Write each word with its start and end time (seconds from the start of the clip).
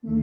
Well, 0.00 0.14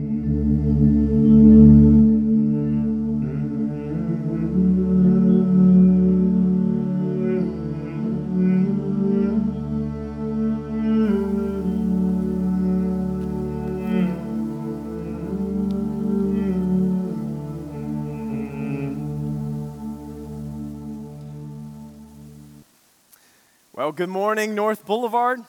good 23.92 24.08
morning, 24.08 24.54
North 24.54 24.86
Boulevard. 24.86 25.44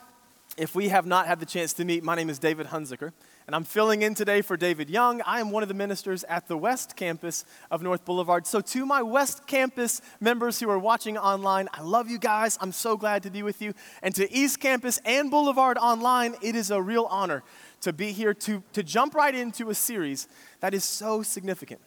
If 0.58 0.74
we 0.74 0.90
have 0.90 1.06
not 1.06 1.28
had 1.28 1.40
the 1.40 1.46
chance 1.46 1.72
to 1.74 1.86
meet, 1.86 2.04
my 2.04 2.16
name 2.16 2.32
is 2.32 2.40
David 2.40 2.66
Hunziker, 2.68 3.12
and 3.46 3.56
I'm 3.56 3.64
filling 3.64 4.02
in 4.02 4.16
today 4.16 4.42
for 4.42 4.58
David 4.58 4.90
Young. 4.90 5.22
I 5.22 5.40
am 5.40 5.52
one 5.52 5.62
of 5.62 5.70
the 5.70 5.76
ministers 5.76 6.24
at 6.24 6.48
the 6.48 6.58
West 6.58 6.96
Campus 6.96 7.46
of 7.70 7.84
North 7.84 8.04
Boulevard. 8.06 8.48
So, 8.48 8.60
to 8.62 8.84
my 8.84 9.04
West 9.04 9.46
Campus 9.46 10.02
members 10.20 10.60
who 10.60 10.68
are 10.72 10.80
watching 10.80 11.16
online, 11.16 11.70
I 11.74 11.84
love 11.84 12.10
you 12.10 12.18
guys. 12.18 12.58
I'm 12.60 12.72
so 12.72 12.98
glad 12.98 13.22
to 13.24 13.30
be 13.30 13.44
with 13.44 13.62
you. 13.62 13.76
And 14.02 14.16
to 14.16 14.32
East 14.34 14.60
Campus 14.60 15.00
and 15.06 15.30
Boulevard 15.30 15.78
online, 15.78 16.34
it 16.42 16.56
is 16.56 16.72
a 16.72 16.82
real 16.82 17.06
honor 17.12 17.44
to 17.82 17.94
be 17.94 18.12
here 18.12 18.34
to, 18.34 18.64
to 18.74 18.82
jump 18.82 19.14
right 19.14 19.36
into 19.36 19.70
a 19.70 19.76
series 19.76 20.28
that 20.62 20.74
is 20.74 20.84
so 20.84 21.22
significant. 21.22 21.82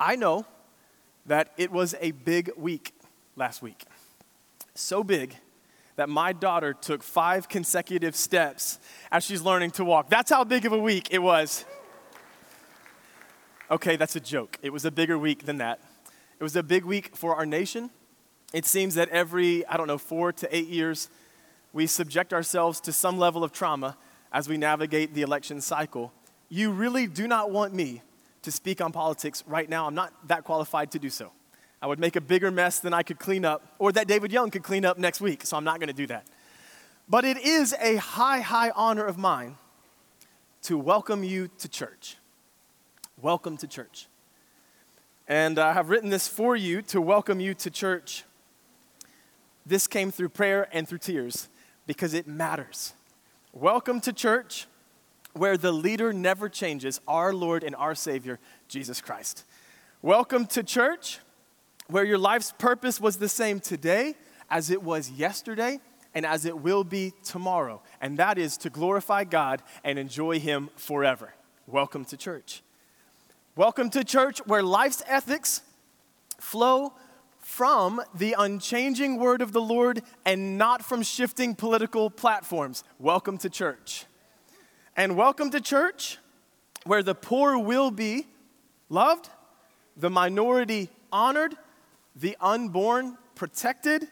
I 0.00 0.16
know 0.16 0.46
that 1.26 1.52
it 1.56 1.70
was 1.70 1.94
a 2.00 2.10
big 2.10 2.50
week 2.56 2.92
last 3.36 3.62
week 3.62 3.84
so 4.78 5.02
big 5.02 5.34
that 5.98 6.08
my 6.08 6.32
daughter 6.32 6.72
took 6.72 7.02
five 7.02 7.48
consecutive 7.48 8.14
steps 8.14 8.78
as 9.10 9.24
she's 9.24 9.42
learning 9.42 9.72
to 9.72 9.84
walk. 9.84 10.08
That's 10.08 10.30
how 10.30 10.44
big 10.44 10.64
of 10.64 10.72
a 10.72 10.78
week 10.78 11.08
it 11.10 11.18
was. 11.18 11.64
Okay, 13.68 13.96
that's 13.96 14.14
a 14.14 14.20
joke. 14.20 14.58
It 14.62 14.72
was 14.72 14.84
a 14.84 14.92
bigger 14.92 15.18
week 15.18 15.44
than 15.44 15.58
that. 15.58 15.80
It 16.38 16.44
was 16.44 16.54
a 16.54 16.62
big 16.62 16.84
week 16.84 17.16
for 17.16 17.34
our 17.34 17.44
nation. 17.44 17.90
It 18.52 18.64
seems 18.64 18.94
that 18.94 19.08
every, 19.08 19.66
I 19.66 19.76
don't 19.76 19.88
know, 19.88 19.98
four 19.98 20.32
to 20.34 20.56
eight 20.56 20.68
years, 20.68 21.10
we 21.72 21.88
subject 21.88 22.32
ourselves 22.32 22.80
to 22.82 22.92
some 22.92 23.18
level 23.18 23.42
of 23.42 23.50
trauma 23.50 23.96
as 24.32 24.48
we 24.48 24.56
navigate 24.56 25.14
the 25.14 25.22
election 25.22 25.60
cycle. 25.60 26.12
You 26.48 26.70
really 26.70 27.08
do 27.08 27.26
not 27.26 27.50
want 27.50 27.74
me 27.74 28.02
to 28.42 28.52
speak 28.52 28.80
on 28.80 28.92
politics 28.92 29.42
right 29.48 29.68
now. 29.68 29.88
I'm 29.88 29.96
not 29.96 30.14
that 30.28 30.44
qualified 30.44 30.92
to 30.92 31.00
do 31.00 31.10
so. 31.10 31.32
I 31.80 31.86
would 31.86 32.00
make 32.00 32.16
a 32.16 32.20
bigger 32.20 32.50
mess 32.50 32.80
than 32.80 32.92
I 32.92 33.04
could 33.04 33.20
clean 33.20 33.44
up, 33.44 33.64
or 33.78 33.92
that 33.92 34.08
David 34.08 34.32
Young 34.32 34.50
could 34.50 34.64
clean 34.64 34.84
up 34.84 34.98
next 34.98 35.20
week, 35.20 35.46
so 35.46 35.56
I'm 35.56 35.64
not 35.64 35.78
going 35.78 35.88
to 35.88 35.92
do 35.92 36.08
that. 36.08 36.26
But 37.08 37.24
it 37.24 37.38
is 37.38 37.72
a 37.80 37.96
high, 37.96 38.40
high 38.40 38.70
honor 38.70 39.04
of 39.04 39.16
mine 39.16 39.56
to 40.62 40.76
welcome 40.76 41.22
you 41.22 41.48
to 41.58 41.68
church. 41.68 42.16
Welcome 43.22 43.56
to 43.58 43.68
church. 43.68 44.06
And 45.28 45.58
I 45.58 45.72
have 45.72 45.88
written 45.88 46.10
this 46.10 46.26
for 46.26 46.56
you 46.56 46.82
to 46.82 47.00
welcome 47.00 47.38
you 47.38 47.54
to 47.54 47.70
church. 47.70 48.24
This 49.64 49.86
came 49.86 50.10
through 50.10 50.30
prayer 50.30 50.68
and 50.72 50.88
through 50.88 50.98
tears 50.98 51.48
because 51.86 52.12
it 52.12 52.26
matters. 52.26 52.94
Welcome 53.52 54.00
to 54.00 54.12
church 54.12 54.66
where 55.32 55.56
the 55.56 55.70
leader 55.70 56.12
never 56.12 56.48
changes, 56.48 57.00
our 57.06 57.32
Lord 57.32 57.62
and 57.62 57.76
our 57.76 57.94
Savior, 57.94 58.40
Jesus 58.66 59.00
Christ. 59.00 59.44
Welcome 60.02 60.46
to 60.46 60.62
church 60.64 61.20
where 61.90 62.04
your 62.04 62.18
life's 62.18 62.52
purpose 62.58 63.00
was 63.00 63.16
the 63.16 63.28
same 63.30 63.60
today 63.60 64.14
as 64.50 64.68
it 64.68 64.82
was 64.82 65.10
yesterday 65.10 65.80
and 66.14 66.26
as 66.26 66.44
it 66.44 66.58
will 66.58 66.84
be 66.84 67.14
tomorrow, 67.22 67.80
and 68.00 68.18
that 68.18 68.36
is 68.36 68.58
to 68.58 68.68
glorify 68.68 69.24
God 69.24 69.62
and 69.82 69.98
enjoy 69.98 70.38
Him 70.38 70.68
forever. 70.76 71.32
Welcome 71.66 72.04
to 72.06 72.16
church. 72.16 72.62
Welcome 73.56 73.88
to 73.90 74.04
church 74.04 74.38
where 74.46 74.62
life's 74.62 75.02
ethics 75.06 75.62
flow 76.38 76.92
from 77.38 78.02
the 78.14 78.34
unchanging 78.38 79.18
word 79.18 79.40
of 79.40 79.52
the 79.52 79.60
Lord 79.60 80.02
and 80.26 80.58
not 80.58 80.84
from 80.84 81.02
shifting 81.02 81.54
political 81.54 82.10
platforms. 82.10 82.84
Welcome 82.98 83.38
to 83.38 83.48
church. 83.48 84.04
And 84.94 85.16
welcome 85.16 85.50
to 85.52 85.60
church 85.60 86.18
where 86.84 87.02
the 87.02 87.14
poor 87.14 87.56
will 87.58 87.90
be 87.90 88.26
loved, 88.90 89.30
the 89.96 90.10
minority 90.10 90.90
honored, 91.10 91.56
the 92.20 92.36
unborn 92.40 93.16
protected, 93.34 94.08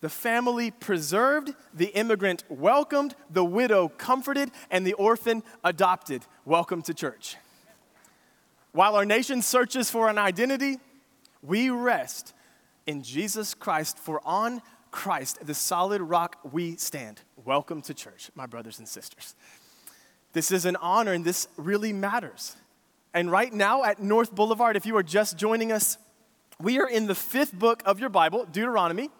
the 0.00 0.08
family 0.08 0.70
preserved, 0.70 1.54
the 1.72 1.86
immigrant 1.86 2.44
welcomed, 2.48 3.14
the 3.30 3.44
widow 3.44 3.88
comforted, 3.88 4.50
and 4.70 4.86
the 4.86 4.92
orphan 4.94 5.42
adopted. 5.64 6.22
Welcome 6.44 6.82
to 6.82 6.94
church. 6.94 7.36
While 8.72 8.94
our 8.94 9.06
nation 9.06 9.40
searches 9.40 9.90
for 9.90 10.10
an 10.10 10.18
identity, 10.18 10.76
we 11.42 11.70
rest 11.70 12.34
in 12.86 13.02
Jesus 13.02 13.54
Christ, 13.54 13.98
for 13.98 14.20
on 14.24 14.60
Christ, 14.90 15.38
the 15.44 15.54
solid 15.54 16.02
rock, 16.02 16.38
we 16.52 16.76
stand. 16.76 17.22
Welcome 17.42 17.80
to 17.82 17.94
church, 17.94 18.30
my 18.34 18.44
brothers 18.44 18.78
and 18.78 18.86
sisters. 18.86 19.34
This 20.34 20.50
is 20.52 20.66
an 20.66 20.76
honor, 20.76 21.12
and 21.12 21.24
this 21.24 21.48
really 21.56 21.94
matters. 21.94 22.54
And 23.14 23.30
right 23.30 23.52
now 23.52 23.82
at 23.82 24.02
North 24.02 24.34
Boulevard, 24.34 24.76
if 24.76 24.84
you 24.84 24.94
are 24.98 25.02
just 25.02 25.38
joining 25.38 25.72
us, 25.72 25.96
we 26.60 26.78
are 26.78 26.88
in 26.88 27.06
the 27.06 27.14
fifth 27.14 27.52
book 27.52 27.82
of 27.84 28.00
your 28.00 28.08
Bible, 28.08 28.46
Deuteronomy. 28.46 29.10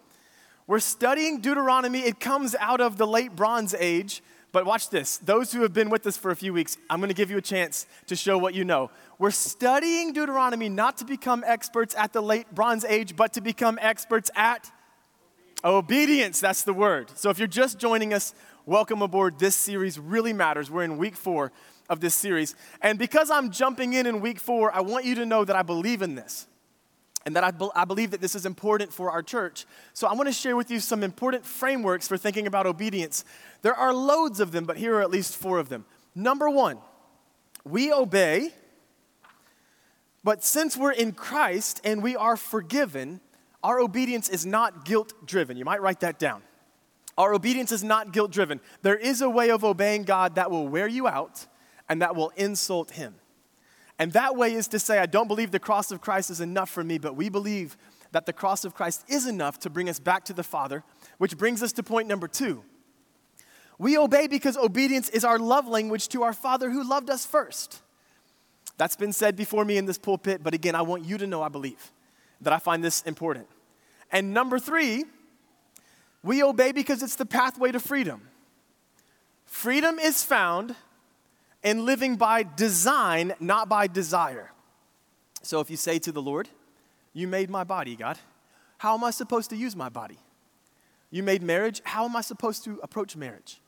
We're 0.66 0.80
studying 0.80 1.40
Deuteronomy. 1.40 2.00
It 2.00 2.18
comes 2.18 2.54
out 2.58 2.80
of 2.80 2.96
the 2.96 3.06
late 3.06 3.36
Bronze 3.36 3.74
Age. 3.74 4.22
But 4.52 4.64
watch 4.64 4.88
this. 4.88 5.18
Those 5.18 5.52
who 5.52 5.60
have 5.62 5.74
been 5.74 5.90
with 5.90 6.06
us 6.06 6.16
for 6.16 6.30
a 6.30 6.36
few 6.36 6.54
weeks, 6.54 6.78
I'm 6.88 6.98
going 6.98 7.08
to 7.08 7.14
give 7.14 7.30
you 7.30 7.36
a 7.36 7.42
chance 7.42 7.86
to 8.06 8.16
show 8.16 8.38
what 8.38 8.54
you 8.54 8.64
know. 8.64 8.90
We're 9.18 9.30
studying 9.30 10.14
Deuteronomy 10.14 10.70
not 10.70 10.96
to 10.98 11.04
become 11.04 11.44
experts 11.46 11.94
at 11.96 12.14
the 12.14 12.22
late 12.22 12.54
Bronze 12.54 12.84
Age, 12.84 13.16
but 13.16 13.34
to 13.34 13.42
become 13.42 13.78
experts 13.82 14.30
at 14.34 14.70
obedience. 15.62 16.40
That's 16.40 16.62
the 16.62 16.72
word. 16.72 17.10
So 17.16 17.28
if 17.28 17.38
you're 17.38 17.48
just 17.48 17.78
joining 17.78 18.14
us, 18.14 18.34
welcome 18.64 19.02
aboard. 19.02 19.38
This 19.38 19.54
series 19.54 19.98
really 19.98 20.32
matters. 20.32 20.70
We're 20.70 20.84
in 20.84 20.96
week 20.96 21.16
four 21.16 21.52
of 21.90 22.00
this 22.00 22.14
series. 22.14 22.54
And 22.80 22.98
because 22.98 23.30
I'm 23.30 23.50
jumping 23.50 23.92
in 23.92 24.06
in 24.06 24.22
week 24.22 24.38
four, 24.38 24.74
I 24.74 24.80
want 24.80 25.04
you 25.04 25.16
to 25.16 25.26
know 25.26 25.44
that 25.44 25.54
I 25.54 25.62
believe 25.62 26.00
in 26.00 26.14
this 26.14 26.46
and 27.26 27.34
that 27.34 27.42
I, 27.42 27.50
be- 27.50 27.68
I 27.74 27.84
believe 27.84 28.12
that 28.12 28.20
this 28.20 28.36
is 28.36 28.46
important 28.46 28.92
for 28.92 29.10
our 29.10 29.22
church. 29.22 29.66
So 29.92 30.06
I 30.06 30.14
want 30.14 30.28
to 30.28 30.32
share 30.32 30.56
with 30.56 30.70
you 30.70 30.78
some 30.78 31.02
important 31.02 31.44
frameworks 31.44 32.06
for 32.06 32.16
thinking 32.16 32.46
about 32.46 32.66
obedience. 32.66 33.24
There 33.62 33.74
are 33.74 33.92
loads 33.92 34.38
of 34.38 34.52
them, 34.52 34.64
but 34.64 34.76
here 34.76 34.94
are 34.94 35.02
at 35.02 35.10
least 35.10 35.36
four 35.36 35.58
of 35.58 35.68
them. 35.68 35.84
Number 36.14 36.48
one, 36.48 36.78
we 37.64 37.92
obey, 37.92 38.52
but 40.22 40.44
since 40.44 40.76
we're 40.76 40.92
in 40.92 41.12
Christ 41.12 41.80
and 41.84 42.00
we 42.00 42.14
are 42.14 42.36
forgiven, 42.36 43.20
our 43.62 43.80
obedience 43.80 44.28
is 44.28 44.46
not 44.46 44.84
guilt 44.84 45.12
driven. 45.26 45.56
You 45.56 45.64
might 45.64 45.82
write 45.82 46.00
that 46.00 46.20
down. 46.20 46.42
Our 47.18 47.34
obedience 47.34 47.72
is 47.72 47.82
not 47.82 48.12
guilt 48.12 48.30
driven. 48.30 48.60
There 48.82 48.96
is 48.96 49.20
a 49.20 49.28
way 49.28 49.50
of 49.50 49.64
obeying 49.64 50.04
God 50.04 50.36
that 50.36 50.50
will 50.50 50.68
wear 50.68 50.86
you 50.86 51.08
out 51.08 51.46
and 51.88 52.02
that 52.02 52.14
will 52.14 52.30
insult 52.36 52.92
Him. 52.92 53.16
And 53.98 54.12
that 54.12 54.36
way 54.36 54.52
is 54.54 54.68
to 54.68 54.78
say, 54.78 54.98
I 54.98 55.06
don't 55.06 55.28
believe 55.28 55.50
the 55.50 55.58
cross 55.58 55.90
of 55.90 56.00
Christ 56.00 56.30
is 56.30 56.40
enough 56.40 56.68
for 56.68 56.84
me, 56.84 56.98
but 56.98 57.16
we 57.16 57.28
believe 57.28 57.76
that 58.12 58.26
the 58.26 58.32
cross 58.32 58.64
of 58.64 58.74
Christ 58.74 59.04
is 59.08 59.26
enough 59.26 59.58
to 59.60 59.70
bring 59.70 59.88
us 59.88 59.98
back 59.98 60.24
to 60.26 60.32
the 60.32 60.42
Father, 60.42 60.82
which 61.18 61.36
brings 61.38 61.62
us 61.62 61.72
to 61.72 61.82
point 61.82 62.08
number 62.08 62.28
two. 62.28 62.62
We 63.78 63.98
obey 63.98 64.26
because 64.26 64.56
obedience 64.56 65.08
is 65.10 65.24
our 65.24 65.38
love 65.38 65.66
language 65.66 66.08
to 66.08 66.22
our 66.22 66.32
Father 66.32 66.70
who 66.70 66.88
loved 66.88 67.10
us 67.10 67.26
first. 67.26 67.82
That's 68.78 68.96
been 68.96 69.12
said 69.12 69.36
before 69.36 69.64
me 69.64 69.78
in 69.78 69.86
this 69.86 69.98
pulpit, 69.98 70.42
but 70.42 70.54
again, 70.54 70.74
I 70.74 70.82
want 70.82 71.04
you 71.04 71.18
to 71.18 71.26
know 71.26 71.42
I 71.42 71.48
believe 71.48 71.92
that 72.40 72.52
I 72.52 72.58
find 72.58 72.84
this 72.84 73.02
important. 73.02 73.46
And 74.12 74.34
number 74.34 74.58
three, 74.58 75.04
we 76.22 76.42
obey 76.42 76.72
because 76.72 77.02
it's 77.02 77.16
the 77.16 77.26
pathway 77.26 77.72
to 77.72 77.80
freedom. 77.80 78.28
Freedom 79.46 79.98
is 79.98 80.22
found 80.22 80.74
and 81.66 81.84
living 81.84 82.14
by 82.14 82.44
design, 82.44 83.34
not 83.40 83.68
by 83.68 83.88
desire. 83.88 84.52
So 85.42 85.58
if 85.58 85.68
you 85.68 85.76
say 85.76 85.98
to 85.98 86.12
the 86.12 86.22
Lord, 86.22 86.48
You 87.12 87.26
made 87.26 87.50
my 87.50 87.64
body, 87.64 87.96
God, 87.96 88.18
how 88.78 88.94
am 88.94 89.02
I 89.02 89.10
supposed 89.10 89.50
to 89.50 89.56
use 89.56 89.74
my 89.74 89.88
body? 89.88 90.18
You 91.10 91.22
made 91.22 91.42
marriage, 91.42 91.80
how 91.84 92.04
am 92.04 92.14
I 92.14 92.20
supposed 92.20 92.62
to 92.64 92.78
approach 92.82 93.16
marriage? 93.16 93.60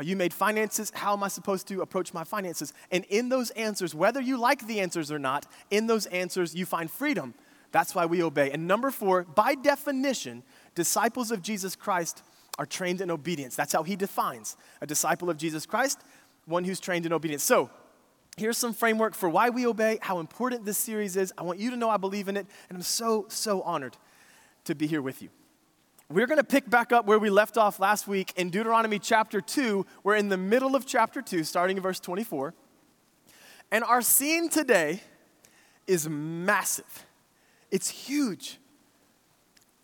You 0.00 0.16
made 0.16 0.32
finances, 0.32 0.90
how 0.94 1.12
am 1.12 1.22
I 1.22 1.28
supposed 1.28 1.66
to 1.68 1.82
approach 1.82 2.14
my 2.14 2.24
finances? 2.24 2.72
And 2.90 3.04
in 3.06 3.28
those 3.28 3.50
answers, 3.50 3.94
whether 3.94 4.20
you 4.20 4.38
like 4.38 4.66
the 4.66 4.80
answers 4.80 5.10
or 5.12 5.18
not, 5.18 5.44
in 5.70 5.86
those 5.86 6.06
answers 6.06 6.54
you 6.54 6.64
find 6.64 6.90
freedom. 6.90 7.34
That's 7.72 7.94
why 7.94 8.06
we 8.06 8.22
obey. 8.22 8.52
And 8.52 8.66
number 8.66 8.90
four, 8.90 9.24
by 9.24 9.54
definition, 9.54 10.44
disciples 10.74 11.30
of 11.30 11.42
Jesus 11.42 11.76
Christ 11.76 12.22
are 12.58 12.66
trained 12.66 13.00
in 13.00 13.10
obedience. 13.10 13.54
That's 13.54 13.72
how 13.72 13.84
he 13.84 13.96
defines 13.96 14.56
a 14.80 14.86
disciple 14.86 15.30
of 15.30 15.36
Jesus 15.36 15.64
Christ 15.64 16.00
one 16.48 16.64
who's 16.64 16.80
trained 16.80 17.06
in 17.06 17.12
obedience. 17.12 17.42
So, 17.42 17.70
here's 18.36 18.56
some 18.56 18.72
framework 18.72 19.14
for 19.14 19.28
why 19.28 19.50
we 19.50 19.66
obey, 19.66 19.98
how 20.00 20.18
important 20.18 20.64
this 20.64 20.78
series 20.78 21.16
is. 21.16 21.32
I 21.36 21.42
want 21.42 21.58
you 21.58 21.70
to 21.70 21.76
know 21.76 21.90
I 21.90 21.96
believe 21.96 22.28
in 22.28 22.36
it, 22.36 22.46
and 22.68 22.76
I'm 22.76 22.82
so, 22.82 23.26
so 23.28 23.62
honored 23.62 23.96
to 24.64 24.74
be 24.74 24.86
here 24.86 25.02
with 25.02 25.22
you. 25.22 25.28
We're 26.10 26.26
going 26.26 26.38
to 26.38 26.44
pick 26.44 26.70
back 26.70 26.90
up 26.90 27.04
where 27.04 27.18
we 27.18 27.28
left 27.28 27.58
off 27.58 27.78
last 27.78 28.08
week 28.08 28.32
in 28.36 28.48
Deuteronomy 28.48 28.98
chapter 28.98 29.42
2. 29.42 29.84
We're 30.04 30.16
in 30.16 30.30
the 30.30 30.38
middle 30.38 30.74
of 30.74 30.86
chapter 30.86 31.20
2, 31.20 31.44
starting 31.44 31.76
in 31.76 31.82
verse 31.82 32.00
24. 32.00 32.54
And 33.70 33.84
our 33.84 34.00
scene 34.00 34.48
today 34.48 35.02
is 35.86 36.08
massive, 36.08 37.06
it's 37.70 37.88
huge. 37.88 38.58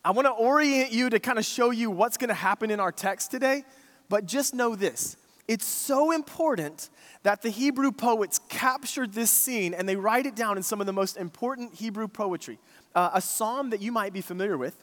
I 0.06 0.10
want 0.10 0.26
to 0.26 0.32
orient 0.32 0.92
you 0.92 1.08
to 1.08 1.18
kind 1.18 1.38
of 1.38 1.46
show 1.46 1.70
you 1.70 1.90
what's 1.90 2.18
going 2.18 2.28
to 2.28 2.34
happen 2.34 2.70
in 2.70 2.78
our 2.78 2.92
text 2.92 3.30
today, 3.30 3.64
but 4.10 4.26
just 4.26 4.52
know 4.52 4.76
this. 4.76 5.16
It's 5.46 5.66
so 5.66 6.10
important 6.10 6.88
that 7.22 7.42
the 7.42 7.50
Hebrew 7.50 7.92
poets 7.92 8.40
captured 8.48 9.12
this 9.12 9.30
scene 9.30 9.74
and 9.74 9.88
they 9.88 9.96
write 9.96 10.26
it 10.26 10.34
down 10.34 10.56
in 10.56 10.62
some 10.62 10.80
of 10.80 10.86
the 10.86 10.92
most 10.92 11.16
important 11.16 11.74
Hebrew 11.74 12.08
poetry. 12.08 12.58
Uh, 12.94 13.10
a 13.14 13.20
psalm 13.20 13.70
that 13.70 13.82
you 13.82 13.92
might 13.92 14.12
be 14.12 14.20
familiar 14.20 14.56
with, 14.56 14.74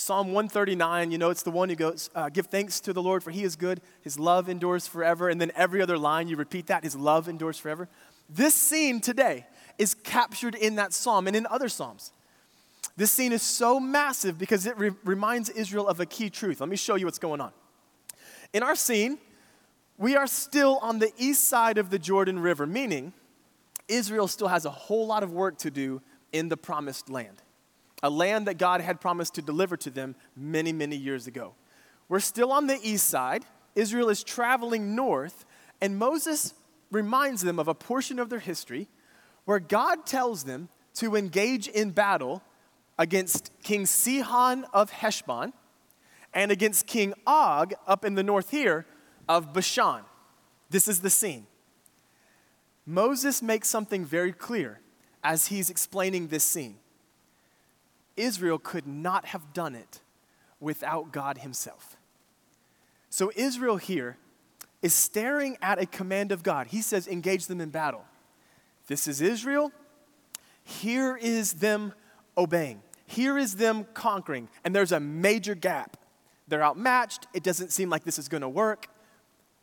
Psalm 0.00 0.28
139, 0.28 1.10
you 1.10 1.18
know, 1.18 1.30
it's 1.30 1.42
the 1.42 1.50
one 1.50 1.68
who 1.68 1.74
goes, 1.74 2.08
uh, 2.14 2.28
Give 2.28 2.46
thanks 2.46 2.78
to 2.78 2.92
the 2.92 3.02
Lord, 3.02 3.24
for 3.24 3.32
he 3.32 3.42
is 3.42 3.56
good, 3.56 3.80
his 4.00 4.16
love 4.16 4.48
endures 4.48 4.86
forever. 4.86 5.28
And 5.28 5.40
then 5.40 5.50
every 5.56 5.82
other 5.82 5.98
line, 5.98 6.28
you 6.28 6.36
repeat 6.36 6.68
that, 6.68 6.84
his 6.84 6.94
love 6.94 7.28
endures 7.28 7.58
forever. 7.58 7.88
This 8.30 8.54
scene 8.54 9.00
today 9.00 9.44
is 9.76 9.94
captured 9.94 10.54
in 10.54 10.76
that 10.76 10.92
psalm 10.92 11.26
and 11.26 11.34
in 11.34 11.48
other 11.48 11.68
psalms. 11.68 12.12
This 12.96 13.10
scene 13.10 13.32
is 13.32 13.42
so 13.42 13.80
massive 13.80 14.38
because 14.38 14.66
it 14.66 14.78
re- 14.78 14.92
reminds 15.02 15.50
Israel 15.50 15.88
of 15.88 15.98
a 15.98 16.06
key 16.06 16.30
truth. 16.30 16.60
Let 16.60 16.68
me 16.68 16.76
show 16.76 16.94
you 16.94 17.06
what's 17.06 17.18
going 17.18 17.40
on. 17.40 17.50
In 18.52 18.62
our 18.62 18.76
scene, 18.76 19.18
we 19.98 20.14
are 20.14 20.28
still 20.28 20.78
on 20.80 21.00
the 21.00 21.12
east 21.18 21.44
side 21.44 21.76
of 21.76 21.90
the 21.90 21.98
Jordan 21.98 22.38
River, 22.38 22.66
meaning 22.66 23.12
Israel 23.88 24.28
still 24.28 24.48
has 24.48 24.64
a 24.64 24.70
whole 24.70 25.06
lot 25.06 25.24
of 25.24 25.32
work 25.32 25.58
to 25.58 25.70
do 25.70 26.00
in 26.32 26.48
the 26.48 26.56
promised 26.56 27.10
land, 27.10 27.42
a 28.02 28.08
land 28.08 28.46
that 28.46 28.58
God 28.58 28.80
had 28.80 29.00
promised 29.00 29.34
to 29.34 29.42
deliver 29.42 29.76
to 29.78 29.90
them 29.90 30.14
many, 30.36 30.72
many 30.72 30.96
years 30.96 31.26
ago. 31.26 31.54
We're 32.08 32.20
still 32.20 32.52
on 32.52 32.68
the 32.68 32.78
east 32.82 33.08
side. 33.08 33.44
Israel 33.74 34.08
is 34.08 34.22
traveling 34.22 34.94
north, 34.94 35.44
and 35.80 35.98
Moses 35.98 36.54
reminds 36.90 37.42
them 37.42 37.58
of 37.58 37.66
a 37.66 37.74
portion 37.74 38.18
of 38.18 38.30
their 38.30 38.38
history 38.38 38.88
where 39.46 39.58
God 39.58 40.06
tells 40.06 40.44
them 40.44 40.68
to 40.94 41.16
engage 41.16 41.66
in 41.66 41.90
battle 41.90 42.42
against 42.98 43.50
King 43.62 43.84
Sihon 43.84 44.64
of 44.72 44.90
Heshbon 44.90 45.52
and 46.32 46.52
against 46.52 46.86
King 46.86 47.14
Og 47.26 47.74
up 47.86 48.04
in 48.04 48.14
the 48.14 48.22
north 48.22 48.50
here 48.50 48.86
of 49.28 49.52
Bashan. 49.52 50.02
This 50.70 50.88
is 50.88 51.00
the 51.00 51.10
scene. 51.10 51.46
Moses 52.86 53.42
makes 53.42 53.68
something 53.68 54.04
very 54.04 54.32
clear 54.32 54.80
as 55.22 55.48
he's 55.48 55.68
explaining 55.68 56.28
this 56.28 56.44
scene. 56.44 56.76
Israel 58.16 58.58
could 58.58 58.86
not 58.86 59.26
have 59.26 59.52
done 59.52 59.74
it 59.74 60.00
without 60.60 61.12
God 61.12 61.38
Himself. 61.38 61.96
So, 63.10 63.30
Israel 63.36 63.76
here 63.76 64.16
is 64.82 64.94
staring 64.94 65.56
at 65.62 65.80
a 65.80 65.86
command 65.86 66.32
of 66.32 66.42
God. 66.42 66.68
He 66.68 66.82
says, 66.82 67.08
engage 67.08 67.46
them 67.46 67.60
in 67.60 67.70
battle. 67.70 68.04
This 68.86 69.06
is 69.06 69.20
Israel. 69.20 69.72
Here 70.64 71.16
is 71.16 71.54
them 71.54 71.92
obeying. 72.36 72.82
Here 73.06 73.38
is 73.38 73.56
them 73.56 73.86
conquering, 73.94 74.48
and 74.64 74.74
there's 74.74 74.92
a 74.92 75.00
major 75.00 75.54
gap. 75.54 75.96
They're 76.46 76.62
outmatched. 76.62 77.26
It 77.32 77.42
doesn't 77.42 77.72
seem 77.72 77.88
like 77.88 78.04
this 78.04 78.18
is 78.18 78.28
going 78.28 78.42
to 78.42 78.48
work. 78.48 78.88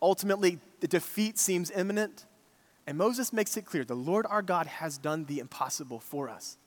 Ultimately, 0.02 0.60
the 0.80 0.88
defeat 0.88 1.38
seems 1.38 1.72
imminent. 1.72 2.26
And 2.88 2.98
Moses 2.98 3.34
makes 3.34 3.58
it 3.58 3.66
clear 3.66 3.84
the 3.84 3.96
Lord 3.96 4.26
our 4.30 4.42
God 4.42 4.68
has 4.68 4.98
done 4.98 5.26
the 5.26 5.40
impossible 5.40 6.00
for 6.00 6.30
us. 6.30 6.58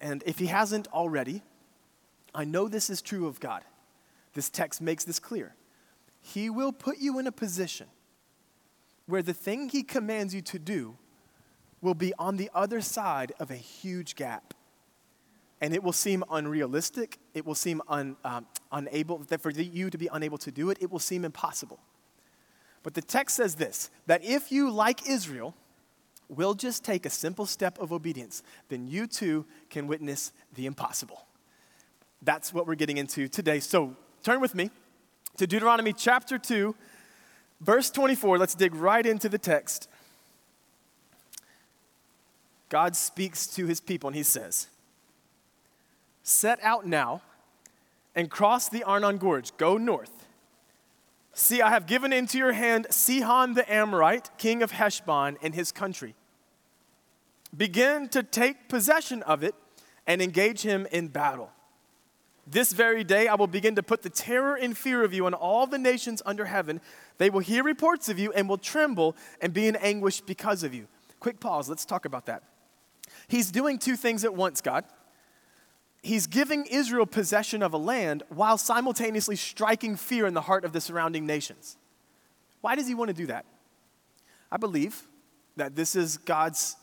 And 0.00 0.22
if 0.26 0.38
he 0.38 0.46
hasn't 0.46 0.86
already, 0.88 1.42
I 2.34 2.44
know 2.44 2.68
this 2.68 2.88
is 2.88 3.02
true 3.02 3.26
of 3.26 3.40
God. 3.40 3.62
This 4.34 4.48
text 4.48 4.80
makes 4.80 5.04
this 5.04 5.18
clear. 5.18 5.56
He 6.20 6.50
will 6.50 6.72
put 6.72 6.98
you 6.98 7.18
in 7.18 7.26
a 7.26 7.32
position 7.32 7.88
where 9.06 9.22
the 9.22 9.34
thing 9.34 9.70
he 9.70 9.82
commands 9.82 10.34
you 10.34 10.42
to 10.42 10.58
do 10.58 10.96
will 11.80 11.94
be 11.94 12.12
on 12.18 12.36
the 12.36 12.50
other 12.54 12.80
side 12.80 13.32
of 13.40 13.50
a 13.50 13.56
huge 13.56 14.14
gap 14.14 14.54
and 15.60 15.74
it 15.74 15.82
will 15.82 15.92
seem 15.92 16.22
unrealistic. 16.30 17.18
It 17.34 17.44
will 17.44 17.54
seem 17.54 17.82
un, 17.88 18.16
um, 18.24 18.46
unable, 18.70 19.18
that 19.18 19.40
for 19.40 19.50
you 19.50 19.90
to 19.90 19.98
be 19.98 20.08
unable 20.12 20.38
to 20.38 20.50
do 20.50 20.70
it, 20.70 20.78
it 20.80 20.90
will 20.90 20.98
seem 20.98 21.24
impossible. 21.24 21.80
But 22.82 22.94
the 22.94 23.02
text 23.02 23.36
says 23.36 23.56
this 23.56 23.90
that 24.06 24.24
if 24.24 24.52
you, 24.52 24.70
like 24.70 25.08
Israel, 25.08 25.54
will 26.28 26.54
just 26.54 26.84
take 26.84 27.06
a 27.06 27.10
simple 27.10 27.46
step 27.46 27.78
of 27.78 27.92
obedience, 27.92 28.42
then 28.68 28.86
you 28.86 29.06
too 29.06 29.46
can 29.70 29.86
witness 29.86 30.32
the 30.54 30.66
impossible. 30.66 31.26
That's 32.22 32.52
what 32.52 32.66
we're 32.66 32.74
getting 32.74 32.98
into 32.98 33.28
today. 33.28 33.60
So 33.60 33.96
turn 34.22 34.40
with 34.40 34.54
me 34.54 34.70
to 35.36 35.46
Deuteronomy 35.46 35.92
chapter 35.92 36.38
2, 36.38 36.74
verse 37.60 37.90
24. 37.90 38.38
Let's 38.38 38.54
dig 38.54 38.74
right 38.74 39.04
into 39.06 39.28
the 39.28 39.38
text. 39.38 39.88
God 42.68 42.96
speaks 42.96 43.46
to 43.48 43.66
his 43.66 43.80
people 43.80 44.08
and 44.08 44.16
he 44.16 44.22
says, 44.22 44.68
Set 46.22 46.58
out 46.62 46.86
now 46.86 47.22
and 48.14 48.28
cross 48.28 48.68
the 48.68 48.84
Arnon 48.84 49.16
Gorge. 49.16 49.56
Go 49.56 49.78
north. 49.78 50.27
See, 51.38 51.62
I 51.62 51.70
have 51.70 51.86
given 51.86 52.12
into 52.12 52.36
your 52.36 52.52
hand 52.52 52.88
Sihon 52.90 53.54
the 53.54 53.72
Amorite, 53.72 54.36
king 54.38 54.60
of 54.60 54.72
Heshbon, 54.72 55.36
and 55.40 55.54
his 55.54 55.70
country. 55.70 56.16
Begin 57.56 58.08
to 58.08 58.24
take 58.24 58.68
possession 58.68 59.22
of 59.22 59.44
it 59.44 59.54
and 60.04 60.20
engage 60.20 60.62
him 60.62 60.88
in 60.90 61.06
battle. 61.06 61.52
This 62.44 62.72
very 62.72 63.04
day 63.04 63.28
I 63.28 63.36
will 63.36 63.46
begin 63.46 63.76
to 63.76 63.84
put 63.84 64.02
the 64.02 64.10
terror 64.10 64.56
and 64.56 64.76
fear 64.76 65.04
of 65.04 65.14
you 65.14 65.26
on 65.26 65.34
all 65.34 65.68
the 65.68 65.78
nations 65.78 66.22
under 66.26 66.46
heaven. 66.46 66.80
They 67.18 67.30
will 67.30 67.38
hear 67.38 67.62
reports 67.62 68.08
of 68.08 68.18
you 68.18 68.32
and 68.32 68.48
will 68.48 68.58
tremble 68.58 69.14
and 69.40 69.54
be 69.54 69.68
in 69.68 69.76
anguish 69.76 70.20
because 70.20 70.64
of 70.64 70.74
you. 70.74 70.88
Quick 71.20 71.38
pause, 71.38 71.68
let's 71.68 71.84
talk 71.84 72.04
about 72.04 72.26
that. 72.26 72.42
He's 73.28 73.52
doing 73.52 73.78
two 73.78 73.94
things 73.94 74.24
at 74.24 74.34
once, 74.34 74.60
God 74.60 74.84
he's 76.08 76.26
giving 76.26 76.64
Israel 76.66 77.06
possession 77.06 77.62
of 77.62 77.74
a 77.74 77.76
land 77.76 78.22
while 78.30 78.58
simultaneously 78.58 79.36
striking 79.36 79.94
fear 79.94 80.26
in 80.26 80.34
the 80.34 80.40
heart 80.40 80.64
of 80.64 80.72
the 80.72 80.80
surrounding 80.80 81.26
nations. 81.26 81.76
Why 82.62 82.74
does 82.74 82.88
he 82.88 82.94
want 82.94 83.08
to 83.08 83.14
do 83.14 83.26
that? 83.26 83.44
I 84.50 84.56
believe 84.56 85.02
that 85.56 85.76
this 85.76 85.94
is 85.94 86.16
God's 86.16 86.76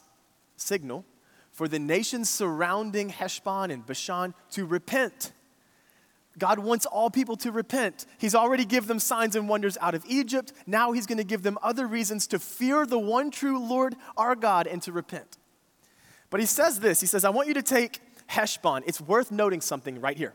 signal 0.55 1.03
for 1.51 1.67
the 1.67 1.79
nations 1.79 2.29
surrounding 2.29 3.09
Heshbon 3.09 3.71
and 3.71 3.85
Bashan 3.85 4.33
to 4.51 4.65
repent. 4.65 5.31
God 6.37 6.59
wants 6.59 6.85
all 6.85 7.09
people 7.09 7.37
to 7.37 7.51
repent. 7.51 8.05
He's 8.17 8.35
already 8.35 8.65
given 8.65 8.87
them 8.87 8.99
signs 8.99 9.35
and 9.35 9.49
wonders 9.49 9.77
out 9.81 9.95
of 9.95 10.05
Egypt. 10.05 10.53
Now 10.67 10.91
he's 10.91 11.05
going 11.05 11.17
to 11.17 11.23
give 11.23 11.43
them 11.43 11.57
other 11.63 11.87
reasons 11.87 12.27
to 12.27 12.39
fear 12.39 12.85
the 12.85 12.99
one 12.99 13.31
true 13.31 13.57
Lord 13.57 13.95
our 14.17 14.35
God 14.35 14.67
and 14.67 14.81
to 14.83 14.91
repent. 14.91 15.37
But 16.29 16.41
he 16.41 16.45
says 16.45 16.79
this 16.79 16.99
He 17.01 17.07
says, 17.07 17.23
I 17.23 17.29
want 17.29 17.47
you 17.47 17.53
to 17.55 17.63
take 17.63 18.01
Heshbon, 18.27 18.83
it's 18.85 19.01
worth 19.01 19.31
noting 19.31 19.61
something 19.61 19.99
right 20.01 20.17
here. 20.17 20.33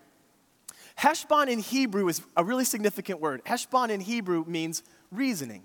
Heshbon 0.96 1.48
in 1.48 1.60
Hebrew 1.60 2.08
is 2.08 2.22
a 2.36 2.44
really 2.44 2.64
significant 2.64 3.20
word. 3.20 3.42
Heshbon 3.44 3.90
in 3.90 4.00
Hebrew 4.00 4.44
means 4.46 4.82
reasoning. 5.10 5.64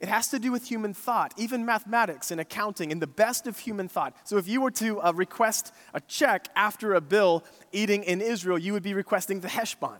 It 0.00 0.08
has 0.08 0.28
to 0.28 0.38
do 0.38 0.50
with 0.52 0.68
human 0.68 0.92
thought, 0.92 1.32
even 1.36 1.64
mathematics 1.64 2.30
and 2.30 2.40
accounting, 2.40 2.92
and 2.92 3.00
the 3.00 3.06
best 3.06 3.46
of 3.46 3.58
human 3.58 3.88
thought. 3.88 4.14
So, 4.24 4.36
if 4.36 4.48
you 4.48 4.60
were 4.60 4.72
to 4.72 5.00
uh, 5.00 5.12
request 5.12 5.72
a 5.94 6.00
check 6.00 6.48
after 6.56 6.94
a 6.94 7.00
bill 7.00 7.44
eating 7.72 8.02
in 8.02 8.20
Israel, 8.20 8.58
you 8.58 8.72
would 8.72 8.82
be 8.82 8.92
requesting 8.92 9.40
the 9.40 9.48
Heshbon, 9.48 9.98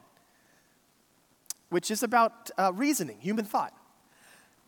which 1.71 1.91
is 1.91 2.03
about 2.03 2.51
uh, 2.59 2.73
reasoning, 2.75 3.21
human 3.21 3.45
thought. 3.45 3.73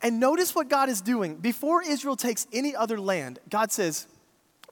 And 0.01 0.19
notice 0.19 0.55
what 0.55 0.69
God 0.69 0.89
is 0.89 1.01
doing. 1.01 1.35
Before 1.35 1.81
Israel 1.81 2.15
takes 2.15 2.47
any 2.53 2.75
other 2.75 2.99
land, 2.99 3.39
God 3.49 3.71
says, 3.71 4.07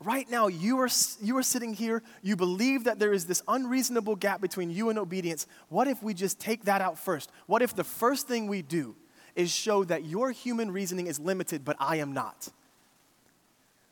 Right 0.02 0.30
now, 0.30 0.48
you 0.48 0.78
are, 0.80 0.90
you 1.22 1.38
are 1.38 1.44
sitting 1.44 1.74
here, 1.74 2.04
you 2.22 2.36
believe 2.36 2.84
that 2.84 3.00
there 3.00 3.14
is 3.14 3.26
this 3.26 3.42
unreasonable 3.48 4.18
gap 4.18 4.42
between 4.42 4.70
you 4.70 4.90
and 4.90 5.00
obedience. 5.00 5.48
What 5.70 5.88
if 5.88 6.04
we 6.04 6.14
just 6.14 6.38
take 6.38 6.66
that 6.66 6.82
out 6.82 7.00
first? 7.00 7.32
What 7.48 7.62
if 7.62 7.74
the 7.74 7.86
first 7.86 8.28
thing 8.28 8.48
we 8.48 8.62
do 8.62 8.96
is 9.36 9.52
show 9.52 9.86
that 9.86 10.04
your 10.04 10.32
human 10.32 10.72
reasoning 10.72 11.08
is 11.08 11.18
limited, 11.20 11.64
but 11.64 11.78
I 11.80 11.98
am 11.98 12.12
not? 12.12 12.50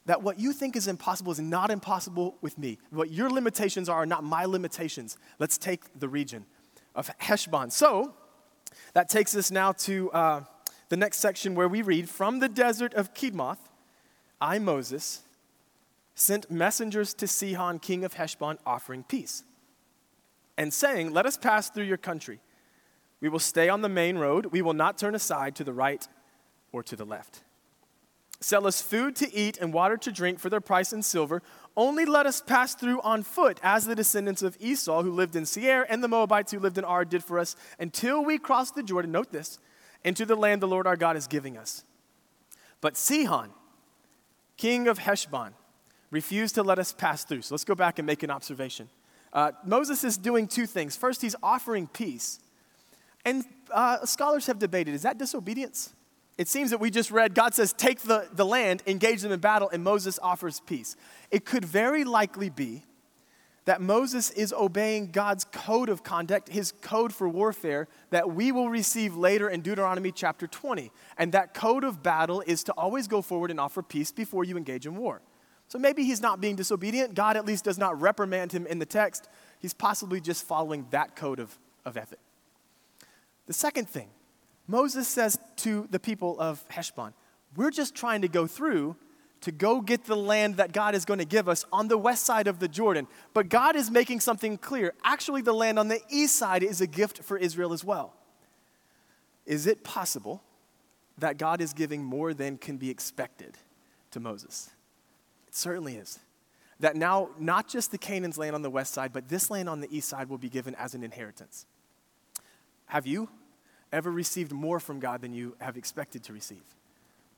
That 0.05 0.21
what 0.21 0.37
you 0.37 0.51
think 0.51 0.75
is 0.75 0.89
impossible 0.89 1.31
is 1.31 1.39
not 1.39 1.71
impossible 1.71 2.35
with 2.41 2.57
me. 2.57 2.79
What 2.89 3.09
your 3.09 3.29
limitations 3.29 3.87
are 3.87 3.99
are 3.99 4.05
not 4.05 4.25
my 4.25 4.43
limitations. 4.43 5.17
Let's 5.39 5.57
take 5.57 5.97
the 5.97 6.09
region 6.09 6.45
of 6.95 7.09
Heshbon. 7.19 7.71
So, 7.71 8.13
that 8.93 9.07
takes 9.07 9.35
us 9.35 9.51
now 9.51 9.71
to 9.71 10.11
uh, 10.11 10.41
the 10.89 10.97
next 10.97 11.19
section 11.19 11.55
where 11.55 11.69
we 11.69 11.81
read 11.81 12.09
From 12.09 12.39
the 12.39 12.49
desert 12.49 12.93
of 12.93 13.13
Kedemoth, 13.13 13.57
I, 14.41 14.59
Moses, 14.59 15.21
sent 16.15 16.51
messengers 16.51 17.13
to 17.15 17.27
Sihon, 17.27 17.79
king 17.79 18.03
of 18.03 18.13
Heshbon, 18.13 18.57
offering 18.65 19.03
peace 19.03 19.43
and 20.57 20.73
saying, 20.73 21.11
Let 21.11 21.25
us 21.25 21.37
pass 21.37 21.69
through 21.69 21.85
your 21.85 21.97
country. 21.97 22.39
We 23.21 23.29
will 23.29 23.39
stay 23.39 23.69
on 23.69 23.81
the 23.81 23.89
main 23.89 24.17
road. 24.17 24.47
We 24.47 24.61
will 24.61 24.73
not 24.73 24.97
turn 24.97 25.15
aside 25.15 25.55
to 25.55 25.63
the 25.63 25.73
right 25.73 26.07
or 26.71 26.83
to 26.83 26.95
the 26.95 27.05
left. 27.05 27.43
Sell 28.41 28.67
us 28.67 28.81
food 28.81 29.15
to 29.15 29.33
eat 29.33 29.57
and 29.57 29.73
water 29.73 29.95
to 29.95 30.11
drink 30.11 30.37
for 30.37 30.49
their 30.49 30.59
price 30.59 30.91
in 30.91 31.01
silver. 31.01 31.41
Only 31.77 32.03
let 32.03 32.25
us 32.25 32.41
pass 32.41 32.75
through 32.75 32.99
on 33.01 33.23
foot, 33.23 33.57
as 33.63 33.85
the 33.85 33.95
descendants 33.95 34.41
of 34.41 34.57
Esau 34.59 35.01
who 35.01 35.11
lived 35.11 35.37
in 35.37 35.45
Seir 35.45 35.85
and 35.89 36.03
the 36.03 36.09
Moabites 36.09 36.51
who 36.51 36.59
lived 36.59 36.77
in 36.77 36.83
Ar 36.83 37.05
did 37.05 37.23
for 37.23 37.39
us, 37.39 37.55
until 37.79 38.23
we 38.23 38.37
cross 38.37 38.71
the 38.71 38.83
Jordan, 38.83 39.13
note 39.13 39.31
this, 39.31 39.59
into 40.03 40.25
the 40.25 40.35
land 40.35 40.61
the 40.61 40.67
Lord 40.67 40.85
our 40.85 40.97
God 40.97 41.15
is 41.15 41.27
giving 41.27 41.57
us. 41.57 41.85
But 42.81 42.97
Sihon, 42.97 43.51
king 44.57 44.89
of 44.89 44.97
Heshbon, 44.97 45.53
refused 46.13 46.55
to 46.55 46.63
let 46.63 46.77
us 46.77 46.93
pass 46.93 47.25
through. 47.25 47.41
So 47.41 47.55
let's 47.55 47.65
go 47.65 47.75
back 47.75 47.97
and 47.99 48.05
make 48.05 48.21
an 48.23 48.29
observation. 48.29 48.87
Uh, 49.33 49.51
Moses 49.65 50.03
is 50.03 50.15
doing 50.15 50.47
two 50.47 50.67
things. 50.67 50.95
First, 50.95 51.23
he's 51.23 51.35
offering 51.41 51.87
peace. 51.87 52.39
And 53.25 53.43
uh, 53.71 54.05
scholars 54.05 54.45
have 54.45 54.59
debated 54.59 54.93
is 54.93 55.01
that 55.01 55.17
disobedience? 55.17 55.93
It 56.37 56.47
seems 56.47 56.69
that 56.69 56.79
we 56.79 56.89
just 56.91 57.11
read 57.11 57.33
God 57.33 57.53
says, 57.53 57.73
take 57.73 58.01
the, 58.01 58.27
the 58.31 58.45
land, 58.45 58.83
engage 58.85 59.21
them 59.21 59.31
in 59.31 59.39
battle, 59.39 59.69
and 59.73 59.83
Moses 59.83 60.19
offers 60.21 60.59
peace. 60.61 60.95
It 61.31 61.45
could 61.45 61.65
very 61.65 62.03
likely 62.03 62.49
be 62.49 62.83
that 63.65 63.81
Moses 63.81 64.29
is 64.31 64.53
obeying 64.53 65.11
God's 65.11 65.45
code 65.45 65.89
of 65.89 66.03
conduct, 66.03 66.49
his 66.49 66.73
code 66.81 67.13
for 67.13 67.29
warfare 67.29 67.87
that 68.09 68.31
we 68.31 68.51
will 68.51 68.69
receive 68.69 69.15
later 69.15 69.49
in 69.49 69.61
Deuteronomy 69.61 70.11
chapter 70.11 70.47
20. 70.47 70.91
And 71.17 71.31
that 71.31 71.53
code 71.53 71.83
of 71.83 72.03
battle 72.03 72.43
is 72.45 72.63
to 72.65 72.73
always 72.73 73.07
go 73.07 73.21
forward 73.21 73.51
and 73.51 73.59
offer 73.59 73.81
peace 73.81 74.11
before 74.11 74.43
you 74.43 74.57
engage 74.57 74.85
in 74.85 74.95
war. 74.95 75.21
So 75.73 75.79
maybe 75.79 76.03
he's 76.03 76.21
not 76.21 76.39
being 76.39 76.55
disobedient. 76.55 77.15
God 77.15 77.35
at 77.35 77.47
least 77.47 77.63
does 77.63 77.79
not 77.79 77.99
reprimand 77.99 78.51
him 78.51 78.67
in 78.67 78.77
the 78.77 78.85
text. 78.85 79.27
He's 79.59 79.73
possibly 79.73 80.21
just 80.21 80.45
following 80.45 80.85
that 80.91 81.15
code 81.15 81.39
of, 81.39 81.57
of 81.83 81.97
ethic. 81.97 82.19
The 83.47 83.53
second 83.53 83.89
thing, 83.89 84.09
Moses 84.67 85.07
says 85.07 85.39
to 85.55 85.87
the 85.89 85.99
people 85.99 86.39
of 86.39 86.63
Heshbon, 86.69 87.13
We're 87.55 87.71
just 87.71 87.95
trying 87.95 88.21
to 88.21 88.27
go 88.27 88.45
through 88.45 88.97
to 89.41 89.51
go 89.51 89.81
get 89.81 90.03
the 90.05 90.15
land 90.15 90.57
that 90.57 90.73
God 90.73 90.93
is 90.93 91.05
going 91.05 91.17
to 91.17 91.25
give 91.25 91.49
us 91.49 91.65
on 91.73 91.87
the 91.87 91.97
west 91.97 92.23
side 92.23 92.45
of 92.45 92.59
the 92.59 92.67
Jordan. 92.67 93.07
But 93.33 93.49
God 93.49 93.75
is 93.75 93.89
making 93.89 94.19
something 94.19 94.59
clear. 94.59 94.93
Actually, 95.03 95.41
the 95.41 95.55
land 95.55 95.79
on 95.79 95.87
the 95.87 96.01
east 96.07 96.35
side 96.35 96.61
is 96.61 96.81
a 96.81 96.87
gift 96.87 97.23
for 97.23 97.35
Israel 97.35 97.73
as 97.73 97.83
well. 97.83 98.13
Is 99.47 99.65
it 99.65 99.83
possible 99.83 100.43
that 101.17 101.39
God 101.39 101.61
is 101.61 101.73
giving 101.73 102.03
more 102.03 102.35
than 102.35 102.59
can 102.59 102.77
be 102.77 102.91
expected 102.91 103.57
to 104.11 104.19
Moses? 104.19 104.69
It 105.53 105.57
certainly 105.57 105.97
is. 105.97 106.17
That 106.79 106.95
now, 106.95 107.29
not 107.37 107.67
just 107.67 107.91
the 107.91 107.99
Canaan's 107.99 108.39
land 108.39 108.55
on 108.55 108.63
the 108.63 108.71
west 108.71 108.91
side, 108.91 109.13
but 109.13 109.29
this 109.29 109.51
land 109.51 109.69
on 109.69 109.81
the 109.81 109.95
east 109.95 110.09
side 110.09 110.27
will 110.27 110.39
be 110.39 110.49
given 110.49 110.73
as 110.75 110.95
an 110.95 111.03
inheritance. 111.03 111.67
Have 112.87 113.05
you 113.05 113.29
ever 113.91 114.11
received 114.11 114.51
more 114.51 114.79
from 114.79 114.99
God 114.99 115.21
than 115.21 115.31
you 115.31 115.55
have 115.61 115.77
expected 115.77 116.23
to 116.23 116.33
receive? 116.33 116.63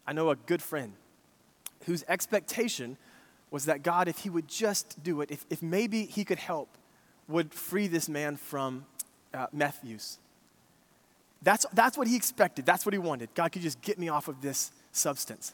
I 0.08 0.14
know 0.14 0.30
a 0.30 0.38
good 0.38 0.62
friend 0.62 0.94
whose 1.86 2.06
expectation 2.08 2.96
was 3.52 3.66
that 3.66 3.84
God, 3.84 4.08
if 4.08 4.20
he 4.20 4.30
would 4.30 4.48
just 4.48 5.04
do 5.04 5.20
it, 5.20 5.30
if, 5.30 5.46
if 5.50 5.62
maybe 5.62 6.06
he 6.06 6.24
could 6.24 6.40
help, 6.40 6.70
would 7.28 7.54
free 7.54 7.88
this 7.88 8.08
man 8.08 8.38
from 8.38 8.86
uh, 9.34 9.48
meth 9.52 9.84
use. 9.84 10.20
That's, 11.42 11.66
that's 11.74 11.98
what 11.98 12.08
he 12.08 12.16
expected. 12.16 12.66
That's 12.66 12.86
what 12.86 12.94
he 12.94 13.00
wanted. 13.00 13.36
God 13.36 13.52
could 13.52 13.62
just 13.62 13.82
get 13.82 14.00
me 14.00 14.08
off 14.08 14.30
of 14.30 14.42
this 14.42 14.72
substance. 14.94 15.54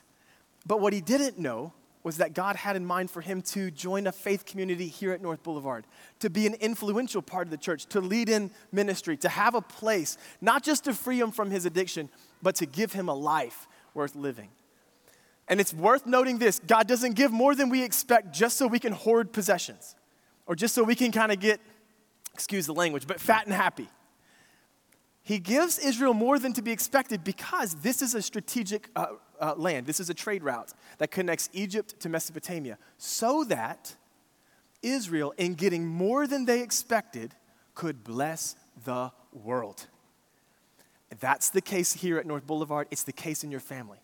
But 0.66 0.80
what 0.80 0.94
he 0.94 1.02
didn't 1.02 1.40
know 1.40 1.74
was 2.04 2.18
that 2.18 2.34
God 2.34 2.56
had 2.56 2.76
in 2.76 2.86
mind 2.86 3.12
for 3.12 3.22
him 3.22 3.42
to 3.44 3.70
join 3.72 4.08
a 4.08 4.12
faith 4.12 4.46
community 4.46 4.88
here 4.88 5.12
at 5.12 5.22
North 5.22 5.44
Boulevard, 5.44 5.86
to 6.20 6.30
be 6.30 6.48
an 6.48 6.56
influential 6.56 7.22
part 7.22 7.48
of 7.48 7.52
the 7.52 7.58
church, 7.58 7.86
to 7.88 8.02
lead 8.02 8.30
in 8.30 8.52
ministry, 8.72 9.18
to 9.18 9.30
have 9.30 9.56
a 9.56 9.62
place, 9.62 10.18
not 10.40 10.64
just 10.64 10.86
to 10.86 10.94
free 10.94 11.20
him 11.20 11.32
from 11.32 11.52
his 11.52 11.66
addiction, 11.66 12.10
but 12.42 12.56
to 12.56 12.66
give 12.66 12.94
him 12.94 13.08
a 13.08 13.14
life 13.14 13.68
worth 13.94 14.16
living. 14.16 14.50
And 15.48 15.60
it's 15.60 15.74
worth 15.74 16.06
noting 16.06 16.38
this 16.38 16.60
God 16.60 16.88
doesn't 16.88 17.14
give 17.16 17.32
more 17.32 17.56
than 17.56 17.70
we 17.70 17.84
expect 17.84 18.32
just 18.32 18.58
so 18.58 18.68
we 18.68 18.80
can 18.80 18.94
hoard 18.94 19.34
possessions 19.34 19.96
or 20.46 20.56
just 20.56 20.74
so 20.74 20.84
we 20.84 20.96
can 20.96 21.12
kind 21.12 21.32
of 21.32 21.40
get, 21.40 21.60
excuse 22.34 22.66
the 22.66 22.74
language, 22.74 23.06
but 23.06 23.20
fat 23.20 23.46
and 23.46 23.54
happy. 23.54 23.90
He 25.24 25.40
gives 25.40 25.78
Israel 25.78 26.14
more 26.14 26.40
than 26.40 26.54
to 26.54 26.62
be 26.62 26.72
expected 26.72 27.24
because 27.24 27.76
this 27.76 28.02
is 28.02 28.16
a 28.16 28.22
strategic 28.22 28.90
uh, 28.96 29.08
uh, 29.42 29.56
land. 29.58 29.86
This 29.86 30.00
is 30.00 30.10
a 30.10 30.14
trade 30.14 30.44
route 30.44 30.72
that 31.00 31.12
connects 31.12 31.50
Egypt 31.52 32.00
to 32.00 32.10
Mesopotamia 32.10 32.78
so 32.98 33.44
that 33.46 33.96
Israel, 34.82 35.34
in 35.38 35.56
getting 35.56 35.86
more 35.86 36.28
than 36.28 36.46
they 36.46 36.62
expected, 36.62 37.34
could 37.76 38.04
bless 38.04 38.56
the 38.86 39.12
world. 39.34 39.88
That's 41.20 41.50
the 41.50 41.62
case 41.62 41.94
here 41.94 42.18
at 42.18 42.26
North 42.26 42.48
Boulevard. 42.48 42.88
It's 42.92 43.04
the 43.04 43.12
case 43.12 43.44
in 43.44 43.52
your 43.52 43.60
family. 43.60 43.98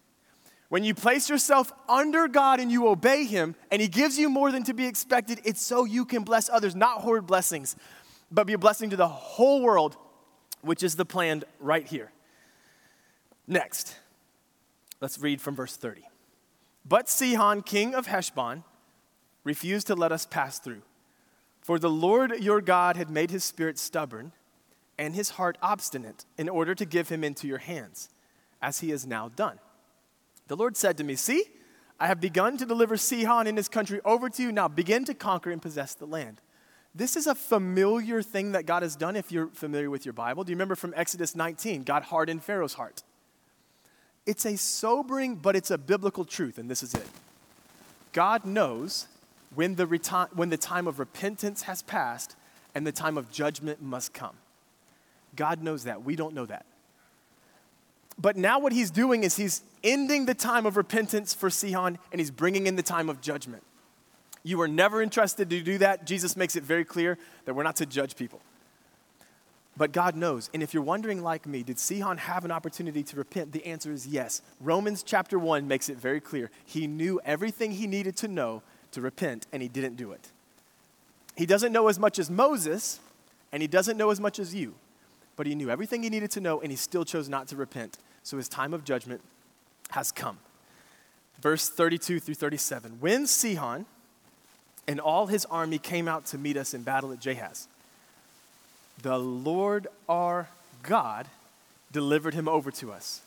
When 0.69 0.83
you 0.83 0.93
place 0.93 1.29
yourself 1.29 1.71
under 1.87 2.27
God 2.27 2.59
and 2.59 2.69
you 2.69 2.87
obey 2.87 3.25
Him, 3.25 3.55
and 3.71 3.81
He 3.81 3.87
gives 3.87 4.19
you 4.19 4.29
more 4.29 4.51
than 4.51 4.63
to 4.63 4.73
be 4.73 4.85
expected, 4.85 5.39
it's 5.45 5.61
so 5.61 5.85
you 5.85 6.03
can 6.03 6.23
bless 6.23 6.49
others, 6.49 6.75
not 6.75 7.01
hoard 7.01 7.25
blessings, 7.25 7.75
but 8.29 8.45
be 8.45 8.53
a 8.53 8.57
blessing 8.57 8.89
to 8.89 8.97
the 8.97 9.07
whole 9.07 9.61
world, 9.61 9.95
which 10.61 10.83
is 10.83 10.95
the 10.95 11.05
plan 11.05 11.43
right 11.59 11.87
here. 11.87 12.11
Next, 13.47 13.95
let's 15.01 15.19
read 15.19 15.41
from 15.41 15.55
verse 15.55 15.75
30. 15.75 16.03
But 16.85 17.09
Sihon, 17.09 17.63
king 17.63 17.93
of 17.93 18.07
Heshbon, 18.07 18.63
refused 19.43 19.87
to 19.87 19.95
let 19.95 20.11
us 20.11 20.25
pass 20.25 20.59
through. 20.59 20.81
For 21.61 21.79
the 21.79 21.89
Lord 21.89 22.31
your 22.39 22.61
God 22.61 22.95
had 22.95 23.09
made 23.09 23.31
his 23.31 23.43
spirit 23.43 23.77
stubborn 23.77 24.31
and 24.97 25.15
his 25.15 25.31
heart 25.31 25.57
obstinate 25.61 26.25
in 26.37 26.49
order 26.49 26.73
to 26.73 26.85
give 26.85 27.09
him 27.09 27.23
into 27.23 27.47
your 27.47 27.57
hands, 27.57 28.09
as 28.61 28.79
he 28.79 28.89
has 28.89 29.05
now 29.05 29.29
done. 29.29 29.59
The 30.47 30.55
Lord 30.55 30.77
said 30.77 30.97
to 30.97 31.03
me, 31.03 31.15
See, 31.15 31.43
I 31.99 32.07
have 32.07 32.21
begun 32.21 32.57
to 32.57 32.65
deliver 32.65 32.95
Sihon 32.95 33.47
and 33.47 33.57
his 33.57 33.67
country 33.67 33.99
over 34.05 34.29
to 34.29 34.41
you. 34.41 34.51
Now 34.51 34.67
begin 34.67 35.05
to 35.05 35.13
conquer 35.13 35.51
and 35.51 35.61
possess 35.61 35.93
the 35.93 36.05
land. 36.05 36.41
This 36.95 37.15
is 37.15 37.27
a 37.27 37.35
familiar 37.35 38.21
thing 38.21 38.53
that 38.53 38.65
God 38.65 38.81
has 38.81 38.95
done 38.95 39.15
if 39.15 39.31
you're 39.31 39.49
familiar 39.49 39.89
with 39.89 40.05
your 40.05 40.13
Bible. 40.13 40.43
Do 40.43 40.51
you 40.51 40.55
remember 40.55 40.75
from 40.75 40.93
Exodus 40.95 41.35
19? 41.35 41.83
God 41.83 42.03
hardened 42.03 42.43
Pharaoh's 42.43 42.73
heart. 42.73 43.03
It's 44.27 44.45
a 44.45 44.57
sobering, 44.57 45.35
but 45.35 45.55
it's 45.55 45.71
a 45.71 45.77
biblical 45.77 46.25
truth, 46.25 46.57
and 46.57 46.69
this 46.69 46.83
is 46.83 46.93
it. 46.93 47.07
God 48.11 48.45
knows 48.45 49.07
when 49.55 49.75
the, 49.75 49.87
reti- 49.87 50.35
when 50.35 50.49
the 50.49 50.57
time 50.57 50.85
of 50.85 50.99
repentance 50.99 51.63
has 51.63 51.81
passed 51.81 52.35
and 52.75 52.85
the 52.85 52.91
time 52.91 53.17
of 53.17 53.31
judgment 53.31 53.81
must 53.81 54.13
come. 54.13 54.35
God 55.35 55.63
knows 55.63 55.85
that. 55.85 56.03
We 56.03 56.17
don't 56.17 56.35
know 56.35 56.45
that. 56.45 56.65
But 58.19 58.35
now, 58.35 58.59
what 58.59 58.73
he's 58.73 58.91
doing 58.91 59.23
is 59.23 59.37
he's 59.37 59.61
ending 59.83 60.25
the 60.25 60.33
time 60.33 60.65
of 60.65 60.75
repentance 60.75 61.33
for 61.33 61.49
Sihon 61.49 61.97
and 62.11 62.19
he's 62.19 62.31
bringing 62.31 62.67
in 62.67 62.75
the 62.75 62.83
time 62.83 63.09
of 63.09 63.21
judgment. 63.21 63.63
You 64.43 64.57
were 64.57 64.67
never 64.67 65.01
entrusted 65.01 65.49
to 65.51 65.61
do 65.61 65.77
that. 65.77 66.05
Jesus 66.05 66.35
makes 66.35 66.55
it 66.55 66.63
very 66.63 66.83
clear 66.83 67.17
that 67.45 67.53
we're 67.53 67.63
not 67.63 67.77
to 67.77 67.85
judge 67.85 68.15
people. 68.15 68.41
But 69.77 69.91
God 69.91 70.15
knows. 70.15 70.49
And 70.53 70.63
if 70.63 70.73
you're 70.73 70.81
wondering, 70.81 71.21
like 71.21 71.45
me, 71.45 71.61
did 71.61 71.77
Sihon 71.77 72.17
have 72.17 72.43
an 72.43 72.51
opportunity 72.51 73.03
to 73.03 73.15
repent? 73.15 73.51
The 73.51 73.65
answer 73.65 73.91
is 73.91 74.07
yes. 74.07 74.41
Romans 74.59 75.03
chapter 75.03 75.37
1 75.37 75.67
makes 75.67 75.87
it 75.87 75.97
very 75.97 76.19
clear. 76.19 76.49
He 76.65 76.87
knew 76.87 77.21
everything 77.23 77.71
he 77.71 77.85
needed 77.85 78.17
to 78.17 78.27
know 78.27 78.63
to 78.91 79.01
repent, 79.01 79.45
and 79.53 79.61
he 79.61 79.67
didn't 79.67 79.95
do 79.95 80.11
it. 80.11 80.29
He 81.35 81.45
doesn't 81.45 81.71
know 81.71 81.87
as 81.87 81.99
much 81.99 82.17
as 82.17 82.31
Moses, 82.31 82.99
and 83.51 83.61
he 83.61 83.67
doesn't 83.67 83.97
know 83.97 84.09
as 84.09 84.19
much 84.19 84.39
as 84.39 84.55
you, 84.55 84.73
but 85.35 85.45
he 85.45 85.53
knew 85.53 85.69
everything 85.69 86.01
he 86.01 86.09
needed 86.09 86.31
to 86.31 86.41
know, 86.41 86.59
and 86.59 86.71
he 86.71 86.75
still 86.75 87.05
chose 87.05 87.29
not 87.29 87.47
to 87.49 87.55
repent. 87.55 87.99
So 88.23 88.37
his 88.37 88.49
time 88.49 88.73
of 88.73 88.83
judgment 88.83 89.21
has 89.91 90.11
come. 90.11 90.39
Verse 91.39 91.69
32 91.69 92.19
through 92.19 92.33
37. 92.33 92.97
When 92.99 93.27
Sihon 93.27 93.85
and 94.87 94.99
all 94.99 95.27
his 95.27 95.45
army 95.45 95.77
came 95.77 96.07
out 96.07 96.25
to 96.27 96.39
meet 96.39 96.57
us 96.57 96.73
in 96.73 96.81
battle 96.81 97.11
at 97.11 97.19
Jahaz, 97.19 97.67
the 99.01 99.17
Lord 99.17 99.87
our 100.09 100.47
God 100.83 101.27
delivered 101.91 102.33
him 102.33 102.47
over 102.47 102.71
to 102.71 102.91
us. 102.91 103.21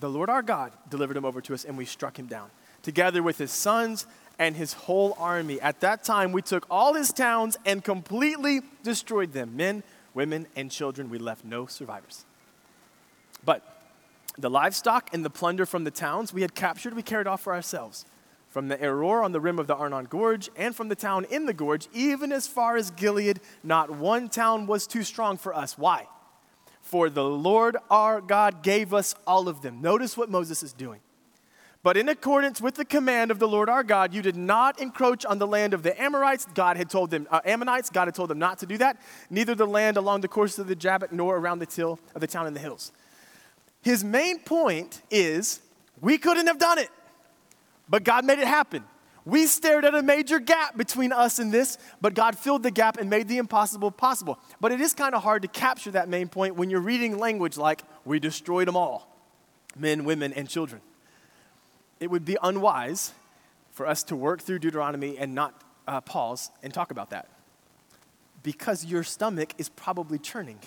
The 0.00 0.08
Lord 0.08 0.30
our 0.30 0.42
God 0.42 0.72
delivered 0.88 1.16
him 1.16 1.24
over 1.24 1.40
to 1.42 1.54
us, 1.54 1.64
and 1.64 1.76
we 1.76 1.84
struck 1.84 2.18
him 2.18 2.26
down, 2.26 2.50
together 2.82 3.22
with 3.22 3.38
his 3.38 3.52
sons 3.52 4.06
and 4.38 4.56
his 4.56 4.72
whole 4.72 5.14
army. 5.18 5.60
At 5.60 5.80
that 5.80 6.02
time, 6.02 6.32
we 6.32 6.40
took 6.40 6.66
all 6.70 6.94
his 6.94 7.12
towns 7.12 7.58
and 7.66 7.84
completely 7.84 8.62
destroyed 8.82 9.32
them 9.32 9.56
men, 9.56 9.82
women, 10.14 10.46
and 10.56 10.70
children. 10.70 11.10
We 11.10 11.18
left 11.18 11.44
no 11.44 11.66
survivors. 11.66 12.24
But 13.44 13.62
the 14.38 14.48
livestock 14.48 15.12
and 15.12 15.24
the 15.24 15.30
plunder 15.30 15.66
from 15.66 15.84
the 15.84 15.90
towns 15.90 16.32
we 16.32 16.40
had 16.40 16.54
captured, 16.54 16.94
we 16.94 17.02
carried 17.02 17.26
off 17.26 17.42
for 17.42 17.52
ourselves. 17.52 18.06
From 18.50 18.66
the 18.66 18.76
Aroer 18.76 19.24
on 19.24 19.30
the 19.32 19.40
rim 19.40 19.58
of 19.60 19.68
the 19.68 19.76
Arnon 19.76 20.06
Gorge, 20.06 20.50
and 20.56 20.74
from 20.74 20.88
the 20.88 20.96
town 20.96 21.24
in 21.30 21.46
the 21.46 21.54
gorge, 21.54 21.88
even 21.94 22.32
as 22.32 22.48
far 22.48 22.76
as 22.76 22.90
Gilead, 22.90 23.40
not 23.62 23.90
one 23.90 24.28
town 24.28 24.66
was 24.66 24.88
too 24.88 25.04
strong 25.04 25.36
for 25.36 25.54
us. 25.54 25.78
Why? 25.78 26.08
For 26.82 27.08
the 27.08 27.24
Lord 27.24 27.76
our 27.88 28.20
God 28.20 28.64
gave 28.64 28.92
us 28.92 29.14
all 29.24 29.48
of 29.48 29.62
them. 29.62 29.80
Notice 29.80 30.16
what 30.16 30.28
Moses 30.28 30.64
is 30.64 30.72
doing. 30.72 31.00
But 31.82 31.96
in 31.96 32.08
accordance 32.08 32.60
with 32.60 32.74
the 32.74 32.84
command 32.84 33.30
of 33.30 33.38
the 33.38 33.48
Lord 33.48 33.68
our 33.68 33.82
God, 33.82 34.12
you 34.12 34.20
did 34.20 34.36
not 34.36 34.80
encroach 34.80 35.24
on 35.24 35.38
the 35.38 35.46
land 35.46 35.72
of 35.72 35.82
the 35.82 35.98
Amorites. 36.00 36.46
God 36.52 36.76
had 36.76 36.90
told 36.90 37.10
them, 37.10 37.26
uh, 37.30 37.40
Ammonites, 37.44 37.88
God 37.88 38.06
had 38.06 38.14
told 38.14 38.28
them 38.28 38.38
not 38.38 38.58
to 38.58 38.66
do 38.66 38.76
that. 38.78 39.00
Neither 39.30 39.54
the 39.54 39.66
land 39.66 39.96
along 39.96 40.20
the 40.20 40.28
course 40.28 40.58
of 40.58 40.66
the 40.66 40.74
Jabbok 40.74 41.12
nor 41.12 41.36
around 41.36 41.60
the 41.60 41.66
till 41.66 41.98
of 42.14 42.20
the 42.20 42.26
town 42.26 42.46
in 42.46 42.52
the 42.52 42.60
hills. 42.60 42.92
His 43.80 44.04
main 44.04 44.40
point 44.40 45.00
is 45.10 45.60
we 46.02 46.18
couldn't 46.18 46.48
have 46.48 46.58
done 46.58 46.78
it, 46.78 46.90
but 47.90 48.04
God 48.04 48.24
made 48.24 48.38
it 48.38 48.46
happen. 48.46 48.84
We 49.26 49.46
stared 49.46 49.84
at 49.84 49.94
a 49.94 50.02
major 50.02 50.40
gap 50.40 50.78
between 50.78 51.12
us 51.12 51.38
and 51.38 51.52
this, 51.52 51.76
but 52.00 52.14
God 52.14 52.38
filled 52.38 52.62
the 52.62 52.70
gap 52.70 52.96
and 52.96 53.10
made 53.10 53.28
the 53.28 53.36
impossible 53.36 53.90
possible. 53.90 54.38
But 54.60 54.72
it 54.72 54.80
is 54.80 54.94
kind 54.94 55.14
of 55.14 55.22
hard 55.22 55.42
to 55.42 55.48
capture 55.48 55.90
that 55.90 56.08
main 56.08 56.28
point 56.28 56.56
when 56.56 56.70
you're 56.70 56.80
reading 56.80 57.18
language 57.18 57.58
like, 57.58 57.82
we 58.06 58.18
destroyed 58.18 58.66
them 58.66 58.76
all 58.76 59.06
men, 59.76 60.04
women, 60.04 60.32
and 60.32 60.48
children. 60.48 60.80
It 62.00 62.10
would 62.10 62.24
be 62.24 62.36
unwise 62.42 63.12
for 63.72 63.86
us 63.86 64.02
to 64.04 64.16
work 64.16 64.40
through 64.40 64.58
Deuteronomy 64.58 65.16
and 65.18 65.34
not 65.34 65.62
uh, 65.86 66.00
pause 66.00 66.50
and 66.62 66.72
talk 66.72 66.90
about 66.90 67.10
that? 67.10 67.28
Because 68.42 68.84
your 68.84 69.02
stomach 69.02 69.52
is 69.58 69.68
probably 69.68 70.18
churning. 70.18 70.58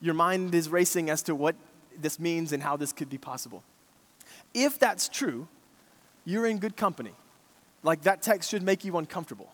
Your 0.00 0.14
mind 0.14 0.54
is 0.54 0.68
racing 0.68 1.10
as 1.10 1.22
to 1.24 1.34
what 1.34 1.56
this 1.98 2.20
means 2.20 2.52
and 2.52 2.62
how 2.62 2.76
this 2.76 2.92
could 2.92 3.08
be 3.08 3.18
possible. 3.18 3.62
If 4.52 4.78
that's 4.78 5.08
true, 5.08 5.48
you're 6.24 6.46
in 6.46 6.58
good 6.58 6.76
company. 6.76 7.12
Like 7.82 8.02
that 8.02 8.22
text 8.22 8.50
should 8.50 8.62
make 8.62 8.84
you 8.84 8.96
uncomfortable. 8.96 9.52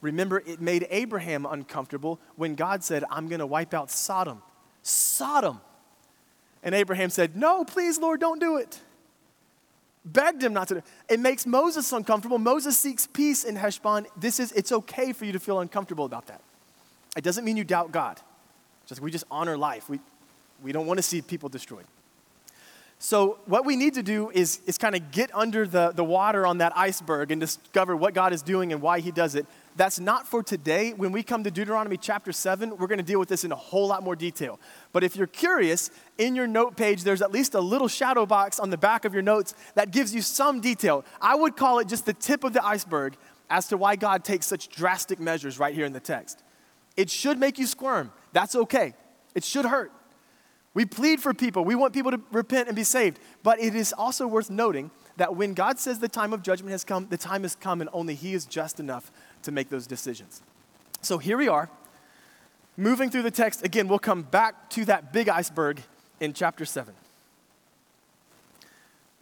Remember, 0.00 0.42
it 0.44 0.60
made 0.60 0.86
Abraham 0.90 1.46
uncomfortable 1.46 2.20
when 2.36 2.54
God 2.54 2.84
said, 2.84 3.04
I'm 3.10 3.28
going 3.28 3.40
to 3.40 3.46
wipe 3.46 3.74
out 3.74 3.90
Sodom. 3.90 4.42
Sodom. 4.82 5.60
And 6.62 6.74
Abraham 6.74 7.10
said, 7.10 7.36
No, 7.36 7.64
please, 7.64 7.98
Lord, 7.98 8.20
don't 8.20 8.40
do 8.40 8.56
it. 8.56 8.80
Begged 10.04 10.42
him 10.42 10.52
not 10.52 10.68
to. 10.68 10.82
It 11.08 11.20
makes 11.20 11.46
Moses 11.46 11.92
uncomfortable. 11.92 12.38
Moses 12.38 12.78
seeks 12.78 13.06
peace 13.06 13.44
in 13.44 13.56
Heshbon. 13.56 14.06
This 14.16 14.40
is, 14.40 14.52
it's 14.52 14.72
okay 14.72 15.12
for 15.12 15.24
you 15.24 15.32
to 15.32 15.40
feel 15.40 15.60
uncomfortable 15.60 16.04
about 16.04 16.26
that. 16.26 16.40
It 17.16 17.24
doesn't 17.24 17.44
mean 17.44 17.56
you 17.56 17.64
doubt 17.64 17.92
God. 17.92 18.20
Just 18.86 19.00
we 19.00 19.10
just 19.10 19.24
honor 19.30 19.56
life. 19.56 19.88
We, 19.88 20.00
we 20.62 20.72
don't 20.72 20.86
want 20.86 20.98
to 20.98 21.02
see 21.02 21.20
people 21.20 21.48
destroyed. 21.48 21.84
So, 23.00 23.38
what 23.46 23.64
we 23.64 23.76
need 23.76 23.94
to 23.94 24.02
do 24.02 24.28
is, 24.30 24.60
is 24.66 24.76
kind 24.76 24.96
of 24.96 25.12
get 25.12 25.32
under 25.32 25.68
the, 25.68 25.92
the 25.92 26.02
water 26.02 26.44
on 26.44 26.58
that 26.58 26.76
iceberg 26.76 27.30
and 27.30 27.40
discover 27.40 27.94
what 27.94 28.12
God 28.12 28.32
is 28.32 28.42
doing 28.42 28.72
and 28.72 28.82
why 28.82 28.98
He 28.98 29.12
does 29.12 29.36
it. 29.36 29.46
That's 29.76 30.00
not 30.00 30.26
for 30.26 30.42
today. 30.42 30.92
When 30.94 31.12
we 31.12 31.22
come 31.22 31.44
to 31.44 31.50
Deuteronomy 31.52 31.96
chapter 31.96 32.32
7, 32.32 32.76
we're 32.76 32.88
going 32.88 32.98
to 32.98 33.04
deal 33.04 33.20
with 33.20 33.28
this 33.28 33.44
in 33.44 33.52
a 33.52 33.56
whole 33.56 33.86
lot 33.86 34.02
more 34.02 34.16
detail. 34.16 34.58
But 34.92 35.04
if 35.04 35.14
you're 35.14 35.28
curious, 35.28 35.92
in 36.18 36.34
your 36.34 36.48
note 36.48 36.76
page, 36.76 37.04
there's 37.04 37.22
at 37.22 37.30
least 37.30 37.54
a 37.54 37.60
little 37.60 37.86
shadow 37.86 38.26
box 38.26 38.58
on 38.58 38.70
the 38.70 38.76
back 38.76 39.04
of 39.04 39.14
your 39.14 39.22
notes 39.22 39.54
that 39.76 39.92
gives 39.92 40.12
you 40.12 40.20
some 40.20 40.60
detail. 40.60 41.04
I 41.20 41.36
would 41.36 41.56
call 41.56 41.78
it 41.78 41.86
just 41.86 42.04
the 42.04 42.12
tip 42.12 42.42
of 42.42 42.52
the 42.52 42.66
iceberg 42.66 43.16
as 43.48 43.68
to 43.68 43.76
why 43.76 43.94
God 43.94 44.24
takes 44.24 44.46
such 44.46 44.68
drastic 44.70 45.20
measures 45.20 45.60
right 45.60 45.72
here 45.72 45.86
in 45.86 45.92
the 45.92 46.00
text. 46.00 46.42
It 46.96 47.08
should 47.08 47.38
make 47.38 47.60
you 47.60 47.66
squirm. 47.68 48.10
That's 48.32 48.56
okay. 48.56 48.94
It 49.36 49.44
should 49.44 49.66
hurt. 49.66 49.92
We 50.78 50.84
plead 50.84 51.18
for 51.20 51.34
people. 51.34 51.64
We 51.64 51.74
want 51.74 51.92
people 51.92 52.12
to 52.12 52.20
repent 52.30 52.68
and 52.68 52.76
be 52.76 52.84
saved. 52.84 53.18
But 53.42 53.58
it 53.58 53.74
is 53.74 53.92
also 53.92 54.28
worth 54.28 54.48
noting 54.48 54.92
that 55.16 55.34
when 55.34 55.52
God 55.52 55.80
says 55.80 55.98
the 55.98 56.06
time 56.06 56.32
of 56.32 56.40
judgment 56.40 56.70
has 56.70 56.84
come, 56.84 57.08
the 57.10 57.16
time 57.16 57.42
has 57.42 57.56
come, 57.56 57.80
and 57.80 57.90
only 57.92 58.14
He 58.14 58.32
is 58.32 58.46
just 58.46 58.78
enough 58.78 59.10
to 59.42 59.50
make 59.50 59.70
those 59.70 59.88
decisions. 59.88 60.40
So 61.02 61.18
here 61.18 61.36
we 61.36 61.48
are, 61.48 61.68
moving 62.76 63.10
through 63.10 63.22
the 63.22 63.32
text. 63.32 63.64
Again, 63.64 63.88
we'll 63.88 63.98
come 63.98 64.22
back 64.22 64.70
to 64.70 64.84
that 64.84 65.12
big 65.12 65.28
iceberg 65.28 65.82
in 66.20 66.32
chapter 66.32 66.64
7. 66.64 66.94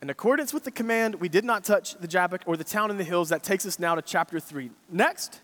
In 0.03 0.11
accordance 0.11 0.53
with 0.53 0.65
the 0.65 0.71
command, 0.71 1.15
we 1.15 1.31
did 1.31 1.47
not 1.47 1.65
touch 1.65 1.95
the 1.95 2.07
Jabbok 2.07 2.43
or 2.45 2.59
the 2.59 2.65
town 2.65 2.91
in 2.91 2.99
the 2.99 3.05
hills. 3.05 3.31
That 3.31 3.43
takes 3.43 3.65
us 3.65 3.79
now 3.79 3.95
to 3.95 4.03
chapter 4.03 4.41
3. 4.41 4.73
Next, 4.91 5.41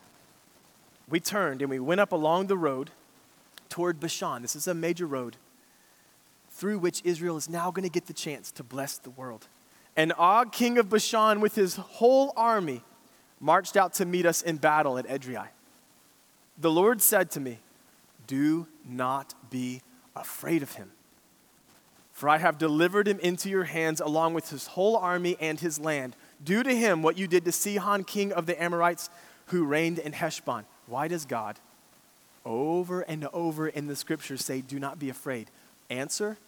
we 1.09 1.21
turned 1.21 1.63
and 1.63 1.71
we 1.71 1.79
went 1.79 2.03
up 2.03 2.13
along 2.13 2.49
the 2.49 2.59
road 2.59 2.91
toward 3.71 3.99
Bashan. 3.99 4.43
This 4.43 4.55
is 4.55 4.69
a 4.69 4.75
major 4.75 5.07
road 5.07 5.39
through 6.53 6.79
which 6.79 7.01
Israel 7.05 7.37
is 7.37 7.49
now 7.49 7.71
going 7.71 7.83
to 7.83 7.91
get 7.91 8.07
the 8.07 8.13
chance 8.13 8.51
to 8.53 8.63
bless 8.63 8.99
the 8.99 9.11
world. 9.11 9.49
And 9.97 10.13
Og, 10.19 10.53
king 10.53 10.79
of 10.79 10.89
Bashan, 10.89 11.41
with 11.41 11.55
his 11.55 11.77
whole 11.77 12.33
army, 12.37 12.83
marched 13.41 13.77
out 13.77 13.95
to 13.95 14.05
meet 14.05 14.27
us 14.27 14.43
in 14.43 14.57
battle 14.57 14.99
at 14.99 15.07
Edrei. 15.07 15.49
The 16.59 16.71
Lord 16.71 17.03
said 17.03 17.31
to 17.33 17.41
me, 17.41 17.59
Do 18.27 18.67
not 18.87 19.35
be 19.51 19.83
afraid 20.15 20.63
of 20.63 20.75
him, 20.75 20.93
for 22.13 22.29
I 22.29 22.39
have 22.39 22.59
delivered 22.59 23.09
him 23.09 23.19
into 23.21 23.49
your 23.49 23.65
hands 23.65 24.01
along 24.01 24.35
with 24.35 24.51
his 24.51 24.69
whole 24.69 24.97
army 24.97 25.37
and 25.41 25.59
his 25.59 25.81
land. 25.81 26.15
Do 26.45 26.63
to 26.63 26.75
him 26.75 27.03
what 27.03 27.19
you 27.19 27.27
did 27.27 27.45
to 27.47 27.53
Sihon, 27.53 28.05
king 28.05 28.33
of 28.33 28.47
the 28.47 28.63
Amorites, 28.63 29.11
who 29.47 29.65
reigned 29.65 29.99
in 29.99 30.13
Heshbon. 30.13 30.65
Why 30.87 31.09
does 31.09 31.25
God 31.25 31.59
over 32.45 33.03
and 33.03 33.27
over 33.33 33.69
in 33.69 33.87
the 33.87 33.97
scriptures 33.97 34.45
say, 34.45 34.61
Do 34.61 34.79
not 34.79 34.99
be 34.99 35.09
afraid? 35.09 35.49
Answer 35.93 36.39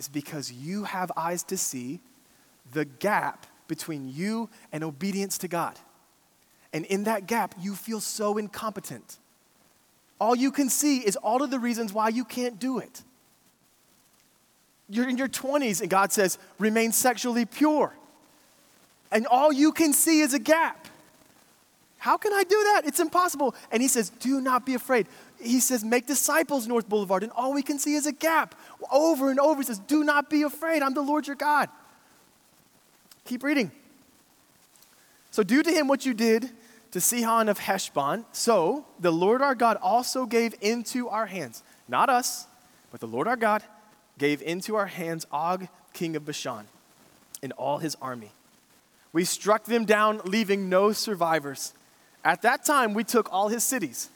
is 0.00 0.08
because 0.08 0.50
you 0.50 0.84
have 0.84 1.12
eyes 1.16 1.42
to 1.44 1.56
see 1.58 2.00
the 2.72 2.86
gap 2.86 3.46
between 3.68 4.08
you 4.08 4.48
and 4.72 4.82
obedience 4.82 5.36
to 5.38 5.48
God. 5.48 5.78
And 6.72 6.86
in 6.86 7.04
that 7.04 7.26
gap, 7.26 7.54
you 7.60 7.74
feel 7.74 8.00
so 8.00 8.38
incompetent. 8.38 9.18
All 10.18 10.34
you 10.34 10.50
can 10.50 10.70
see 10.70 11.00
is 11.00 11.16
all 11.16 11.42
of 11.42 11.50
the 11.50 11.58
reasons 11.58 11.92
why 11.92 12.08
you 12.08 12.24
can't 12.24 12.58
do 12.58 12.78
it. 12.78 13.02
You're 14.88 15.08
in 15.08 15.18
your 15.18 15.28
20s, 15.28 15.82
and 15.82 15.90
God 15.90 16.10
says, 16.10 16.38
remain 16.58 16.92
sexually 16.92 17.44
pure. 17.44 17.92
And 19.10 19.26
all 19.26 19.52
you 19.52 19.72
can 19.72 19.92
see 19.92 20.20
is 20.20 20.32
a 20.32 20.38
gap. 20.38 20.88
How 21.98 22.16
can 22.16 22.32
I 22.32 22.44
do 22.44 22.56
that? 22.72 22.82
It's 22.86 22.98
impossible. 22.98 23.54
And 23.70 23.80
he 23.80 23.88
says, 23.88 24.08
Do 24.08 24.40
not 24.40 24.66
be 24.66 24.74
afraid. 24.74 25.06
He 25.42 25.60
says, 25.60 25.84
Make 25.84 26.06
disciples, 26.06 26.66
North 26.66 26.88
Boulevard. 26.88 27.22
And 27.22 27.32
all 27.32 27.52
we 27.52 27.62
can 27.62 27.78
see 27.78 27.94
is 27.94 28.06
a 28.06 28.12
gap. 28.12 28.54
Over 28.90 29.30
and 29.30 29.38
over, 29.38 29.60
he 29.60 29.66
says, 29.66 29.78
Do 29.78 30.04
not 30.04 30.30
be 30.30 30.42
afraid. 30.42 30.82
I'm 30.82 30.94
the 30.94 31.02
Lord 31.02 31.26
your 31.26 31.36
God. 31.36 31.68
Keep 33.24 33.42
reading. 33.42 33.70
So 35.30 35.42
do 35.42 35.62
to 35.62 35.70
him 35.70 35.88
what 35.88 36.04
you 36.04 36.14
did 36.14 36.50
to 36.92 37.00
Sihon 37.00 37.48
of 37.48 37.58
Heshbon. 37.58 38.24
So 38.32 38.84
the 39.00 39.12
Lord 39.12 39.42
our 39.42 39.54
God 39.54 39.78
also 39.80 40.26
gave 40.26 40.54
into 40.60 41.08
our 41.08 41.26
hands, 41.26 41.62
not 41.88 42.08
us, 42.08 42.46
but 42.90 43.00
the 43.00 43.06
Lord 43.06 43.26
our 43.26 43.36
God 43.36 43.62
gave 44.18 44.42
into 44.42 44.76
our 44.76 44.86
hands 44.86 45.26
Og, 45.32 45.68
king 45.94 46.16
of 46.16 46.24
Bashan, 46.24 46.66
and 47.42 47.52
all 47.52 47.78
his 47.78 47.96
army. 48.00 48.30
We 49.12 49.24
struck 49.24 49.64
them 49.64 49.84
down, 49.84 50.20
leaving 50.24 50.68
no 50.68 50.92
survivors. 50.92 51.74
At 52.24 52.42
that 52.42 52.64
time, 52.64 52.94
we 52.94 53.04
took 53.04 53.32
all 53.32 53.48
his 53.48 53.64
cities. 53.64 54.08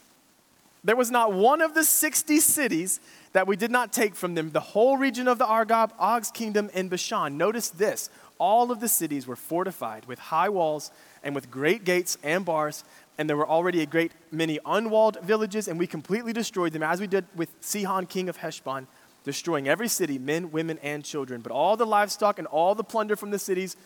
There 0.87 0.94
was 0.94 1.11
not 1.11 1.33
one 1.33 1.62
of 1.62 1.75
the 1.75 1.83
60 1.83 2.38
cities 2.38 3.01
that 3.33 3.49
we 3.49 3.57
did 3.57 3.72
not 3.72 3.92
take 3.92 4.14
from 4.14 4.37
them, 4.37 4.53
the 4.53 4.61
whole 4.61 4.96
region 4.96 5.27
of 5.27 5.37
the 5.37 5.44
Argob, 5.44 5.90
Og's 5.99 6.31
kingdom, 6.31 6.70
and 6.75 6.88
Bashan. 6.88 7.37
Notice 7.37 7.70
this 7.70 8.09
all 8.38 8.70
of 8.70 8.79
the 8.79 8.87
cities 8.87 9.27
were 9.27 9.35
fortified 9.35 10.07
with 10.07 10.20
high 10.20 10.49
walls 10.49 10.92
and 11.25 11.35
with 11.35 11.51
great 11.51 11.83
gates 11.83 12.16
and 12.22 12.44
bars, 12.44 12.85
and 13.18 13.29
there 13.29 13.37
were 13.37 13.49
already 13.49 13.83
a 13.83 13.87
great 13.87 14.12
many 14.31 14.61
unwalled 14.64 15.18
villages, 15.22 15.66
and 15.66 15.77
we 15.77 15.88
completely 15.88 16.33
destroyed 16.33 16.72
them, 16.72 16.85
as 16.85 17.01
we 17.01 17.09
did 17.09 17.25
with 17.35 17.51
Sihon, 17.61 18.07
king 18.07 18.29
of 18.29 18.37
Heshbon, 18.37 18.87
destroying 19.25 19.66
every 19.66 19.88
city, 19.88 20.20
men, 20.20 20.53
women, 20.53 20.79
and 20.85 21.05
children. 21.05 21.40
But 21.40 21.51
all 21.51 21.77
the 21.77 21.87
livestock 21.87 22.38
and 22.38 22.46
all 22.46 22.77
the 22.77 22.85
plunder 22.85 23.16
from 23.16 23.33
the 23.33 23.40
cities 23.40 23.77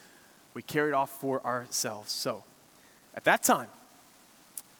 we 0.52 0.60
carried 0.60 0.92
off 0.92 1.18
for 1.18 1.42
ourselves. 1.46 2.12
So, 2.12 2.44
at 3.14 3.24
that 3.24 3.42
time, 3.42 3.68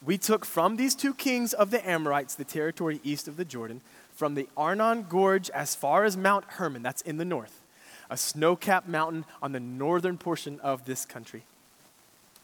we 0.03 0.17
took 0.17 0.45
from 0.45 0.75
these 0.75 0.95
two 0.95 1.13
kings 1.13 1.53
of 1.53 1.71
the 1.71 1.87
Amorites 1.87 2.35
the 2.35 2.43
territory 2.43 2.99
east 3.03 3.27
of 3.27 3.37
the 3.37 3.45
Jordan, 3.45 3.81
from 4.13 4.35
the 4.35 4.47
Arnon 4.57 5.05
Gorge 5.07 5.49
as 5.51 5.75
far 5.75 6.03
as 6.03 6.17
Mount 6.17 6.45
Hermon, 6.45 6.83
that's 6.83 7.01
in 7.01 7.17
the 7.17 7.25
north, 7.25 7.61
a 8.09 8.17
snow 8.17 8.55
capped 8.55 8.87
mountain 8.87 9.25
on 9.41 9.51
the 9.51 9.59
northern 9.59 10.17
portion 10.17 10.59
of 10.61 10.85
this 10.85 11.05
country. 11.05 11.43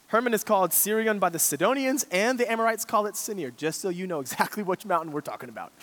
Hermon 0.08 0.34
is 0.34 0.44
called 0.44 0.72
Sirion 0.72 1.20
by 1.20 1.30
the 1.30 1.40
Sidonians, 1.40 2.06
and 2.12 2.40
the 2.40 2.50
Amorites 2.50 2.86
call 2.86 3.08
it 3.08 3.16
Sinir, 3.16 3.56
just 3.56 3.82
so 3.82 3.90
you 3.90 4.08
know 4.08 4.20
exactly 4.22 4.64
which 4.64 4.86
mountain 4.86 5.12
we're 5.12 5.22
talking 5.22 5.50
about. 5.50 5.74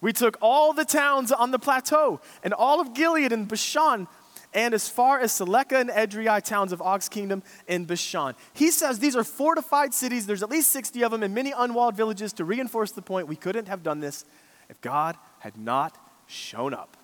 We 0.00 0.14
took 0.14 0.38
all 0.40 0.72
the 0.72 0.86
towns 0.86 1.30
on 1.30 1.50
the 1.50 1.58
plateau 1.58 2.20
and 2.42 2.54
all 2.54 2.80
of 2.80 2.94
Gilead 2.94 3.32
and 3.32 3.46
Bashan 3.46 4.08
and 4.52 4.74
as 4.74 4.88
far 4.88 5.20
as 5.20 5.32
Salekah 5.32 5.80
and 5.80 5.90
Edrei, 5.90 6.42
towns 6.42 6.72
of 6.72 6.82
Og's 6.82 7.08
kingdom 7.08 7.42
in 7.68 7.84
Bashan. 7.84 8.34
He 8.52 8.70
says 8.70 8.98
these 8.98 9.14
are 9.14 9.24
fortified 9.24 9.94
cities. 9.94 10.26
There's 10.26 10.42
at 10.42 10.50
least 10.50 10.70
60 10.70 11.04
of 11.04 11.12
them 11.12 11.22
and 11.22 11.34
many 11.34 11.52
unwalled 11.56 11.96
villages 11.96 12.32
to 12.34 12.44
reinforce 12.44 12.90
the 12.90 13.02
point 13.02 13.28
we 13.28 13.36
couldn't 13.36 13.68
have 13.68 13.82
done 13.82 14.00
this 14.00 14.24
if 14.68 14.80
God 14.80 15.16
had 15.40 15.56
not 15.56 15.96
shown 16.26 16.74
up. 16.74 16.96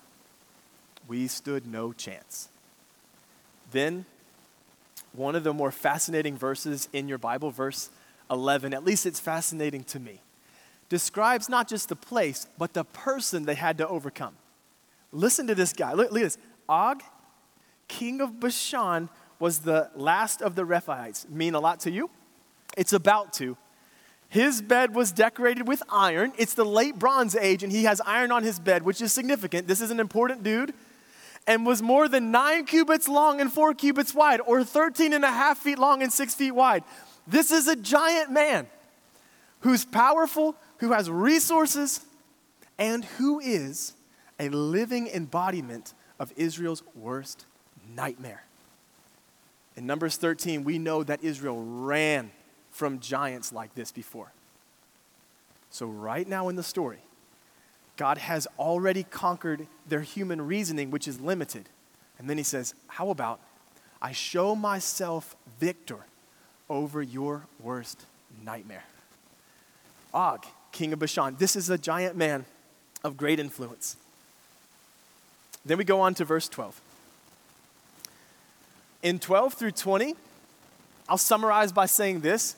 We 1.06 1.28
stood 1.28 1.66
no 1.66 1.92
chance. 1.92 2.48
Then, 3.70 4.06
one 5.12 5.37
of 5.37 5.44
the 5.44 5.54
more 5.54 5.70
fascinating 5.70 6.37
verses 6.37 6.88
in 6.92 7.09
your 7.09 7.18
Bible, 7.18 7.50
verse 7.50 7.90
11, 8.30 8.74
at 8.74 8.85
least 8.85 9.06
it's 9.06 9.20
fascinating 9.20 9.85
to 9.85 10.00
me, 10.00 10.20
describes 10.88 11.48
not 11.48 11.68
just 11.68 11.88
the 11.88 11.96
place, 11.96 12.48
but 12.59 12.74
the 12.74 12.85
person 12.85 13.44
they 13.44 13.54
had 13.54 13.78
to 13.78 13.87
overcome. 13.87 14.35
Listen 15.12 15.46
to 15.46 15.54
this 15.54 15.72
guy. 15.72 15.92
Look, 15.92 16.11
look 16.11 16.22
at 16.22 16.24
this. 16.24 16.38
Og 16.68 17.00
king 17.88 18.20
of 18.20 18.40
Bashan, 18.40 19.09
was 19.38 19.61
the 19.61 19.90
last 19.94 20.42
of 20.42 20.55
the 20.55 20.64
Rephaites. 20.64 21.29
Mean 21.29 21.55
a 21.55 21.61
lot 21.61 21.81
to 21.81 21.90
you? 21.90 22.11
It's 22.77 22.92
about 22.92 23.33
to. 23.35 23.57
His 24.29 24.61
bed 24.61 24.94
was 24.94 25.12
decorated 25.12 25.68
with 25.68 25.83
iron. 25.88 26.33
It's 26.37 26.55
the 26.55 26.64
late 26.64 26.99
Bronze 26.99 27.37
Age, 27.37 27.62
and 27.62 27.70
he 27.70 27.85
has 27.85 28.01
iron 28.05 28.33
on 28.33 28.42
his 28.42 28.59
bed, 28.59 28.83
which 28.83 29.01
is 29.01 29.12
significant. 29.12 29.68
This 29.68 29.81
is 29.81 29.90
an 29.90 30.01
important 30.01 30.42
dude. 30.42 30.75
And 31.46 31.64
was 31.64 31.81
more 31.81 32.09
than 32.09 32.33
nine 32.33 32.66
cubits 32.66 33.07
long 33.07 33.40
and 33.40 33.53
four 33.53 33.72
cubits 33.72 34.12
wide, 34.12 34.40
or 34.40 34.64
13 34.64 35.12
and 35.12 35.25
a 35.25 35.31
half 35.31 35.59
feet 35.59 35.79
long 35.79 36.03
and 36.03 36.12
six 36.12 36.35
feet 36.35 36.51
wide. 36.51 36.83
This 37.27 37.53
is 37.53 37.68
a 37.68 37.77
giant 37.77 38.33
man 38.33 38.66
who's 39.61 39.85
powerful, 39.85 40.57
who 40.79 40.92
has 40.92 41.09
resources, 41.09 42.01
and 42.79 43.05
who 43.05 43.38
is 43.38 43.94
a 44.40 44.49
living 44.49 45.07
embodiment 45.09 45.94
of 46.18 46.33
Israel's 46.37 46.83
worst 46.94 47.46
nightmare. 47.96 48.42
In 49.76 49.87
Numbers 49.87 50.16
13, 50.16 50.64
we 50.64 50.78
know 50.78 51.02
that 51.02 51.22
Israel 51.22 51.62
ran 51.62 52.30
from 52.70 53.00
giants 53.00 53.52
like 53.52 53.74
this 53.74 53.90
before. 53.90 54.32
So, 55.70 55.87
right 55.87 56.26
now 56.26 56.48
in 56.48 56.56
the 56.56 56.62
story, 56.62 56.98
God 57.96 58.18
has 58.18 58.46
already 58.59 59.02
conquered 59.02 59.66
their 59.88 60.00
human 60.00 60.46
reasoning, 60.46 60.90
which 60.90 61.09
is 61.09 61.20
limited. 61.20 61.68
And 62.18 62.30
then 62.30 62.38
he 62.38 62.44
says, 62.44 62.74
How 62.87 63.11
about 63.11 63.40
I 64.00 64.12
show 64.12 64.54
myself 64.54 65.37
victor 65.59 66.06
over 66.68 67.02
your 67.02 67.46
worst 67.61 68.04
nightmare? 68.44 68.85
Og, 70.14 70.44
king 70.72 70.92
of 70.92 70.98
Bashan. 70.98 71.37
This 71.38 71.56
is 71.56 71.68
a 71.68 71.78
giant 71.78 72.16
man 72.16 72.44
of 73.04 73.16
great 73.16 73.38
influence. 73.38 73.96
Then 75.64 75.78
we 75.78 75.85
go 75.85 76.00
on 76.00 76.14
to 76.14 76.24
verse 76.24 76.48
12. 76.48 76.80
In 79.06 79.20
12 79.20 79.54
through 79.54 79.70
20, 79.70 80.16
I'll 81.08 81.16
summarize 81.16 81.70
by 81.70 81.86
saying 81.86 82.22
this 82.22 82.56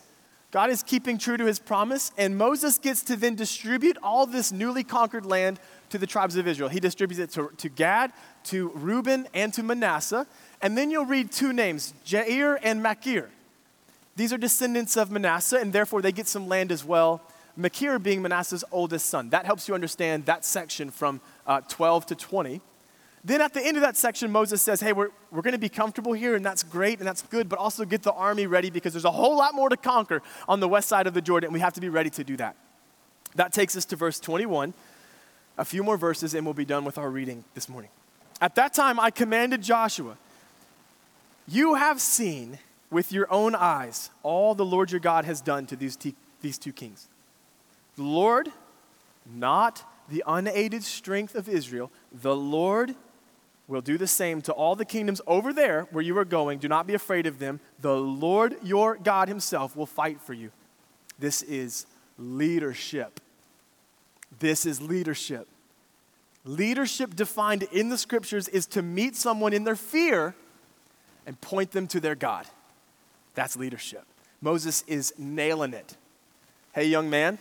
God 0.51 0.71
is 0.71 0.83
keeping 0.83 1.19
true 1.19 1.37
to 1.37 1.45
his 1.45 1.59
promise, 1.59 2.11
and 2.17 2.39
Moses 2.39 2.79
gets 2.79 3.03
to 3.03 3.17
then 3.17 3.35
distribute 3.35 3.99
all 4.03 4.25
this 4.25 4.51
newly 4.51 4.83
conquered 4.83 5.27
land 5.27 5.61
to 5.91 5.99
the 5.99 6.07
tribes 6.07 6.37
of 6.37 6.49
Israel. 6.49 6.71
He 6.71 6.81
distributes 6.81 7.21
it 7.21 7.31
to, 7.33 7.51
to 7.59 7.69
Gad, 7.69 8.15
to 8.45 8.71
Reuben, 8.71 9.29
and 9.35 9.53
to 9.53 9.63
Manasseh. 9.63 10.27
And 10.63 10.75
then 10.75 10.91
you'll 10.91 11.05
read 11.05 11.31
two 11.31 11.53
names, 11.53 11.93
Jair 12.07 12.59
and 12.63 12.83
Machir. 12.83 13.29
These 14.17 14.33
are 14.33 14.39
descendants 14.39 14.97
of 14.97 15.11
Manasseh, 15.11 15.59
and 15.59 15.71
therefore 15.71 16.01
they 16.01 16.13
get 16.13 16.29
some 16.29 16.49
land 16.49 16.73
as 16.73 16.83
well. 16.83 17.21
Machir 17.59 17.99
being 17.99 18.23
Manasseh's 18.23 18.65
oldest 18.73 19.05
son. 19.11 19.29
That 19.29 19.45
helps 19.45 19.69
you 19.69 19.75
understand 19.75 20.25
that 20.25 20.47
section 20.47 20.91
from 20.91 21.21
uh, 21.47 21.61
12 21.69 22.07
to 22.07 22.15
20. 22.15 22.63
Then 23.25 23.41
at 23.41 23.53
the 23.53 23.65
end 23.65 23.77
of 23.77 23.83
that 23.83 23.97
section, 23.97 24.31
Moses 24.31 24.63
says, 24.63 24.81
Hey, 24.81 24.93
we're, 24.93 25.11
we're 25.31 25.43
going 25.43 25.53
to 25.53 25.59
be 25.59 25.69
comfortable 25.69 26.13
here, 26.13 26.35
and 26.35 26.45
that's 26.45 26.63
great 26.63 26.99
and 26.99 27.07
that's 27.07 27.23
good, 27.23 27.49
but 27.49 27.59
also 27.59 27.85
get 27.85 28.03
the 28.03 28.13
army 28.13 28.47
ready 28.47 28.71
because 28.71 28.93
there's 28.93 29.05
a 29.05 29.11
whole 29.11 29.37
lot 29.37 29.55
more 29.55 29.69
to 29.69 29.77
conquer 29.77 30.23
on 30.47 30.61
the 30.61 30.69
west 30.69 30.89
side 30.89 31.07
of 31.07 31.15
the 31.15 31.21
Jordan, 31.21 31.49
and 31.49 31.55
we 31.55 31.61
have 31.61 31.73
to 31.75 31.81
be 31.81 31.89
ready 31.89 32.11
to 32.11 32.25
do 32.25 32.37
that. 32.37 32.57
That 33.35 33.53
takes 33.53 33.77
us 33.77 33.85
to 33.87 33.97
verse 33.97 34.21
21. 34.21 34.75
A 35.59 35.65
few 35.65 35.83
more 35.83 35.97
verses, 35.97 36.35
and 36.35 36.47
we'll 36.47 36.55
be 36.55 36.65
done 36.65 36.85
with 36.85 36.99
our 36.99 37.11
reading 37.11 37.45
this 37.55 37.69
morning. 37.69 37.91
At 38.41 38.55
that 38.55 38.73
time, 38.73 39.01
I 39.01 39.11
commanded 39.11 39.63
Joshua, 39.63 40.17
You 41.49 41.75
have 41.75 42.01
seen 42.01 42.59
with 42.91 43.13
your 43.13 43.31
own 43.31 43.55
eyes 43.55 44.11
all 44.23 44.55
the 44.55 44.65
Lord 44.65 44.93
your 44.93 45.01
God 45.01 45.25
has 45.25 45.41
done 45.41 45.67
to 45.67 45.77
these, 45.77 45.99
these 46.41 46.59
two 46.59 46.73
kings. 46.73 47.09
The 47.97 48.05
Lord, 48.05 48.51
not 49.27 49.83
the 50.09 50.23
unaided 50.27 50.85
strength 50.85 51.35
of 51.35 51.49
Israel, 51.49 51.91
the 52.13 52.37
Lord 52.37 52.95
will 53.69 53.83
do 53.83 53.99
the 53.99 54.07
same 54.07 54.41
to 54.43 54.53
all 54.53 54.75
the 54.75 54.85
kingdoms 54.85 55.21
over 55.27 55.53
there 55.53 55.83
where 55.91 56.03
you 56.03 56.17
are 56.19 56.25
going. 56.25 56.59
Do 56.59 56.69
not 56.69 56.87
be 56.87 56.95
afraid 56.95 57.27
of 57.27 57.39
them. 57.39 57.61
The 57.81 57.97
Lord 57.97 58.57
your 58.63 58.97
God 58.97 59.29
himself 59.29 59.77
will 59.77 59.87
fight 59.87 60.21
for 60.21 60.33
you. 60.33 60.51
This 61.19 61.43
is 61.43 61.87
leadership. 62.17 63.21
This 64.39 64.65
is 64.67 64.81
leadership. 64.81 65.47
Leadership 66.45 67.15
defined 67.15 67.65
in 67.65 67.91
the 67.91 67.99
scriptures 67.99 68.49
is 68.49 68.67
to 68.67 68.83
meet 68.83 69.15
someone 69.15 69.53
in 69.53 69.65
their 69.65 69.77
fear 69.77 70.35
and 71.27 71.39
point 71.41 71.73
them 71.73 71.87
to 71.89 72.01
their 72.01 72.15
God. 72.15 72.47
That's 73.35 73.57
leadership. 73.57 74.05
Moses 74.41 74.83
is 74.87 75.13
nailing 75.19 75.75
it. 75.75 75.97
Hey, 76.73 76.87
young 76.87 77.11
man, 77.11 77.39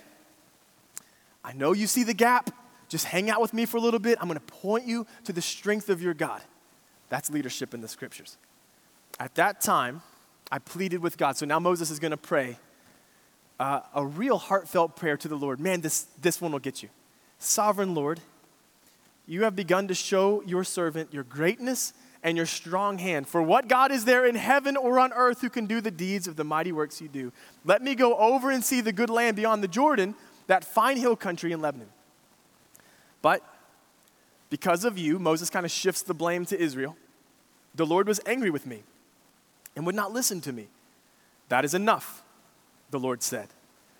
I 1.43 1.53
know 1.53 1.71
you 1.71 1.87
see 1.87 2.03
the 2.03 2.13
gap. 2.13 2.49
Just 2.89 3.05
hang 3.05 3.29
out 3.29 3.41
with 3.41 3.53
me 3.53 3.65
for 3.65 3.77
a 3.77 3.81
little 3.81 3.99
bit. 3.99 4.17
I'm 4.21 4.27
going 4.27 4.39
to 4.39 4.53
point 4.53 4.85
you 4.85 5.05
to 5.25 5.33
the 5.33 5.41
strength 5.41 5.89
of 5.89 6.01
your 6.01 6.13
God. 6.13 6.41
That's 7.09 7.29
leadership 7.29 7.73
in 7.73 7.81
the 7.81 7.87
scriptures. 7.87 8.37
At 9.19 9.35
that 9.35 9.61
time, 9.61 10.01
I 10.51 10.59
pleaded 10.59 11.01
with 11.01 11.17
God. 11.17 11.37
So 11.37 11.45
now 11.45 11.59
Moses 11.59 11.91
is 11.91 11.99
going 11.99 12.11
to 12.11 12.17
pray 12.17 12.57
uh, 13.59 13.81
a 13.93 14.05
real 14.05 14.37
heartfelt 14.37 14.95
prayer 14.95 15.17
to 15.17 15.27
the 15.27 15.35
Lord. 15.35 15.59
Man, 15.59 15.81
this, 15.81 16.07
this 16.21 16.39
one 16.39 16.51
will 16.51 16.59
get 16.59 16.83
you. 16.83 16.89
Sovereign 17.39 17.93
Lord, 17.93 18.19
you 19.25 19.43
have 19.43 19.55
begun 19.55 19.87
to 19.89 19.93
show 19.93 20.41
your 20.43 20.63
servant 20.63 21.13
your 21.13 21.23
greatness 21.23 21.93
and 22.23 22.37
your 22.37 22.45
strong 22.45 22.97
hand. 22.97 23.27
For 23.27 23.41
what 23.41 23.67
God 23.67 23.91
is 23.91 24.05
there 24.05 24.25
in 24.25 24.35
heaven 24.35 24.77
or 24.77 24.99
on 24.99 25.11
earth 25.13 25.41
who 25.41 25.49
can 25.49 25.65
do 25.65 25.81
the 25.81 25.91
deeds 25.91 26.27
of 26.27 26.35
the 26.35 26.43
mighty 26.43 26.71
works 26.71 27.01
you 27.01 27.07
do? 27.07 27.31
Let 27.65 27.81
me 27.81 27.95
go 27.95 28.15
over 28.17 28.51
and 28.51 28.63
see 28.63 28.81
the 28.81 28.93
good 28.93 29.09
land 29.09 29.35
beyond 29.35 29.63
the 29.63 29.67
Jordan, 29.67 30.15
that 30.47 30.63
fine 30.63 30.97
hill 30.97 31.15
country 31.15 31.51
in 31.51 31.61
Lebanon. 31.61 31.89
But 33.21 33.43
because 34.49 34.85
of 34.85 34.97
you, 34.97 35.19
Moses 35.19 35.49
kind 35.49 35.65
of 35.65 35.71
shifts 35.71 36.01
the 36.01 36.13
blame 36.13 36.45
to 36.45 36.59
Israel. 36.59 36.95
The 37.75 37.85
Lord 37.85 38.07
was 38.07 38.19
angry 38.25 38.49
with 38.49 38.65
me 38.65 38.83
and 39.75 39.85
would 39.85 39.95
not 39.95 40.11
listen 40.11 40.41
to 40.41 40.53
me. 40.53 40.67
That 41.49 41.65
is 41.65 41.73
enough, 41.73 42.23
the 42.89 42.99
Lord 42.99 43.21
said. 43.23 43.47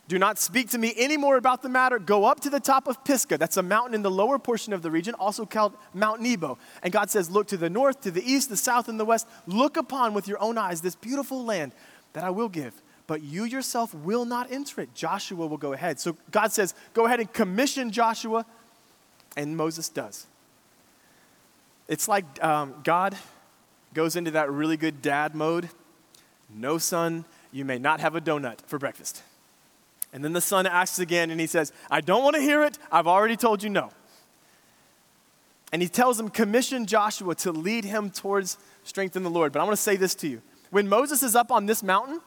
Do 0.08 0.18
not 0.18 0.40
speak 0.40 0.70
to 0.70 0.78
me 0.78 0.94
anymore 0.98 1.36
about 1.36 1.62
the 1.62 1.70
matter. 1.70 2.00
Go 2.00 2.26
up 2.26 2.40
to 2.42 2.50
the 2.50 2.62
top 2.62 2.88
of 2.88 3.04
Pisgah. 3.04 3.38
That's 3.38 3.58
a 3.58 3.62
mountain 3.62 3.94
in 3.94 4.04
the 4.04 4.12
lower 4.12 4.40
portion 4.40 4.72
of 4.72 4.82
the 4.82 4.90
region, 4.90 5.14
also 5.16 5.46
called 5.46 5.76
Mount 5.94 6.22
Nebo. 6.22 6.58
And 6.82 6.94
God 6.94 7.10
says, 7.10 7.30
Look 7.30 7.48
to 7.48 7.58
the 7.58 7.70
north, 7.70 8.02
to 8.02 8.12
the 8.12 8.24
east, 8.24 8.50
the 8.50 8.56
south, 8.56 8.88
and 8.88 8.98
the 8.98 9.06
west. 9.06 9.28
Look 9.48 9.76
upon 9.76 10.14
with 10.14 10.28
your 10.28 10.42
own 10.42 10.58
eyes 10.58 10.80
this 10.80 10.96
beautiful 10.96 11.44
land 11.44 11.74
that 12.14 12.24
I 12.24 12.30
will 12.30 12.48
give. 12.48 12.82
But 13.06 13.22
you 13.22 13.44
yourself 13.44 13.94
will 13.94 14.24
not 14.24 14.50
enter 14.50 14.82
it. 14.82 14.94
Joshua 14.94 15.46
will 15.46 15.58
go 15.58 15.74
ahead. 15.74 16.00
So 16.00 16.16
God 16.32 16.54
says, 16.54 16.74
Go 16.94 17.06
ahead 17.06 17.20
and 17.20 17.32
commission 17.32 17.92
Joshua 17.92 18.46
and 19.36 19.58
Moses 19.58 19.90
does. 19.90 20.28
It's 21.88 22.08
like 22.08 22.44
um, 22.44 22.76
God 22.84 23.16
goes 23.94 24.16
into 24.16 24.32
that 24.32 24.52
really 24.52 24.78
good 24.78 25.02
dad 25.02 25.36
mode. 25.36 25.70
No, 26.54 26.78
son, 26.78 27.26
you 27.52 27.66
may 27.66 27.80
not 27.80 28.00
have 28.00 28.16
a 28.16 28.22
donut 28.22 28.62
for 28.68 28.78
breakfast. 28.78 29.24
And 30.14 30.24
then 30.24 30.34
the 30.34 30.42
son 30.42 30.66
asks 30.66 31.00
again 31.00 31.32
and 31.32 31.40
he 31.40 31.48
says, 31.48 31.72
I 31.92 32.02
don't 32.02 32.24
want 32.24 32.36
to 32.36 32.42
hear 32.42 32.64
it. 32.64 32.78
I've 32.92 33.08
already 33.08 33.36
told 33.36 33.64
you 33.64 33.70
no. 33.70 33.92
And 35.74 35.82
he 35.82 35.90
tells 35.90 36.20
him, 36.20 36.30
commission 36.30 36.86
Joshua 36.86 37.36
to 37.36 37.52
lead 37.52 37.84
him 37.84 38.10
towards 38.10 38.58
strength 38.84 39.16
in 39.16 39.24
the 39.24 39.30
Lord. 39.30 39.52
But 39.52 39.60
I 39.60 39.64
want 39.64 39.76
to 39.76 39.82
say 39.82 39.98
this 39.98 40.16
to 40.16 40.28
you. 40.28 40.42
When 40.72 40.88
Moses 40.88 41.24
is 41.24 41.36
up 41.36 41.52
on 41.52 41.66
this 41.66 41.84
mountain, 41.84 42.22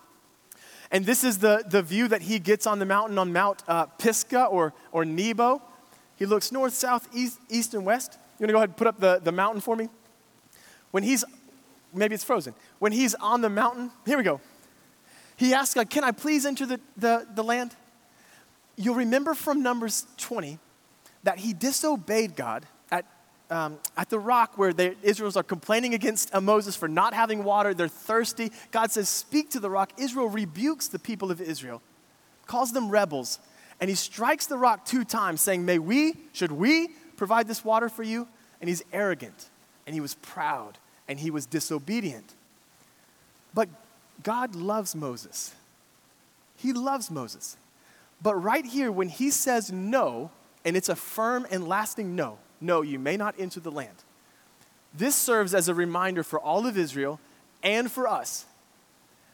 and 0.90 1.06
this 1.06 1.24
is 1.24 1.38
the, 1.38 1.64
the 1.66 1.82
view 1.82 2.08
that 2.08 2.22
he 2.22 2.38
gets 2.38 2.66
on 2.66 2.80
the 2.80 2.84
mountain 2.84 3.16
on 3.18 3.32
Mount 3.32 3.62
uh, 3.68 3.86
Pisgah 3.86 4.46
or, 4.46 4.74
or 4.92 5.04
Nebo, 5.04 5.62
he 6.20 6.26
looks 6.26 6.52
north, 6.52 6.74
south, 6.74 7.08
east, 7.14 7.40
east, 7.48 7.72
and 7.72 7.84
west. 7.84 8.18
You 8.38 8.44
want 8.44 8.50
to 8.50 8.52
go 8.52 8.58
ahead 8.58 8.68
and 8.68 8.76
put 8.76 8.86
up 8.86 9.00
the, 9.00 9.20
the 9.24 9.32
mountain 9.32 9.62
for 9.62 9.74
me? 9.74 9.88
When 10.90 11.02
he's, 11.02 11.24
maybe 11.94 12.14
it's 12.14 12.24
frozen. 12.24 12.52
When 12.78 12.92
he's 12.92 13.14
on 13.14 13.40
the 13.40 13.48
mountain, 13.48 13.90
here 14.04 14.18
we 14.18 14.22
go. 14.22 14.38
He 15.36 15.54
asks 15.54 15.74
God, 15.74 15.88
Can 15.88 16.04
I 16.04 16.12
please 16.12 16.44
enter 16.44 16.66
the, 16.66 16.78
the, 16.98 17.26
the 17.34 17.42
land? 17.42 17.74
You'll 18.76 18.96
remember 18.96 19.32
from 19.32 19.62
Numbers 19.62 20.06
20 20.18 20.58
that 21.22 21.38
he 21.38 21.54
disobeyed 21.54 22.36
God 22.36 22.66
at, 22.90 23.06
um, 23.48 23.78
at 23.96 24.10
the 24.10 24.18
rock 24.18 24.58
where 24.58 24.74
the 24.74 24.96
Israels 25.02 25.38
are 25.38 25.42
complaining 25.42 25.94
against 25.94 26.34
Moses 26.38 26.76
for 26.76 26.86
not 26.88 27.14
having 27.14 27.44
water. 27.44 27.72
They're 27.72 27.88
thirsty. 27.88 28.52
God 28.72 28.90
says, 28.92 29.08
Speak 29.08 29.48
to 29.50 29.60
the 29.60 29.70
rock. 29.70 29.92
Israel 29.96 30.28
rebukes 30.28 30.88
the 30.88 30.98
people 30.98 31.30
of 31.30 31.40
Israel, 31.40 31.80
calls 32.44 32.72
them 32.72 32.90
rebels, 32.90 33.38
and 33.80 33.88
he 33.88 33.96
strikes 33.96 34.46
the 34.46 34.58
rock 34.58 34.84
two 34.84 35.04
times, 35.04 35.40
saying, 35.40 35.64
May 35.64 35.78
we, 35.78 36.14
should 36.32 36.52
we 36.52 36.88
provide 37.16 37.48
this 37.48 37.64
water 37.64 37.88
for 37.88 38.02
you? 38.02 38.28
And 38.60 38.68
he's 38.68 38.82
arrogant, 38.92 39.48
and 39.86 39.94
he 39.94 40.00
was 40.00 40.14
proud, 40.16 40.78
and 41.08 41.18
he 41.18 41.30
was 41.30 41.46
disobedient. 41.46 42.34
But 43.54 43.68
God 44.22 44.54
loves 44.54 44.94
Moses. 44.94 45.54
He 46.56 46.72
loves 46.72 47.10
Moses. 47.10 47.56
But 48.22 48.34
right 48.34 48.66
here, 48.66 48.92
when 48.92 49.08
he 49.08 49.30
says 49.30 49.72
no, 49.72 50.30
and 50.64 50.76
it's 50.76 50.90
a 50.90 50.96
firm 50.96 51.46
and 51.50 51.66
lasting 51.66 52.14
no, 52.14 52.38
no, 52.60 52.82
you 52.82 52.98
may 52.98 53.16
not 53.16 53.34
enter 53.38 53.60
the 53.60 53.70
land. 53.70 53.96
This 54.92 55.14
serves 55.14 55.54
as 55.54 55.68
a 55.68 55.74
reminder 55.74 56.22
for 56.22 56.38
all 56.38 56.66
of 56.66 56.76
Israel 56.76 57.18
and 57.62 57.90
for 57.90 58.06
us 58.06 58.44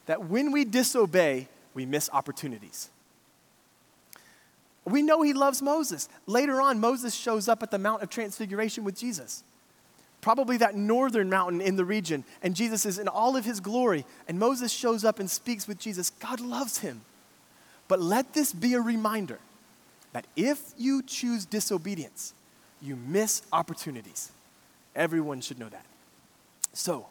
that 0.07 0.29
when 0.29 0.53
we 0.53 0.65
disobey, 0.65 1.49
we 1.75 1.85
miss 1.85 2.09
opportunities. 2.13 2.91
We 4.87 5.03
know 5.03 5.23
he 5.23 5.33
loves 5.33 5.61
Moses. 5.61 6.09
Later 6.27 6.61
on, 6.61 6.79
Moses 6.79 7.15
shows 7.15 7.49
up 7.49 7.63
at 7.63 7.73
the 7.73 7.79
Mount 7.79 8.03
of 8.03 8.09
Transfiguration 8.09 8.85
with 8.85 8.97
Jesus. 8.97 9.43
Probably 10.21 10.57
that 10.59 10.77
northern 10.77 11.29
mountain 11.29 11.61
in 11.61 11.75
the 11.77 11.85
region, 11.85 12.25
and 12.43 12.55
Jesus 12.55 12.87
is 12.87 12.99
in 12.99 13.09
all 13.09 13.37
of 13.37 13.45
his 13.45 13.59
glory. 13.59 14.07
And 14.29 14.39
Moses 14.39 14.73
shows 14.73 15.05
up 15.05 15.19
and 15.19 15.29
speaks 15.29 15.67
with 15.67 15.81
Jesus. 15.81 16.11
God 16.11 16.41
loves 16.41 16.79
him. 16.79 17.01
But 17.89 18.01
let 18.01 18.33
this 18.33 18.53
be 18.53 18.75
a 18.75 18.81
reminder 18.81 19.39
that 20.13 20.25
if 20.37 20.73
you 20.79 21.03
choose 21.03 21.45
disobedience, 21.45 22.33
you 22.81 22.97
miss 22.97 23.43
opportunities. 23.53 24.31
Everyone 24.95 25.41
should 25.41 25.59
know 25.59 25.69
that. 25.69 25.85
So, 26.73 27.07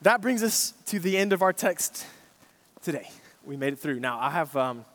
that 0.00 0.22
brings 0.22 0.42
us 0.42 0.72
to 0.86 0.98
the 0.98 1.16
end 1.18 1.32
of 1.32 1.42
our 1.42 1.52
text 1.52 2.06
today. 2.82 3.10
We 3.44 3.56
made 3.56 3.74
it 3.74 3.78
through. 3.78 4.00
Now, 4.00 4.18
I 4.18 4.30
have. 4.30 4.56
Um, 4.56 4.86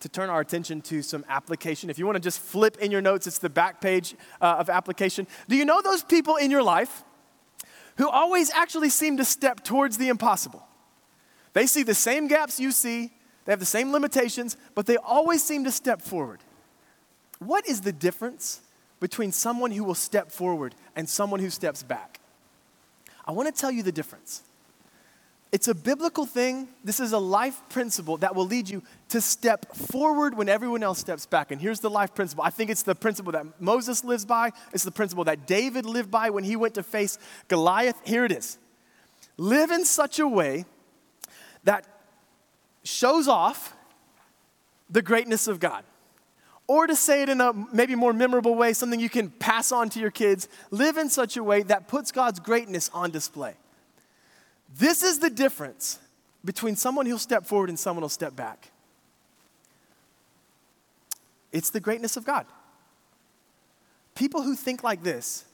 to 0.00 0.08
turn 0.08 0.30
our 0.30 0.40
attention 0.40 0.80
to 0.82 1.02
some 1.02 1.24
application. 1.28 1.90
If 1.90 1.98
you 1.98 2.06
want 2.06 2.16
to 2.16 2.20
just 2.20 2.40
flip 2.40 2.78
in 2.78 2.90
your 2.90 3.00
notes, 3.00 3.26
it's 3.26 3.38
the 3.38 3.50
back 3.50 3.80
page 3.80 4.14
uh, 4.40 4.56
of 4.58 4.68
application. 4.68 5.26
Do 5.48 5.56
you 5.56 5.64
know 5.64 5.80
those 5.82 6.02
people 6.02 6.36
in 6.36 6.50
your 6.50 6.62
life 6.62 7.04
who 8.00 8.08
always 8.08 8.50
actually 8.52 8.88
seem 8.88 9.18
to 9.18 9.24
step 9.26 9.62
towards 9.62 9.98
the 9.98 10.08
impossible. 10.08 10.66
They 11.52 11.66
see 11.66 11.82
the 11.82 11.94
same 11.94 12.28
gaps 12.28 12.58
you 12.58 12.72
see, 12.72 13.12
they 13.44 13.52
have 13.52 13.60
the 13.60 13.66
same 13.66 13.92
limitations, 13.92 14.56
but 14.74 14.86
they 14.86 14.96
always 14.96 15.44
seem 15.44 15.64
to 15.64 15.70
step 15.70 16.00
forward. 16.00 16.40
What 17.40 17.68
is 17.68 17.82
the 17.82 17.92
difference 17.92 18.62
between 19.00 19.32
someone 19.32 19.70
who 19.70 19.84
will 19.84 19.94
step 19.94 20.30
forward 20.30 20.74
and 20.96 21.08
someone 21.08 21.40
who 21.40 21.50
steps 21.50 21.82
back? 21.82 22.20
I 23.26 23.32
want 23.32 23.54
to 23.54 23.60
tell 23.60 23.70
you 23.70 23.82
the 23.82 23.92
difference. 23.92 24.42
It's 25.52 25.66
a 25.66 25.74
biblical 25.74 26.26
thing. 26.26 26.68
This 26.84 27.00
is 27.00 27.12
a 27.12 27.18
life 27.18 27.60
principle 27.70 28.16
that 28.18 28.36
will 28.36 28.46
lead 28.46 28.68
you 28.68 28.82
to 29.08 29.20
step 29.20 29.74
forward 29.74 30.36
when 30.36 30.48
everyone 30.48 30.84
else 30.84 31.00
steps 31.00 31.26
back. 31.26 31.50
And 31.50 31.60
here's 31.60 31.80
the 31.80 31.90
life 31.90 32.14
principle. 32.14 32.44
I 32.44 32.50
think 32.50 32.70
it's 32.70 32.84
the 32.84 32.94
principle 32.94 33.32
that 33.32 33.60
Moses 33.60 34.04
lives 34.04 34.24
by, 34.24 34.52
it's 34.72 34.84
the 34.84 34.92
principle 34.92 35.24
that 35.24 35.46
David 35.48 35.86
lived 35.86 36.10
by 36.10 36.30
when 36.30 36.44
he 36.44 36.54
went 36.54 36.74
to 36.74 36.84
face 36.84 37.18
Goliath. 37.48 38.00
Here 38.04 38.24
it 38.24 38.32
is 38.32 38.58
live 39.36 39.70
in 39.70 39.84
such 39.86 40.18
a 40.18 40.28
way 40.28 40.66
that 41.64 41.86
shows 42.84 43.26
off 43.26 43.74
the 44.90 45.02
greatness 45.02 45.48
of 45.48 45.58
God. 45.58 45.82
Or 46.66 46.86
to 46.86 46.94
say 46.94 47.22
it 47.22 47.28
in 47.28 47.40
a 47.40 47.52
maybe 47.72 47.94
more 47.94 48.12
memorable 48.12 48.54
way, 48.54 48.74
something 48.74 49.00
you 49.00 49.08
can 49.08 49.30
pass 49.30 49.72
on 49.72 49.88
to 49.90 50.00
your 50.00 50.10
kids, 50.10 50.48
live 50.70 50.98
in 50.98 51.08
such 51.08 51.36
a 51.36 51.42
way 51.42 51.62
that 51.64 51.88
puts 51.88 52.12
God's 52.12 52.38
greatness 52.38 52.90
on 52.94 53.10
display. 53.10 53.54
This 54.78 55.02
is 55.02 55.18
the 55.18 55.30
difference 55.30 55.98
between 56.44 56.76
someone 56.76 57.06
who'll 57.06 57.18
step 57.18 57.46
forward 57.46 57.68
and 57.68 57.78
someone 57.78 58.02
who'll 58.02 58.08
step 58.08 58.36
back. 58.36 58.70
It's 61.52 61.70
the 61.70 61.80
greatness 61.80 62.16
of 62.16 62.24
God. 62.24 62.46
People 64.14 64.42
who 64.42 64.54
think 64.54 64.84
like 64.84 65.02
this 65.02 65.44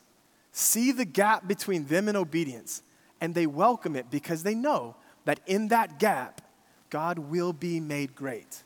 see 0.52 0.92
the 0.92 1.04
gap 1.04 1.46
between 1.46 1.86
them 1.86 2.08
and 2.08 2.16
obedience, 2.16 2.82
and 3.20 3.34
they 3.34 3.46
welcome 3.46 3.96
it 3.96 4.10
because 4.10 4.42
they 4.42 4.54
know 4.54 4.96
that 5.24 5.40
in 5.46 5.68
that 5.68 5.98
gap, 5.98 6.40
God 6.90 7.18
will 7.18 7.52
be 7.52 7.80
made 7.80 8.14
great. 8.14 8.62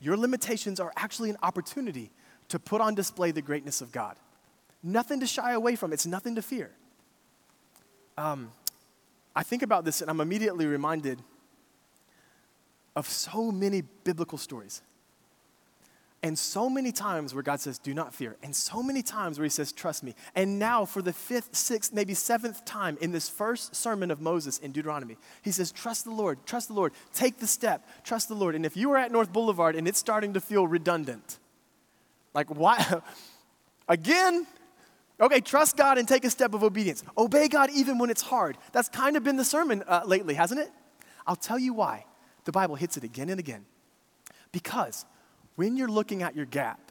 Your 0.00 0.16
limitations 0.16 0.80
are 0.80 0.92
actually 0.96 1.30
an 1.30 1.36
opportunity 1.42 2.10
to 2.48 2.58
put 2.58 2.80
on 2.80 2.94
display 2.94 3.30
the 3.30 3.42
greatness 3.42 3.80
of 3.80 3.92
God. 3.92 4.16
Nothing 4.82 5.20
to 5.20 5.26
shy 5.26 5.52
away 5.52 5.76
from, 5.76 5.92
it's 5.92 6.06
nothing 6.06 6.34
to 6.34 6.42
fear. 6.42 6.70
Um, 8.18 8.50
I 9.34 9.42
think 9.42 9.62
about 9.62 9.84
this 9.84 10.00
and 10.00 10.10
I'm 10.10 10.20
immediately 10.20 10.66
reminded 10.66 11.22
of 12.96 13.08
so 13.08 13.50
many 13.50 13.82
biblical 14.04 14.38
stories. 14.38 14.82
And 16.22 16.38
so 16.38 16.70
many 16.70 16.90
times 16.90 17.34
where 17.34 17.42
God 17.42 17.60
says, 17.60 17.78
do 17.78 17.92
not 17.92 18.14
fear. 18.14 18.36
And 18.42 18.56
so 18.56 18.82
many 18.82 19.02
times 19.02 19.38
where 19.38 19.44
he 19.44 19.50
says, 19.50 19.72
trust 19.72 20.02
me. 20.02 20.14
And 20.34 20.58
now, 20.58 20.86
for 20.86 21.02
the 21.02 21.12
fifth, 21.12 21.54
sixth, 21.54 21.92
maybe 21.92 22.14
seventh 22.14 22.64
time 22.64 22.96
in 23.02 23.12
this 23.12 23.28
first 23.28 23.76
sermon 23.76 24.10
of 24.10 24.22
Moses 24.22 24.56
in 24.56 24.72
Deuteronomy, 24.72 25.18
he 25.42 25.50
says, 25.50 25.70
trust 25.70 26.06
the 26.06 26.12
Lord, 26.12 26.38
trust 26.46 26.68
the 26.68 26.74
Lord, 26.74 26.94
take 27.12 27.40
the 27.40 27.46
step, 27.46 27.86
trust 28.04 28.28
the 28.28 28.34
Lord. 28.34 28.54
And 28.54 28.64
if 28.64 28.74
you 28.74 28.90
are 28.92 28.96
at 28.96 29.12
North 29.12 29.34
Boulevard 29.34 29.76
and 29.76 29.86
it's 29.86 29.98
starting 29.98 30.32
to 30.32 30.40
feel 30.40 30.66
redundant, 30.66 31.38
like, 32.32 32.48
why? 32.48 33.02
Again? 33.90 34.46
Okay, 35.20 35.40
trust 35.40 35.76
God 35.76 35.96
and 35.96 36.08
take 36.08 36.24
a 36.24 36.30
step 36.30 36.54
of 36.54 36.64
obedience. 36.64 37.04
Obey 37.16 37.48
God 37.48 37.70
even 37.70 37.98
when 37.98 38.10
it's 38.10 38.22
hard. 38.22 38.58
That's 38.72 38.88
kind 38.88 39.16
of 39.16 39.22
been 39.22 39.36
the 39.36 39.44
sermon 39.44 39.84
uh, 39.86 40.02
lately, 40.04 40.34
hasn't 40.34 40.60
it? 40.60 40.70
I'll 41.26 41.36
tell 41.36 41.58
you 41.58 41.72
why. 41.72 42.04
The 42.44 42.52
Bible 42.52 42.74
hits 42.74 42.96
it 42.96 43.04
again 43.04 43.28
and 43.28 43.38
again. 43.38 43.64
Because 44.50 45.06
when 45.56 45.76
you're 45.76 45.88
looking 45.88 46.22
at 46.22 46.34
your 46.34 46.46
gap, 46.46 46.90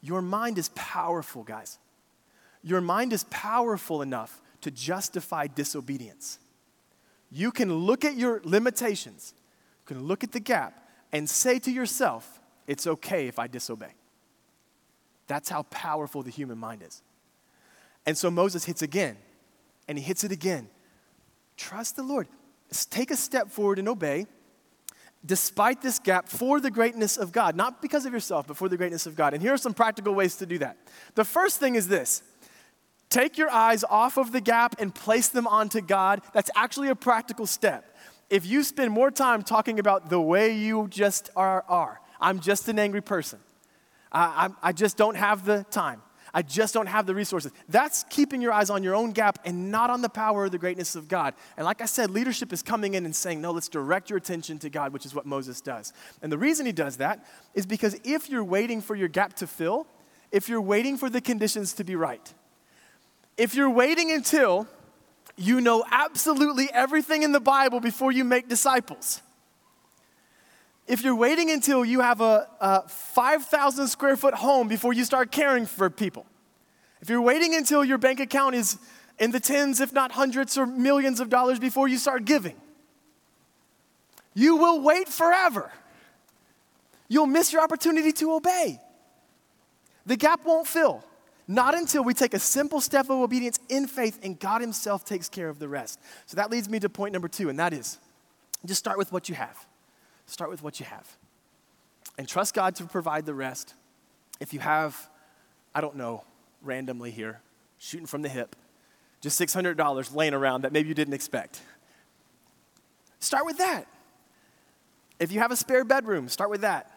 your 0.00 0.22
mind 0.22 0.58
is 0.58 0.70
powerful, 0.74 1.42
guys. 1.42 1.78
Your 2.62 2.80
mind 2.80 3.12
is 3.12 3.24
powerful 3.24 4.02
enough 4.02 4.40
to 4.62 4.70
justify 4.70 5.46
disobedience. 5.46 6.38
You 7.30 7.52
can 7.52 7.72
look 7.72 8.04
at 8.04 8.16
your 8.16 8.40
limitations, 8.44 9.34
you 9.82 9.94
can 9.94 10.04
look 10.06 10.24
at 10.24 10.32
the 10.32 10.40
gap, 10.40 10.88
and 11.12 11.28
say 11.28 11.58
to 11.60 11.70
yourself, 11.70 12.40
it's 12.66 12.86
okay 12.86 13.28
if 13.28 13.38
I 13.38 13.46
disobey. 13.46 13.94
That's 15.26 15.48
how 15.48 15.62
powerful 15.64 16.22
the 16.22 16.30
human 16.30 16.58
mind 16.58 16.82
is. 16.82 17.02
And 18.06 18.16
so 18.16 18.30
Moses 18.30 18.64
hits 18.64 18.82
again, 18.82 19.16
and 19.88 19.98
he 19.98 20.04
hits 20.04 20.24
it 20.24 20.32
again. 20.32 20.68
Trust 21.56 21.96
the 21.96 22.02
Lord. 22.02 22.28
Take 22.90 23.10
a 23.10 23.16
step 23.16 23.50
forward 23.50 23.78
and 23.78 23.88
obey 23.88 24.26
despite 25.24 25.82
this 25.82 25.98
gap 25.98 26.28
for 26.28 26.60
the 26.60 26.70
greatness 26.70 27.16
of 27.16 27.32
God, 27.32 27.54
not 27.54 27.82
because 27.82 28.06
of 28.06 28.12
yourself, 28.12 28.46
but 28.46 28.56
for 28.56 28.68
the 28.68 28.76
greatness 28.76 29.06
of 29.06 29.16
God. 29.16 29.34
And 29.34 29.42
here 29.42 29.52
are 29.52 29.58
some 29.58 29.74
practical 29.74 30.14
ways 30.14 30.36
to 30.36 30.46
do 30.46 30.58
that. 30.58 30.78
The 31.14 31.24
first 31.24 31.60
thing 31.60 31.74
is 31.74 31.88
this 31.88 32.22
take 33.08 33.36
your 33.36 33.50
eyes 33.50 33.84
off 33.84 34.16
of 34.16 34.32
the 34.32 34.40
gap 34.40 34.76
and 34.78 34.94
place 34.94 35.28
them 35.28 35.46
onto 35.46 35.80
God. 35.80 36.22
That's 36.32 36.50
actually 36.54 36.88
a 36.88 36.94
practical 36.94 37.46
step. 37.46 37.96
If 38.30 38.46
you 38.46 38.62
spend 38.62 38.92
more 38.92 39.10
time 39.10 39.42
talking 39.42 39.80
about 39.80 40.08
the 40.08 40.20
way 40.20 40.54
you 40.54 40.86
just 40.88 41.30
are, 41.34 41.64
are 41.68 42.00
I'm 42.20 42.38
just 42.38 42.68
an 42.68 42.78
angry 42.78 43.02
person, 43.02 43.40
I, 44.12 44.48
I, 44.62 44.68
I 44.68 44.72
just 44.72 44.96
don't 44.96 45.16
have 45.16 45.44
the 45.44 45.66
time. 45.70 46.02
I 46.32 46.42
just 46.42 46.74
don't 46.74 46.86
have 46.86 47.06
the 47.06 47.14
resources. 47.14 47.52
That's 47.68 48.04
keeping 48.10 48.40
your 48.40 48.52
eyes 48.52 48.70
on 48.70 48.82
your 48.82 48.94
own 48.94 49.12
gap 49.12 49.38
and 49.44 49.70
not 49.70 49.90
on 49.90 50.02
the 50.02 50.08
power 50.08 50.42
or 50.42 50.48
the 50.48 50.58
greatness 50.58 50.94
of 50.94 51.08
God. 51.08 51.34
And 51.56 51.64
like 51.64 51.80
I 51.80 51.86
said, 51.86 52.10
leadership 52.10 52.52
is 52.52 52.62
coming 52.62 52.94
in 52.94 53.04
and 53.04 53.14
saying, 53.14 53.40
no, 53.40 53.50
let's 53.50 53.68
direct 53.68 54.10
your 54.10 54.16
attention 54.16 54.58
to 54.60 54.70
God, 54.70 54.92
which 54.92 55.06
is 55.06 55.14
what 55.14 55.26
Moses 55.26 55.60
does. 55.60 55.92
And 56.22 56.30
the 56.30 56.38
reason 56.38 56.66
he 56.66 56.72
does 56.72 56.98
that 56.98 57.24
is 57.54 57.66
because 57.66 57.98
if 58.04 58.28
you're 58.30 58.44
waiting 58.44 58.80
for 58.80 58.94
your 58.94 59.08
gap 59.08 59.34
to 59.34 59.46
fill, 59.46 59.86
if 60.30 60.48
you're 60.48 60.60
waiting 60.60 60.96
for 60.96 61.10
the 61.10 61.20
conditions 61.20 61.72
to 61.74 61.84
be 61.84 61.96
right, 61.96 62.32
if 63.36 63.54
you're 63.54 63.70
waiting 63.70 64.12
until 64.12 64.68
you 65.36 65.60
know 65.60 65.84
absolutely 65.90 66.68
everything 66.72 67.22
in 67.22 67.32
the 67.32 67.40
Bible 67.40 67.80
before 67.80 68.12
you 68.12 68.24
make 68.24 68.48
disciples, 68.48 69.22
if 70.90 71.04
you're 71.04 71.14
waiting 71.14 71.52
until 71.52 71.84
you 71.84 72.00
have 72.00 72.20
a, 72.20 72.48
a 72.60 72.88
5,000 72.88 73.86
square 73.86 74.16
foot 74.16 74.34
home 74.34 74.66
before 74.66 74.92
you 74.92 75.04
start 75.04 75.30
caring 75.30 75.64
for 75.64 75.88
people, 75.88 76.26
if 77.00 77.08
you're 77.08 77.22
waiting 77.22 77.54
until 77.54 77.84
your 77.84 77.96
bank 77.96 78.18
account 78.18 78.56
is 78.56 78.76
in 79.20 79.30
the 79.30 79.38
tens, 79.38 79.80
if 79.80 79.92
not 79.92 80.10
hundreds 80.10 80.58
or 80.58 80.66
millions 80.66 81.20
of 81.20 81.28
dollars 81.28 81.60
before 81.60 81.86
you 81.86 81.96
start 81.96 82.24
giving, 82.24 82.56
you 84.34 84.56
will 84.56 84.80
wait 84.80 85.08
forever. 85.08 85.70
You'll 87.08 87.26
miss 87.26 87.52
your 87.52 87.62
opportunity 87.62 88.10
to 88.12 88.32
obey. 88.32 88.80
The 90.06 90.16
gap 90.16 90.44
won't 90.44 90.66
fill. 90.66 91.04
Not 91.46 91.76
until 91.76 92.02
we 92.02 92.14
take 92.14 92.34
a 92.34 92.40
simple 92.40 92.80
step 92.80 93.06
of 93.06 93.12
obedience 93.12 93.60
in 93.68 93.86
faith 93.86 94.18
and 94.24 94.38
God 94.38 94.60
Himself 94.60 95.04
takes 95.04 95.28
care 95.28 95.48
of 95.48 95.60
the 95.60 95.68
rest. 95.68 96.00
So 96.26 96.34
that 96.34 96.50
leads 96.50 96.68
me 96.68 96.80
to 96.80 96.88
point 96.88 97.12
number 97.12 97.28
two, 97.28 97.48
and 97.48 97.60
that 97.60 97.72
is 97.72 97.98
just 98.66 98.80
start 98.80 98.98
with 98.98 99.12
what 99.12 99.28
you 99.28 99.36
have. 99.36 99.69
Start 100.30 100.48
with 100.48 100.62
what 100.62 100.78
you 100.78 100.86
have. 100.86 101.16
And 102.16 102.28
trust 102.28 102.54
God 102.54 102.76
to 102.76 102.84
provide 102.84 103.26
the 103.26 103.34
rest. 103.34 103.74
If 104.38 104.54
you 104.54 104.60
have, 104.60 105.10
I 105.74 105.80
don't 105.80 105.96
know, 105.96 106.22
randomly 106.62 107.10
here, 107.10 107.40
shooting 107.78 108.06
from 108.06 108.22
the 108.22 108.28
hip, 108.28 108.54
just 109.20 109.40
$600 109.40 110.14
laying 110.14 110.32
around 110.32 110.62
that 110.62 110.72
maybe 110.72 110.88
you 110.88 110.94
didn't 110.94 111.14
expect. 111.14 111.60
Start 113.18 113.44
with 113.44 113.58
that. 113.58 113.88
If 115.18 115.32
you 115.32 115.40
have 115.40 115.50
a 115.50 115.56
spare 115.56 115.84
bedroom, 115.84 116.28
start 116.28 116.48
with 116.48 116.60
that. 116.60 116.88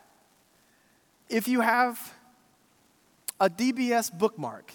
If 1.27 1.47
you 1.47 1.61
have 1.61 2.13
a 3.39 3.49
DBS 3.49 4.15
bookmark 4.15 4.71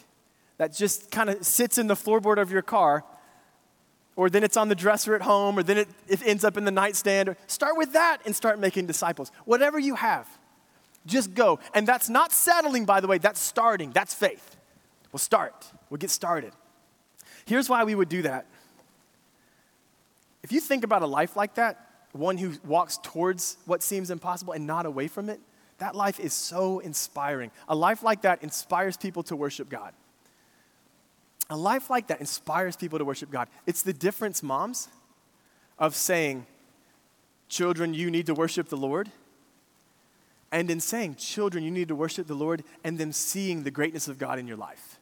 that 0.57 0.75
just 0.75 1.12
kind 1.12 1.31
of 1.31 1.47
sits 1.47 1.79
in 1.79 1.87
the 1.87 1.94
floorboard 1.94 2.42
of 2.42 2.51
your 2.51 2.62
car, 2.62 3.05
or 4.18 4.28
then 4.28 4.42
it's 4.42 4.57
on 4.57 4.68
the 4.68 4.74
dresser 4.74 5.14
at 5.14 5.22
home, 5.22 5.57
or 5.57 5.62
then 5.62 5.78
it, 5.78 5.88
it 6.09 6.20
ends 6.26 6.42
up 6.42 6.57
in 6.57 6.64
the 6.64 6.72
nightstand. 6.72 7.37
Start 7.46 7.76
with 7.76 7.92
that 7.92 8.18
and 8.26 8.35
start 8.35 8.59
making 8.59 8.85
disciples. 8.85 9.31
Whatever 9.44 9.78
you 9.78 9.94
have, 9.94 10.28
just 11.07 11.35
go. 11.35 11.61
And 11.72 11.87
that's 11.87 12.09
not 12.09 12.33
settling, 12.33 12.85
by 12.85 12.98
the 12.98 13.07
way, 13.07 13.18
that's 13.18 13.38
starting, 13.38 13.92
that's 13.92 14.12
faith. 14.12 14.57
We'll 15.12 15.20
start, 15.20 15.70
we'll 15.88 15.98
get 15.98 16.11
started. 16.11 16.52
Here's 17.46 17.68
why 17.68 17.85
we 17.85 17.94
would 17.94 18.09
do 18.09 18.22
that. 18.22 18.46
If 20.42 20.50
you 20.50 20.59
think 20.59 20.83
about 20.83 21.02
a 21.02 21.07
life 21.07 21.37
like 21.37 21.54
that, 21.54 21.87
one 22.11 22.38
who 22.38 22.54
walks 22.66 22.98
towards 23.00 23.57
what 23.66 23.85
seems 23.85 24.11
impossible 24.11 24.52
and 24.52 24.66
not 24.66 24.85
away 24.85 25.07
from 25.07 25.31
it, 25.31 25.38
that 25.78 25.94
life 25.94 26.18
is 26.18 26.33
so 26.33 26.81
inspiring. 26.81 27.52
A 27.68 27.76
life 27.76 28.02
like 28.02 28.22
that 28.22 28.42
inspires 28.42 28.96
people 28.96 29.22
to 29.22 29.37
worship 29.37 29.68
God. 29.68 29.92
A 31.50 31.56
life 31.56 31.88
like 31.88 32.08
that 32.08 32.20
inspires 32.20 32.76
people 32.76 32.98
to 32.98 33.04
worship 33.04 33.30
God. 33.30 33.48
It's 33.66 33.82
the 33.82 33.92
difference, 33.92 34.42
moms, 34.42 34.88
of 35.78 35.94
saying, 35.94 36.46
Children, 37.48 37.94
you 37.94 38.11
need 38.11 38.26
to 38.26 38.34
worship 38.34 38.68
the 38.68 38.76
Lord. 38.76 39.11
And 40.52 40.70
in 40.70 40.80
saying, 40.80 41.16
Children, 41.16 41.64
you 41.64 41.70
need 41.70 41.88
to 41.88 41.94
worship 41.94 42.26
the 42.26 42.34
Lord, 42.34 42.64
and 42.84 42.98
them 42.98 43.12
seeing 43.12 43.62
the 43.62 43.70
greatness 43.70 44.08
of 44.08 44.18
God 44.18 44.38
in 44.38 44.46
your 44.46 44.56
life. 44.56 44.98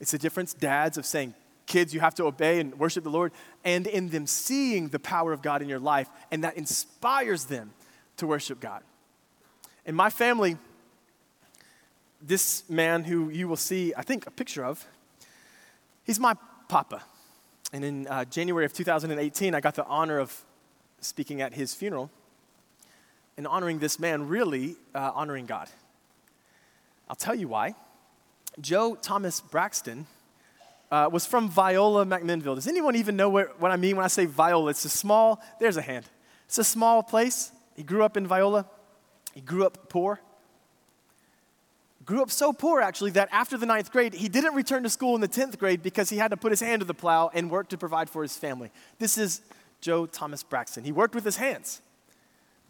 It's 0.00 0.12
the 0.12 0.18
difference, 0.18 0.54
dads, 0.54 0.96
of 0.96 1.04
saying, 1.04 1.34
Kids, 1.66 1.94
you 1.94 2.00
have 2.00 2.14
to 2.16 2.24
obey 2.24 2.58
and 2.58 2.78
worship 2.78 3.04
the 3.04 3.10
Lord, 3.10 3.32
and 3.64 3.86
in 3.86 4.08
them 4.08 4.26
seeing 4.26 4.88
the 4.88 4.98
power 4.98 5.32
of 5.32 5.42
God 5.42 5.62
in 5.62 5.68
your 5.68 5.78
life, 5.78 6.08
and 6.30 6.42
that 6.44 6.56
inspires 6.56 7.44
them 7.44 7.72
to 8.16 8.26
worship 8.26 8.58
God. 8.58 8.82
In 9.84 9.94
my 9.94 10.10
family, 10.10 10.56
this 12.20 12.68
man 12.68 13.04
who 13.04 13.30
you 13.30 13.48
will 13.48 13.56
see, 13.56 13.92
I 13.96 14.02
think, 14.02 14.26
a 14.26 14.30
picture 14.30 14.64
of, 14.64 14.86
He's 16.12 16.20
my 16.20 16.36
papa. 16.68 17.02
And 17.72 17.82
in 17.82 18.06
uh, 18.06 18.26
January 18.26 18.66
of 18.66 18.74
2018, 18.74 19.54
I 19.54 19.60
got 19.60 19.76
the 19.76 19.86
honor 19.86 20.18
of 20.18 20.44
speaking 21.00 21.40
at 21.40 21.54
his 21.54 21.72
funeral 21.72 22.10
and 23.38 23.46
honoring 23.46 23.78
this 23.78 23.98
man, 23.98 24.28
really 24.28 24.76
uh, 24.94 25.12
honoring 25.14 25.46
God. 25.46 25.70
I'll 27.08 27.16
tell 27.16 27.34
you 27.34 27.48
why. 27.48 27.74
Joe 28.60 28.94
Thomas 28.94 29.40
Braxton 29.40 30.06
uh, 30.90 31.08
was 31.10 31.24
from 31.24 31.48
Viola 31.48 32.04
McMinnville. 32.04 32.56
Does 32.56 32.68
anyone 32.68 32.94
even 32.94 33.16
know 33.16 33.30
what 33.30 33.70
I 33.70 33.76
mean 33.76 33.96
when 33.96 34.04
I 34.04 34.08
say 34.08 34.26
Viola? 34.26 34.68
It's 34.68 34.84
a 34.84 34.90
small, 34.90 35.42
there's 35.60 35.78
a 35.78 35.82
hand. 35.82 36.04
It's 36.44 36.58
a 36.58 36.64
small 36.64 37.02
place. 37.02 37.52
He 37.74 37.82
grew 37.84 38.04
up 38.04 38.18
in 38.18 38.26
Viola. 38.26 38.66
He 39.32 39.40
grew 39.40 39.64
up 39.64 39.88
poor. 39.88 40.20
Grew 42.04 42.22
up 42.22 42.30
so 42.30 42.52
poor, 42.52 42.80
actually, 42.80 43.12
that 43.12 43.28
after 43.30 43.56
the 43.56 43.66
ninth 43.66 43.92
grade, 43.92 44.14
he 44.14 44.28
didn't 44.28 44.54
return 44.54 44.82
to 44.82 44.90
school 44.90 45.14
in 45.14 45.20
the 45.20 45.28
10th 45.28 45.58
grade 45.58 45.82
because 45.82 46.10
he 46.10 46.16
had 46.16 46.30
to 46.32 46.36
put 46.36 46.50
his 46.50 46.60
hand 46.60 46.80
to 46.80 46.86
the 46.86 46.94
plow 46.94 47.30
and 47.32 47.50
work 47.50 47.68
to 47.68 47.78
provide 47.78 48.10
for 48.10 48.22
his 48.22 48.36
family. 48.36 48.70
This 48.98 49.16
is 49.16 49.42
Joe 49.80 50.06
Thomas 50.06 50.42
Braxton. 50.42 50.84
He 50.84 50.92
worked 50.92 51.14
with 51.14 51.24
his 51.24 51.36
hands, 51.36 51.80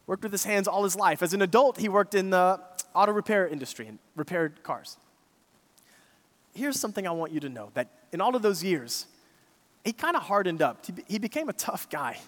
worked 0.06 0.22
with 0.22 0.32
his 0.32 0.44
hands 0.44 0.68
all 0.68 0.84
his 0.84 0.96
life. 0.96 1.22
As 1.22 1.32
an 1.32 1.40
adult, 1.40 1.78
he 1.78 1.88
worked 1.88 2.14
in 2.14 2.30
the 2.30 2.60
auto 2.94 3.12
repair 3.12 3.48
industry 3.48 3.86
and 3.86 3.98
repaired 4.16 4.62
cars. 4.62 4.96
Here's 6.54 6.78
something 6.78 7.06
I 7.06 7.12
want 7.12 7.32
you 7.32 7.40
to 7.40 7.48
know 7.48 7.70
that 7.74 7.88
in 8.12 8.20
all 8.20 8.36
of 8.36 8.42
those 8.42 8.62
years, 8.62 9.06
he 9.84 9.92
kind 9.92 10.16
of 10.16 10.22
hardened 10.24 10.62
up. 10.62 10.84
He, 11.08 11.18
became 11.18 11.48
a 11.48 11.54
tough 11.54 11.88
guy. 11.88 12.18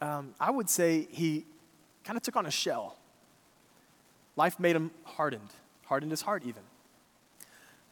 Um, 0.00 0.34
I 0.40 0.50
would 0.50 0.68
say 0.68 1.06
he 1.10 1.44
kind 2.04 2.16
of 2.16 2.22
took 2.22 2.36
on 2.36 2.46
a 2.46 2.50
shell. 2.50 2.96
Life 4.36 4.58
made 4.58 4.74
him 4.74 4.90
hardened, 5.04 5.50
hardened 5.92 6.10
his 6.10 6.22
heart 6.22 6.42
even. 6.46 6.62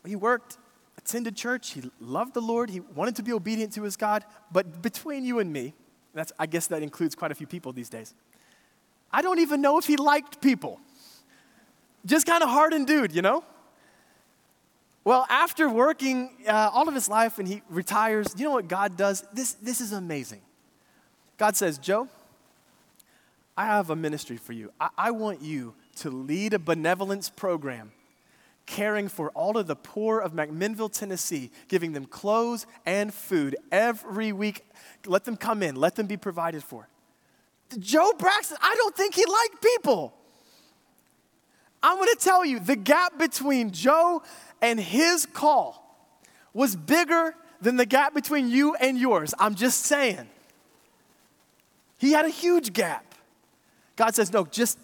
He 0.06 0.16
worked, 0.16 0.56
attended 0.96 1.36
church, 1.36 1.72
he 1.72 1.82
loved 2.00 2.32
the 2.32 2.40
Lord, 2.40 2.70
he 2.70 2.80
wanted 2.80 3.14
to 3.16 3.22
be 3.22 3.30
obedient 3.30 3.74
to 3.74 3.82
his 3.82 3.94
God, 3.94 4.24
but 4.50 4.80
between 4.80 5.22
you 5.22 5.38
and 5.38 5.52
me, 5.52 5.74
that's, 6.14 6.32
I 6.38 6.46
guess 6.46 6.66
that 6.68 6.82
includes 6.82 7.14
quite 7.14 7.30
a 7.30 7.34
few 7.34 7.46
people 7.46 7.74
these 7.74 7.90
days, 7.90 8.14
I 9.12 9.20
don't 9.20 9.38
even 9.38 9.60
know 9.60 9.76
if 9.76 9.86
he 9.86 9.98
liked 9.98 10.40
people. 10.40 10.80
Just 12.06 12.24
kind 12.24 12.42
of 12.42 12.48
hardened 12.48 12.86
dude, 12.86 13.14
you 13.14 13.20
know? 13.20 13.44
Well, 15.04 15.26
after 15.28 15.68
working 15.68 16.30
uh, 16.48 16.70
all 16.72 16.88
of 16.88 16.94
his 16.94 17.06
life 17.06 17.38
and 17.38 17.46
he 17.46 17.60
retires, 17.68 18.28
you 18.38 18.44
know 18.46 18.52
what 18.52 18.66
God 18.66 18.96
does? 18.96 19.26
This, 19.34 19.52
this 19.60 19.82
is 19.82 19.92
amazing. 19.92 20.40
God 21.36 21.54
says, 21.54 21.76
Joe, 21.76 22.08
I 23.58 23.66
have 23.66 23.90
a 23.90 23.96
ministry 23.96 24.38
for 24.38 24.54
you. 24.54 24.72
I, 24.80 24.88
I 24.96 25.10
want 25.10 25.42
you 25.42 25.74
to 26.00 26.10
lead 26.10 26.54
a 26.54 26.58
benevolence 26.58 27.30
program 27.30 27.92
caring 28.66 29.08
for 29.08 29.30
all 29.30 29.58
of 29.58 29.66
the 29.66 29.74
poor 29.74 30.20
of 30.20 30.32
McMinnville, 30.32 30.92
Tennessee, 30.92 31.50
giving 31.68 31.92
them 31.92 32.04
clothes 32.04 32.66
and 32.86 33.12
food 33.12 33.56
every 33.72 34.32
week. 34.32 34.64
Let 35.06 35.24
them 35.24 35.36
come 35.36 35.62
in, 35.62 35.74
let 35.74 35.96
them 35.96 36.06
be 36.06 36.16
provided 36.16 36.62
for. 36.62 36.88
Joe 37.78 38.12
Braxton, 38.16 38.58
I 38.60 38.74
don't 38.76 38.96
think 38.96 39.14
he 39.14 39.24
liked 39.24 39.62
people. 39.62 40.14
I'm 41.82 41.98
gonna 41.98 42.14
tell 42.14 42.44
you 42.44 42.60
the 42.60 42.76
gap 42.76 43.18
between 43.18 43.70
Joe 43.72 44.22
and 44.60 44.78
his 44.78 45.26
call 45.26 45.86
was 46.52 46.76
bigger 46.76 47.34
than 47.60 47.76
the 47.76 47.86
gap 47.86 48.14
between 48.14 48.50
you 48.50 48.74
and 48.74 48.98
yours. 48.98 49.34
I'm 49.38 49.54
just 49.54 49.82
saying. 49.82 50.28
He 51.98 52.12
had 52.12 52.24
a 52.24 52.30
huge 52.30 52.72
gap. 52.72 53.14
God 53.96 54.14
says, 54.14 54.32
No, 54.32 54.46
just, 54.46 54.78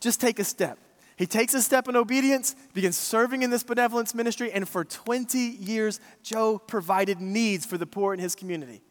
just 0.00 0.20
take 0.20 0.38
a 0.38 0.44
step. 0.44 0.78
He 1.16 1.26
takes 1.26 1.54
a 1.54 1.62
step 1.62 1.88
in 1.88 1.96
obedience, 1.96 2.54
begins 2.74 2.98
serving 2.98 3.42
in 3.42 3.50
this 3.50 3.62
benevolence 3.62 4.14
ministry, 4.14 4.52
and 4.52 4.68
for 4.68 4.84
20 4.84 5.38
years, 5.38 5.98
Joe 6.22 6.58
provided 6.58 7.20
needs 7.20 7.64
for 7.64 7.78
the 7.78 7.86
poor 7.86 8.12
in 8.12 8.20
his 8.20 8.34
community. 8.34 8.82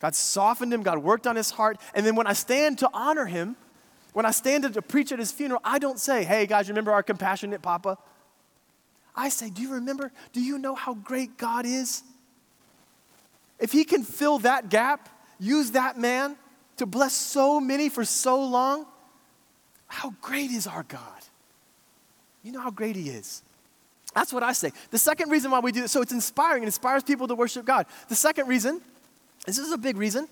God 0.00 0.14
softened 0.14 0.74
him, 0.74 0.82
God 0.82 0.98
worked 0.98 1.26
on 1.26 1.36
his 1.36 1.50
heart, 1.50 1.78
and 1.94 2.04
then 2.04 2.16
when 2.16 2.26
I 2.26 2.34
stand 2.34 2.78
to 2.80 2.90
honor 2.92 3.24
him, 3.24 3.56
when 4.12 4.26
I 4.26 4.30
stand 4.30 4.72
to 4.74 4.82
preach 4.82 5.10
at 5.10 5.18
his 5.18 5.32
funeral, 5.32 5.60
I 5.64 5.78
don't 5.78 5.98
say, 5.98 6.22
Hey 6.22 6.46
guys, 6.46 6.68
remember 6.68 6.92
our 6.92 7.02
compassionate 7.02 7.62
papa? 7.62 7.96
I 9.16 9.28
say, 9.28 9.48
Do 9.48 9.62
you 9.62 9.72
remember? 9.74 10.12
Do 10.32 10.42
you 10.42 10.58
know 10.58 10.74
how 10.74 10.94
great 10.94 11.38
God 11.38 11.64
is? 11.64 12.02
If 13.58 13.72
He 13.72 13.84
can 13.84 14.02
fill 14.02 14.38
that 14.40 14.68
gap, 14.68 15.08
use 15.38 15.72
that 15.72 15.98
man 15.98 16.36
to 16.76 16.86
bless 16.86 17.14
so 17.14 17.60
many 17.60 17.88
for 17.88 18.04
so 18.04 18.44
long, 18.44 18.86
how 19.88 20.14
great 20.20 20.50
is 20.50 20.66
our 20.66 20.82
God? 20.82 21.22
You 22.42 22.52
know 22.52 22.60
how 22.60 22.70
great 22.70 22.96
He 22.96 23.08
is. 23.08 23.42
That's 24.14 24.32
what 24.32 24.42
I 24.42 24.52
say. 24.52 24.70
The 24.90 24.98
second 24.98 25.30
reason 25.30 25.50
why 25.50 25.58
we 25.58 25.72
do 25.72 25.82
this, 25.82 25.92
so 25.92 26.02
it's 26.02 26.12
inspiring, 26.12 26.62
it 26.62 26.66
inspires 26.66 27.02
people 27.02 27.26
to 27.28 27.34
worship 27.34 27.64
God. 27.64 27.86
The 28.08 28.14
second 28.14 28.46
reason, 28.46 28.80
this 29.46 29.58
is 29.58 29.72
a 29.72 29.78
big 29.78 29.96
reason, 29.96 30.28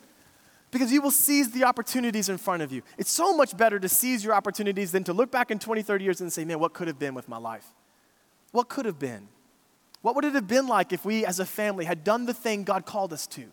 because 0.70 0.92
you 0.92 1.02
will 1.02 1.10
seize 1.10 1.50
the 1.50 1.64
opportunities 1.64 2.28
in 2.28 2.38
front 2.38 2.62
of 2.62 2.72
you. 2.72 2.82
It's 2.96 3.10
so 3.10 3.36
much 3.36 3.56
better 3.56 3.78
to 3.78 3.88
seize 3.88 4.24
your 4.24 4.34
opportunities 4.34 4.92
than 4.92 5.04
to 5.04 5.12
look 5.12 5.30
back 5.30 5.50
in 5.50 5.58
20, 5.58 5.82
30 5.82 6.04
years 6.04 6.20
and 6.20 6.32
say, 6.32 6.44
man, 6.44 6.60
what 6.60 6.72
could 6.72 6.88
have 6.88 6.98
been 6.98 7.14
with 7.14 7.28
my 7.28 7.38
life? 7.38 7.66
What 8.52 8.68
could 8.68 8.86
have 8.86 8.98
been? 8.98 9.28
What 10.00 10.14
would 10.16 10.24
it 10.24 10.34
have 10.34 10.48
been 10.48 10.66
like 10.66 10.92
if 10.92 11.04
we 11.04 11.24
as 11.24 11.40
a 11.40 11.46
family 11.46 11.84
had 11.84 12.04
done 12.04 12.26
the 12.26 12.34
thing 12.34 12.64
God 12.64 12.86
called 12.86 13.12
us 13.12 13.26
to? 13.28 13.44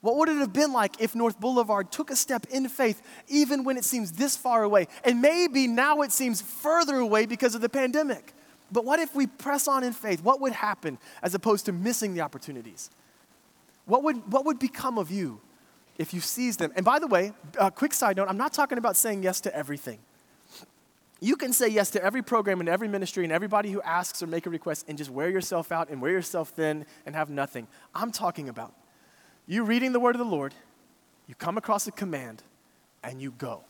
What 0.00 0.16
would 0.16 0.28
it 0.28 0.36
have 0.36 0.52
been 0.52 0.72
like 0.72 1.00
if 1.00 1.14
North 1.14 1.40
Boulevard 1.40 1.90
took 1.90 2.10
a 2.10 2.16
step 2.16 2.46
in 2.50 2.68
faith 2.68 3.02
even 3.26 3.64
when 3.64 3.76
it 3.76 3.84
seems 3.84 4.12
this 4.12 4.36
far 4.36 4.62
away? 4.62 4.86
And 5.04 5.20
maybe 5.20 5.66
now 5.66 6.02
it 6.02 6.12
seems 6.12 6.40
further 6.40 6.96
away 6.96 7.26
because 7.26 7.54
of 7.54 7.60
the 7.60 7.68
pandemic. 7.68 8.32
But 8.70 8.84
what 8.84 9.00
if 9.00 9.14
we 9.14 9.26
press 9.26 9.66
on 9.66 9.82
in 9.82 9.92
faith? 9.92 10.22
What 10.22 10.40
would 10.40 10.52
happen 10.52 10.98
as 11.22 11.34
opposed 11.34 11.66
to 11.66 11.72
missing 11.72 12.14
the 12.14 12.20
opportunities? 12.20 12.90
What 13.86 14.02
would, 14.04 14.30
what 14.30 14.44
would 14.44 14.58
become 14.58 14.98
of 14.98 15.10
you 15.10 15.40
if 15.96 16.12
you 16.14 16.20
seize 16.20 16.58
them? 16.58 16.72
And 16.76 16.84
by 16.84 16.98
the 16.98 17.06
way, 17.06 17.32
a 17.58 17.70
quick 17.70 17.92
side 17.92 18.16
note 18.16 18.28
I'm 18.28 18.36
not 18.36 18.52
talking 18.52 18.78
about 18.78 18.96
saying 18.96 19.22
yes 19.22 19.40
to 19.42 19.56
everything. 19.56 19.98
You 21.20 21.34
can 21.34 21.52
say 21.52 21.66
yes 21.66 21.90
to 21.92 22.04
every 22.04 22.22
program 22.22 22.60
and 22.60 22.68
every 22.68 22.86
ministry 22.86 23.24
and 23.24 23.32
everybody 23.32 23.72
who 23.72 23.82
asks 23.82 24.22
or 24.22 24.28
make 24.28 24.46
a 24.46 24.50
request 24.50 24.84
and 24.86 24.96
just 24.96 25.10
wear 25.10 25.28
yourself 25.28 25.72
out 25.72 25.88
and 25.88 26.00
wear 26.00 26.12
yourself 26.12 26.50
thin 26.50 26.86
and 27.06 27.16
have 27.16 27.28
nothing. 27.28 27.66
I'm 27.92 28.12
talking 28.12 28.48
about 28.48 28.72
you 29.48 29.64
reading 29.64 29.92
the 29.92 29.98
word 29.98 30.14
of 30.14 30.18
the 30.18 30.24
Lord, 30.24 30.54
you 31.26 31.34
come 31.34 31.56
across 31.56 31.86
a 31.86 31.92
command, 31.92 32.42
and 33.02 33.20
you 33.20 33.32
go. 33.32 33.62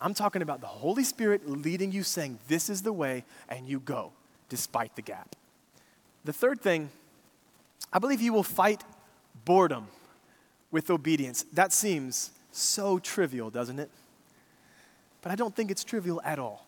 I'm 0.00 0.14
talking 0.14 0.42
about 0.42 0.60
the 0.60 0.66
Holy 0.66 1.04
Spirit 1.04 1.48
leading 1.48 1.90
you, 1.90 2.02
saying, 2.02 2.38
This 2.48 2.70
is 2.70 2.82
the 2.82 2.92
way, 2.92 3.24
and 3.48 3.68
you 3.68 3.80
go, 3.80 4.12
despite 4.48 4.94
the 4.94 5.02
gap. 5.02 5.34
The 6.24 6.32
third 6.32 6.60
thing, 6.60 6.90
I 7.92 7.98
believe 7.98 8.20
you 8.20 8.32
will 8.32 8.42
fight 8.42 8.84
boredom 9.44 9.88
with 10.70 10.90
obedience. 10.90 11.44
That 11.52 11.72
seems 11.72 12.30
so 12.52 12.98
trivial, 12.98 13.50
doesn't 13.50 13.78
it? 13.78 13.90
But 15.22 15.32
I 15.32 15.34
don't 15.34 15.54
think 15.54 15.70
it's 15.70 15.82
trivial 15.82 16.20
at 16.24 16.38
all. 16.38 16.66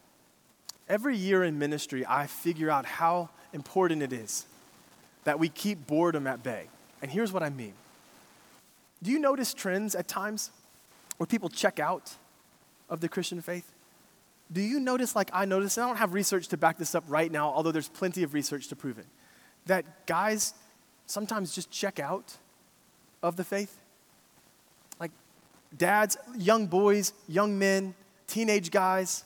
Every 0.88 1.16
year 1.16 1.44
in 1.44 1.58
ministry, 1.58 2.04
I 2.06 2.26
figure 2.26 2.70
out 2.70 2.84
how 2.84 3.28
important 3.52 4.02
it 4.02 4.12
is 4.12 4.46
that 5.24 5.38
we 5.38 5.48
keep 5.48 5.86
boredom 5.86 6.26
at 6.26 6.42
bay. 6.42 6.66
And 7.02 7.10
here's 7.10 7.32
what 7.32 7.42
I 7.42 7.50
mean 7.50 7.74
Do 9.02 9.10
you 9.10 9.18
notice 9.18 9.54
trends 9.54 9.94
at 9.94 10.08
times 10.08 10.50
where 11.16 11.26
people 11.26 11.48
check 11.48 11.78
out 11.78 12.12
of 12.88 13.00
the 13.00 13.08
Christian 13.08 13.40
faith? 13.40 13.72
Do 14.50 14.60
you 14.60 14.80
notice, 14.80 15.14
like 15.14 15.30
I 15.32 15.44
notice, 15.44 15.76
and 15.76 15.84
I 15.84 15.88
don't 15.88 15.98
have 15.98 16.14
research 16.14 16.48
to 16.48 16.56
back 16.56 16.78
this 16.78 16.94
up 16.94 17.04
right 17.06 17.30
now, 17.30 17.50
although 17.50 17.72
there's 17.72 17.88
plenty 17.88 18.22
of 18.22 18.34
research 18.34 18.68
to 18.68 18.76
prove 18.76 18.98
it, 18.98 19.06
that 19.66 20.06
guys 20.06 20.54
sometimes 21.06 21.54
just 21.54 21.70
check 21.70 22.00
out 22.00 22.36
of 23.22 23.36
the 23.36 23.44
faith? 23.44 23.78
Like 24.98 25.10
dads, 25.76 26.16
young 26.36 26.66
boys, 26.66 27.12
young 27.28 27.58
men, 27.58 27.94
teenage 28.26 28.70
guys 28.70 29.24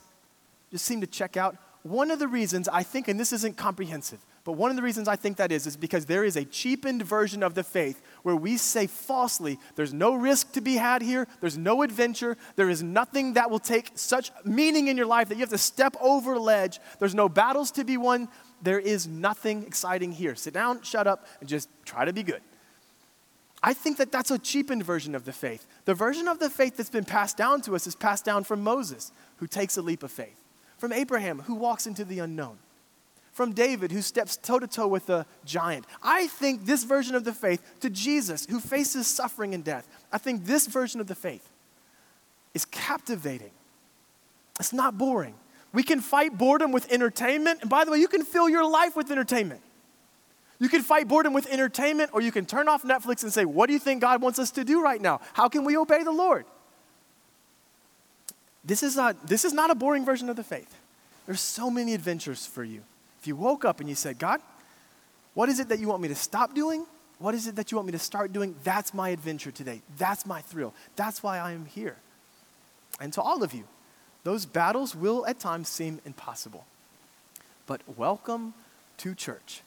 just 0.71 0.85
seem 0.85 1.01
to 1.01 1.07
check 1.07 1.37
out. 1.37 1.57
One 1.83 2.11
of 2.11 2.19
the 2.19 2.29
reasons 2.29 2.69
I 2.69 2.83
think, 2.83 3.09
and 3.09 3.19
this 3.19 3.33
isn't 3.33 3.57
comprehensive, 3.57 4.21
but 4.45 4.53
one 4.53 4.71
of 4.71 4.77
the 4.77 4.83
reasons 4.83 5.07
I 5.07 5.15
think 5.15 5.37
that 5.37 5.53
is, 5.53 5.67
is 5.67 5.77
because 5.77 6.07
there 6.07 6.25
is 6.25 6.37
a 6.37 6.45
cheapened 6.45 7.03
version 7.03 7.45
of 7.45 7.55
the 7.55 7.63
faith 7.63 8.03
where 8.23 8.35
we 8.35 8.57
say 8.57 8.89
falsely, 8.89 9.59
there's 9.77 9.95
no 9.95 10.15
risk 10.15 10.53
to 10.53 10.61
be 10.61 10.75
had 10.75 11.01
here, 11.01 11.29
there's 11.41 11.57
no 11.57 11.83
adventure, 11.83 12.37
there 12.57 12.69
is 12.69 12.83
nothing 12.83 13.35
that 13.35 13.51
will 13.51 13.61
take 13.61 13.93
such 13.95 14.33
meaning 14.45 14.89
in 14.89 14.97
your 14.97 15.07
life 15.07 15.29
that 15.29 15.37
you 15.37 15.41
have 15.43 15.51
to 15.51 15.59
step 15.59 15.97
over 16.01 16.35
a 16.35 16.41
ledge, 16.41 16.81
there's 16.99 17.15
no 17.15 17.29
battles 17.29 17.71
to 17.73 17.85
be 17.85 17.97
won, 17.97 18.29
there 18.61 18.81
is 18.81 19.07
nothing 19.07 19.65
exciting 19.65 20.11
here. 20.11 20.35
Sit 20.35 20.55
down, 20.55 20.83
shut 20.83 21.07
up, 21.07 21.27
and 21.41 21.49
just 21.49 21.69
try 21.85 22.05
to 22.05 22.13
be 22.13 22.23
good. 22.25 22.41
I 23.63 23.75
think 23.75 23.99
that 23.99 24.11
that's 24.11 24.33
a 24.33 24.39
cheapened 24.39 24.85
version 24.85 25.15
of 25.15 25.25
the 25.25 25.33
faith. 25.33 25.67
The 25.85 25.95
version 25.95 26.27
of 26.27 26.41
the 26.41 26.51
faith 26.51 26.77
that's 26.77 26.91
been 26.91 27.05
passed 27.05 27.37
down 27.37 27.61
to 27.63 27.77
us 27.77 27.87
is 27.87 27.95
passed 27.95 28.25
down 28.25 28.43
from 28.43 28.63
Moses, 28.63 29.13
who 29.37 29.47
takes 29.47 29.77
a 29.77 29.83
leap 29.83 30.03
of 30.03 30.11
faith, 30.11 30.43
from 30.79 30.93
Abraham, 30.93 31.41
who 31.41 31.55
walks 31.55 31.87
into 31.87 32.05
the 32.05 32.19
unknown, 32.19 32.59
from 33.33 33.53
David, 33.53 33.91
who 33.91 34.03
steps 34.03 34.37
toe 34.37 34.59
to 34.59 34.67
toe 34.67 34.87
with 34.87 35.09
a 35.11 35.27
giant. 35.45 35.87
I 36.03 36.27
think 36.27 36.67
this 36.67 36.85
version 36.85 37.15
of 37.15 37.25
the 37.25 37.33
faith 37.33 37.63
to 37.81 37.91
Jesus, 37.91 38.47
who 38.47 38.61
faces 38.61 39.07
suffering 39.07 39.55
and 39.55 39.65
death, 39.65 39.89
I 40.13 40.19
think 40.19 40.45
this 40.45 40.67
version 40.67 41.01
of 41.01 41.07
the 41.07 41.15
faith 41.15 41.49
is 42.55 42.65
captivating. 42.67 43.51
It's 44.61 44.73
not 44.73 44.99
boring. 44.99 45.35
We 45.73 45.83
can 45.83 46.01
fight 46.01 46.37
boredom 46.37 46.71
with 46.73 46.93
entertainment. 46.93 47.63
And 47.63 47.71
by 47.71 47.85
the 47.85 47.91
way, 47.91 47.99
you 47.99 48.09
can 48.09 48.25
fill 48.25 48.49
your 48.49 48.69
life 48.69 48.95
with 48.95 49.11
entertainment. 49.11 49.63
You 50.59 50.69
can 50.69 50.83
fight 50.83 51.09
boredom 51.09 51.33
with 51.33 51.49
entertainment, 51.51 52.11
or 52.13 52.21
you 52.21 52.31
can 52.31 52.47
turn 52.47 52.69
off 52.69 52.85
Netflix 52.85 53.25
and 53.25 53.33
say, 53.33 53.45
What 53.45 53.67
do 53.67 53.73
you 53.73 53.79
think 53.79 54.01
God 54.01 54.23
wants 54.23 54.39
us 54.39 54.51
to 54.53 54.65
do 54.65 54.83
right 54.83 55.01
now? 55.01 55.21
How 55.33 55.49
can 55.49 55.65
we 55.65 55.77
obey 55.77 56.05
the 56.05 56.13
Lord? 56.13 56.45
This 58.65 58.83
is 58.83 58.95
not, 58.95 59.27
this 59.27 59.45
is 59.45 59.53
not 59.53 59.71
a 59.71 59.75
boring 59.75 60.05
version 60.05 60.29
of 60.29 60.37
the 60.37 60.45
faith. 60.45 60.73
There's 61.27 61.41
so 61.41 61.71
many 61.71 61.95
adventures 61.95 62.47
for 62.47 62.63
you. 62.63 62.83
If 63.23 63.29
you 63.29 63.37
woke 63.37 63.65
up 63.65 63.79
and 63.79 63.89
you 63.89 63.95
said, 63.95 64.19
God, 64.19 64.41
what 65.35 65.49
is 65.49 65.61
it 65.61 65.69
that 65.69 65.79
you 65.79 65.87
want 65.87 66.03
me 66.03 66.09
to 66.09 66.15
stop 66.17 66.57
doing? 66.57 66.85
What 67.21 67.37
is 67.37 67.47
it 67.47 67.55
that 67.55 67.71
you 67.71 67.77
want 67.77 67.87
me 67.87 67.93
to 67.93 67.99
start 68.01 68.33
doing? 68.33 68.57
That's 68.65 68.93
my 68.93 69.11
adventure 69.11 69.53
today. 69.53 69.81
That's 69.97 70.27
my 70.27 70.41
thrill. 70.41 70.75
That's 70.97 71.23
why 71.23 71.39
I 71.39 71.53
am 71.53 71.67
here. 71.67 71.95
And 73.01 73.13
to 73.13 73.23
all 73.23 73.45
of 73.45 73.55
you, 73.55 73.63
those 74.25 74.45
battles 74.45 74.97
will 74.97 75.25
at 75.25 75.39
times 75.39 75.69
seem 75.69 76.01
impossible. 76.05 76.67
But 77.69 77.83
welcome 77.97 78.55
to 78.99 79.15
church, 79.15 79.61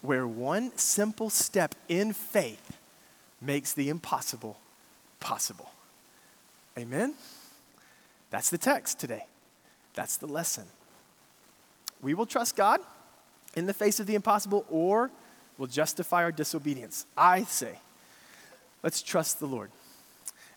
where 0.00 0.28
one 0.28 0.70
simple 0.76 1.28
step 1.28 1.74
in 1.88 2.12
faith 2.12 2.78
makes 3.40 3.72
the 3.72 3.88
impossible 3.88 4.60
possible. 5.18 5.72
Amen? 6.78 7.14
That's 8.30 8.48
the 8.48 8.58
text 8.58 9.00
today. 9.00 9.24
That's 9.94 10.18
the 10.18 10.28
lesson. 10.28 10.66
We 12.02 12.14
will 12.14 12.26
trust 12.26 12.56
God 12.56 12.80
in 13.56 13.66
the 13.66 13.74
face 13.74 14.00
of 14.00 14.06
the 14.06 14.14
impossible, 14.14 14.66
or 14.68 15.10
will 15.58 15.66
justify 15.66 16.22
our 16.22 16.32
disobedience. 16.32 17.06
I 17.16 17.44
say, 17.44 17.78
let's 18.82 19.02
trust 19.02 19.40
the 19.40 19.46
Lord. 19.46 19.70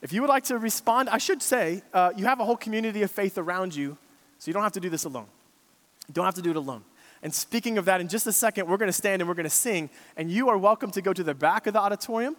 If 0.02 0.14
you 0.14 0.22
would 0.22 0.30
like 0.30 0.44
to 0.46 0.58
respond, 0.58 1.10
I 1.10 1.18
should 1.18 1.42
say, 1.42 1.82
uh, 1.94 2.12
you 2.16 2.26
have 2.26 2.40
a 2.40 2.46
whole 2.46 2.58
community 2.58 3.02
of 3.02 3.12
faith 3.12 3.38
around 3.38 3.76
you, 3.76 3.98
so 4.38 4.50
you 4.50 4.54
don't 4.54 4.64
have 4.64 4.74
to 4.74 4.80
do 4.80 4.90
this 4.90 5.06
alone. 5.06 5.28
You 6.08 6.14
don't 6.14 6.26
have 6.26 6.36
to 6.36 6.42
do 6.42 6.52
it 6.52 6.56
alone. 6.56 6.84
And 7.22 7.34
speaking 7.34 7.78
of 7.78 7.86
that, 7.86 8.00
in 8.00 8.08
just 8.08 8.26
a 8.28 8.32
second, 8.32 8.68
we're 8.68 8.78
going 8.78 8.88
to 8.90 8.94
stand 8.94 9.22
and 9.22 9.28
we're 9.28 9.36
going 9.36 9.44
to 9.44 9.50
sing, 9.50 9.90
and 10.16 10.32
you 10.32 10.50
are 10.50 10.58
welcome 10.58 10.92
to 10.92 11.02
go 11.02 11.14
to 11.14 11.24
the 11.24 11.34
back 11.34 11.68
of 11.68 11.74
the 11.74 11.80
auditorium. 11.80 12.36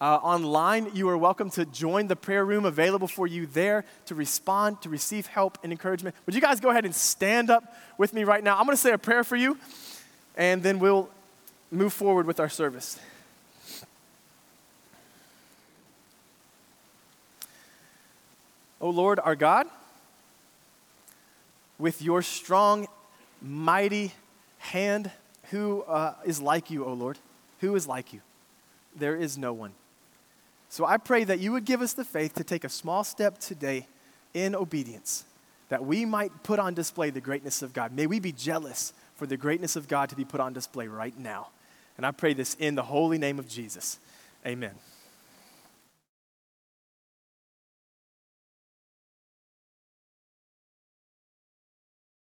Uh, 0.00 0.16
online, 0.16 0.90
you 0.92 1.08
are 1.08 1.16
welcome 1.16 1.48
to 1.48 1.64
join 1.64 2.08
the 2.08 2.16
prayer 2.16 2.44
room 2.44 2.64
available 2.64 3.06
for 3.06 3.28
you 3.28 3.46
there 3.46 3.84
to 4.06 4.14
respond, 4.14 4.82
to 4.82 4.88
receive 4.88 5.28
help 5.28 5.56
and 5.62 5.70
encouragement. 5.70 6.16
Would 6.26 6.34
you 6.34 6.40
guys 6.40 6.58
go 6.58 6.70
ahead 6.70 6.84
and 6.84 6.92
stand 6.92 7.48
up 7.48 7.76
with 7.96 8.12
me 8.12 8.24
right 8.24 8.42
now? 8.42 8.58
I'm 8.58 8.64
going 8.64 8.76
to 8.76 8.80
say 8.80 8.90
a 8.90 8.98
prayer 8.98 9.22
for 9.22 9.36
you, 9.36 9.56
and 10.36 10.64
then 10.64 10.80
we'll 10.80 11.08
move 11.70 11.92
forward 11.92 12.26
with 12.26 12.40
our 12.40 12.48
service. 12.48 12.98
O 18.80 18.90
Lord 18.90 19.20
our 19.20 19.36
God, 19.36 19.68
with 21.78 22.02
your 22.02 22.20
strong, 22.20 22.88
mighty 23.40 24.12
hand, 24.58 25.12
who 25.50 25.82
uh, 25.82 26.14
is 26.26 26.42
like 26.42 26.68
you, 26.68 26.84
O 26.84 26.92
Lord? 26.92 27.16
Who 27.60 27.76
is 27.76 27.86
like 27.86 28.12
you? 28.12 28.22
There 28.96 29.14
is 29.14 29.38
no 29.38 29.52
one. 29.52 29.72
So 30.74 30.84
I 30.84 30.96
pray 30.96 31.22
that 31.22 31.38
you 31.38 31.52
would 31.52 31.66
give 31.66 31.82
us 31.82 31.92
the 31.92 32.02
faith 32.02 32.34
to 32.34 32.42
take 32.42 32.64
a 32.64 32.68
small 32.68 33.04
step 33.04 33.38
today 33.38 33.86
in 34.34 34.56
obedience, 34.56 35.24
that 35.68 35.84
we 35.84 36.04
might 36.04 36.42
put 36.42 36.58
on 36.58 36.74
display 36.74 37.10
the 37.10 37.20
greatness 37.20 37.62
of 37.62 37.72
God. 37.72 37.92
May 37.92 38.08
we 38.08 38.18
be 38.18 38.32
jealous 38.32 38.92
for 39.14 39.24
the 39.24 39.36
greatness 39.36 39.76
of 39.76 39.86
God 39.86 40.08
to 40.08 40.16
be 40.16 40.24
put 40.24 40.40
on 40.40 40.52
display 40.52 40.88
right 40.88 41.16
now. 41.16 41.50
And 41.96 42.04
I 42.04 42.10
pray 42.10 42.34
this 42.34 42.54
in 42.54 42.74
the 42.74 42.82
holy 42.82 43.18
name 43.18 43.38
of 43.38 43.46
Jesus. 43.46 44.00
Amen. 44.44 44.72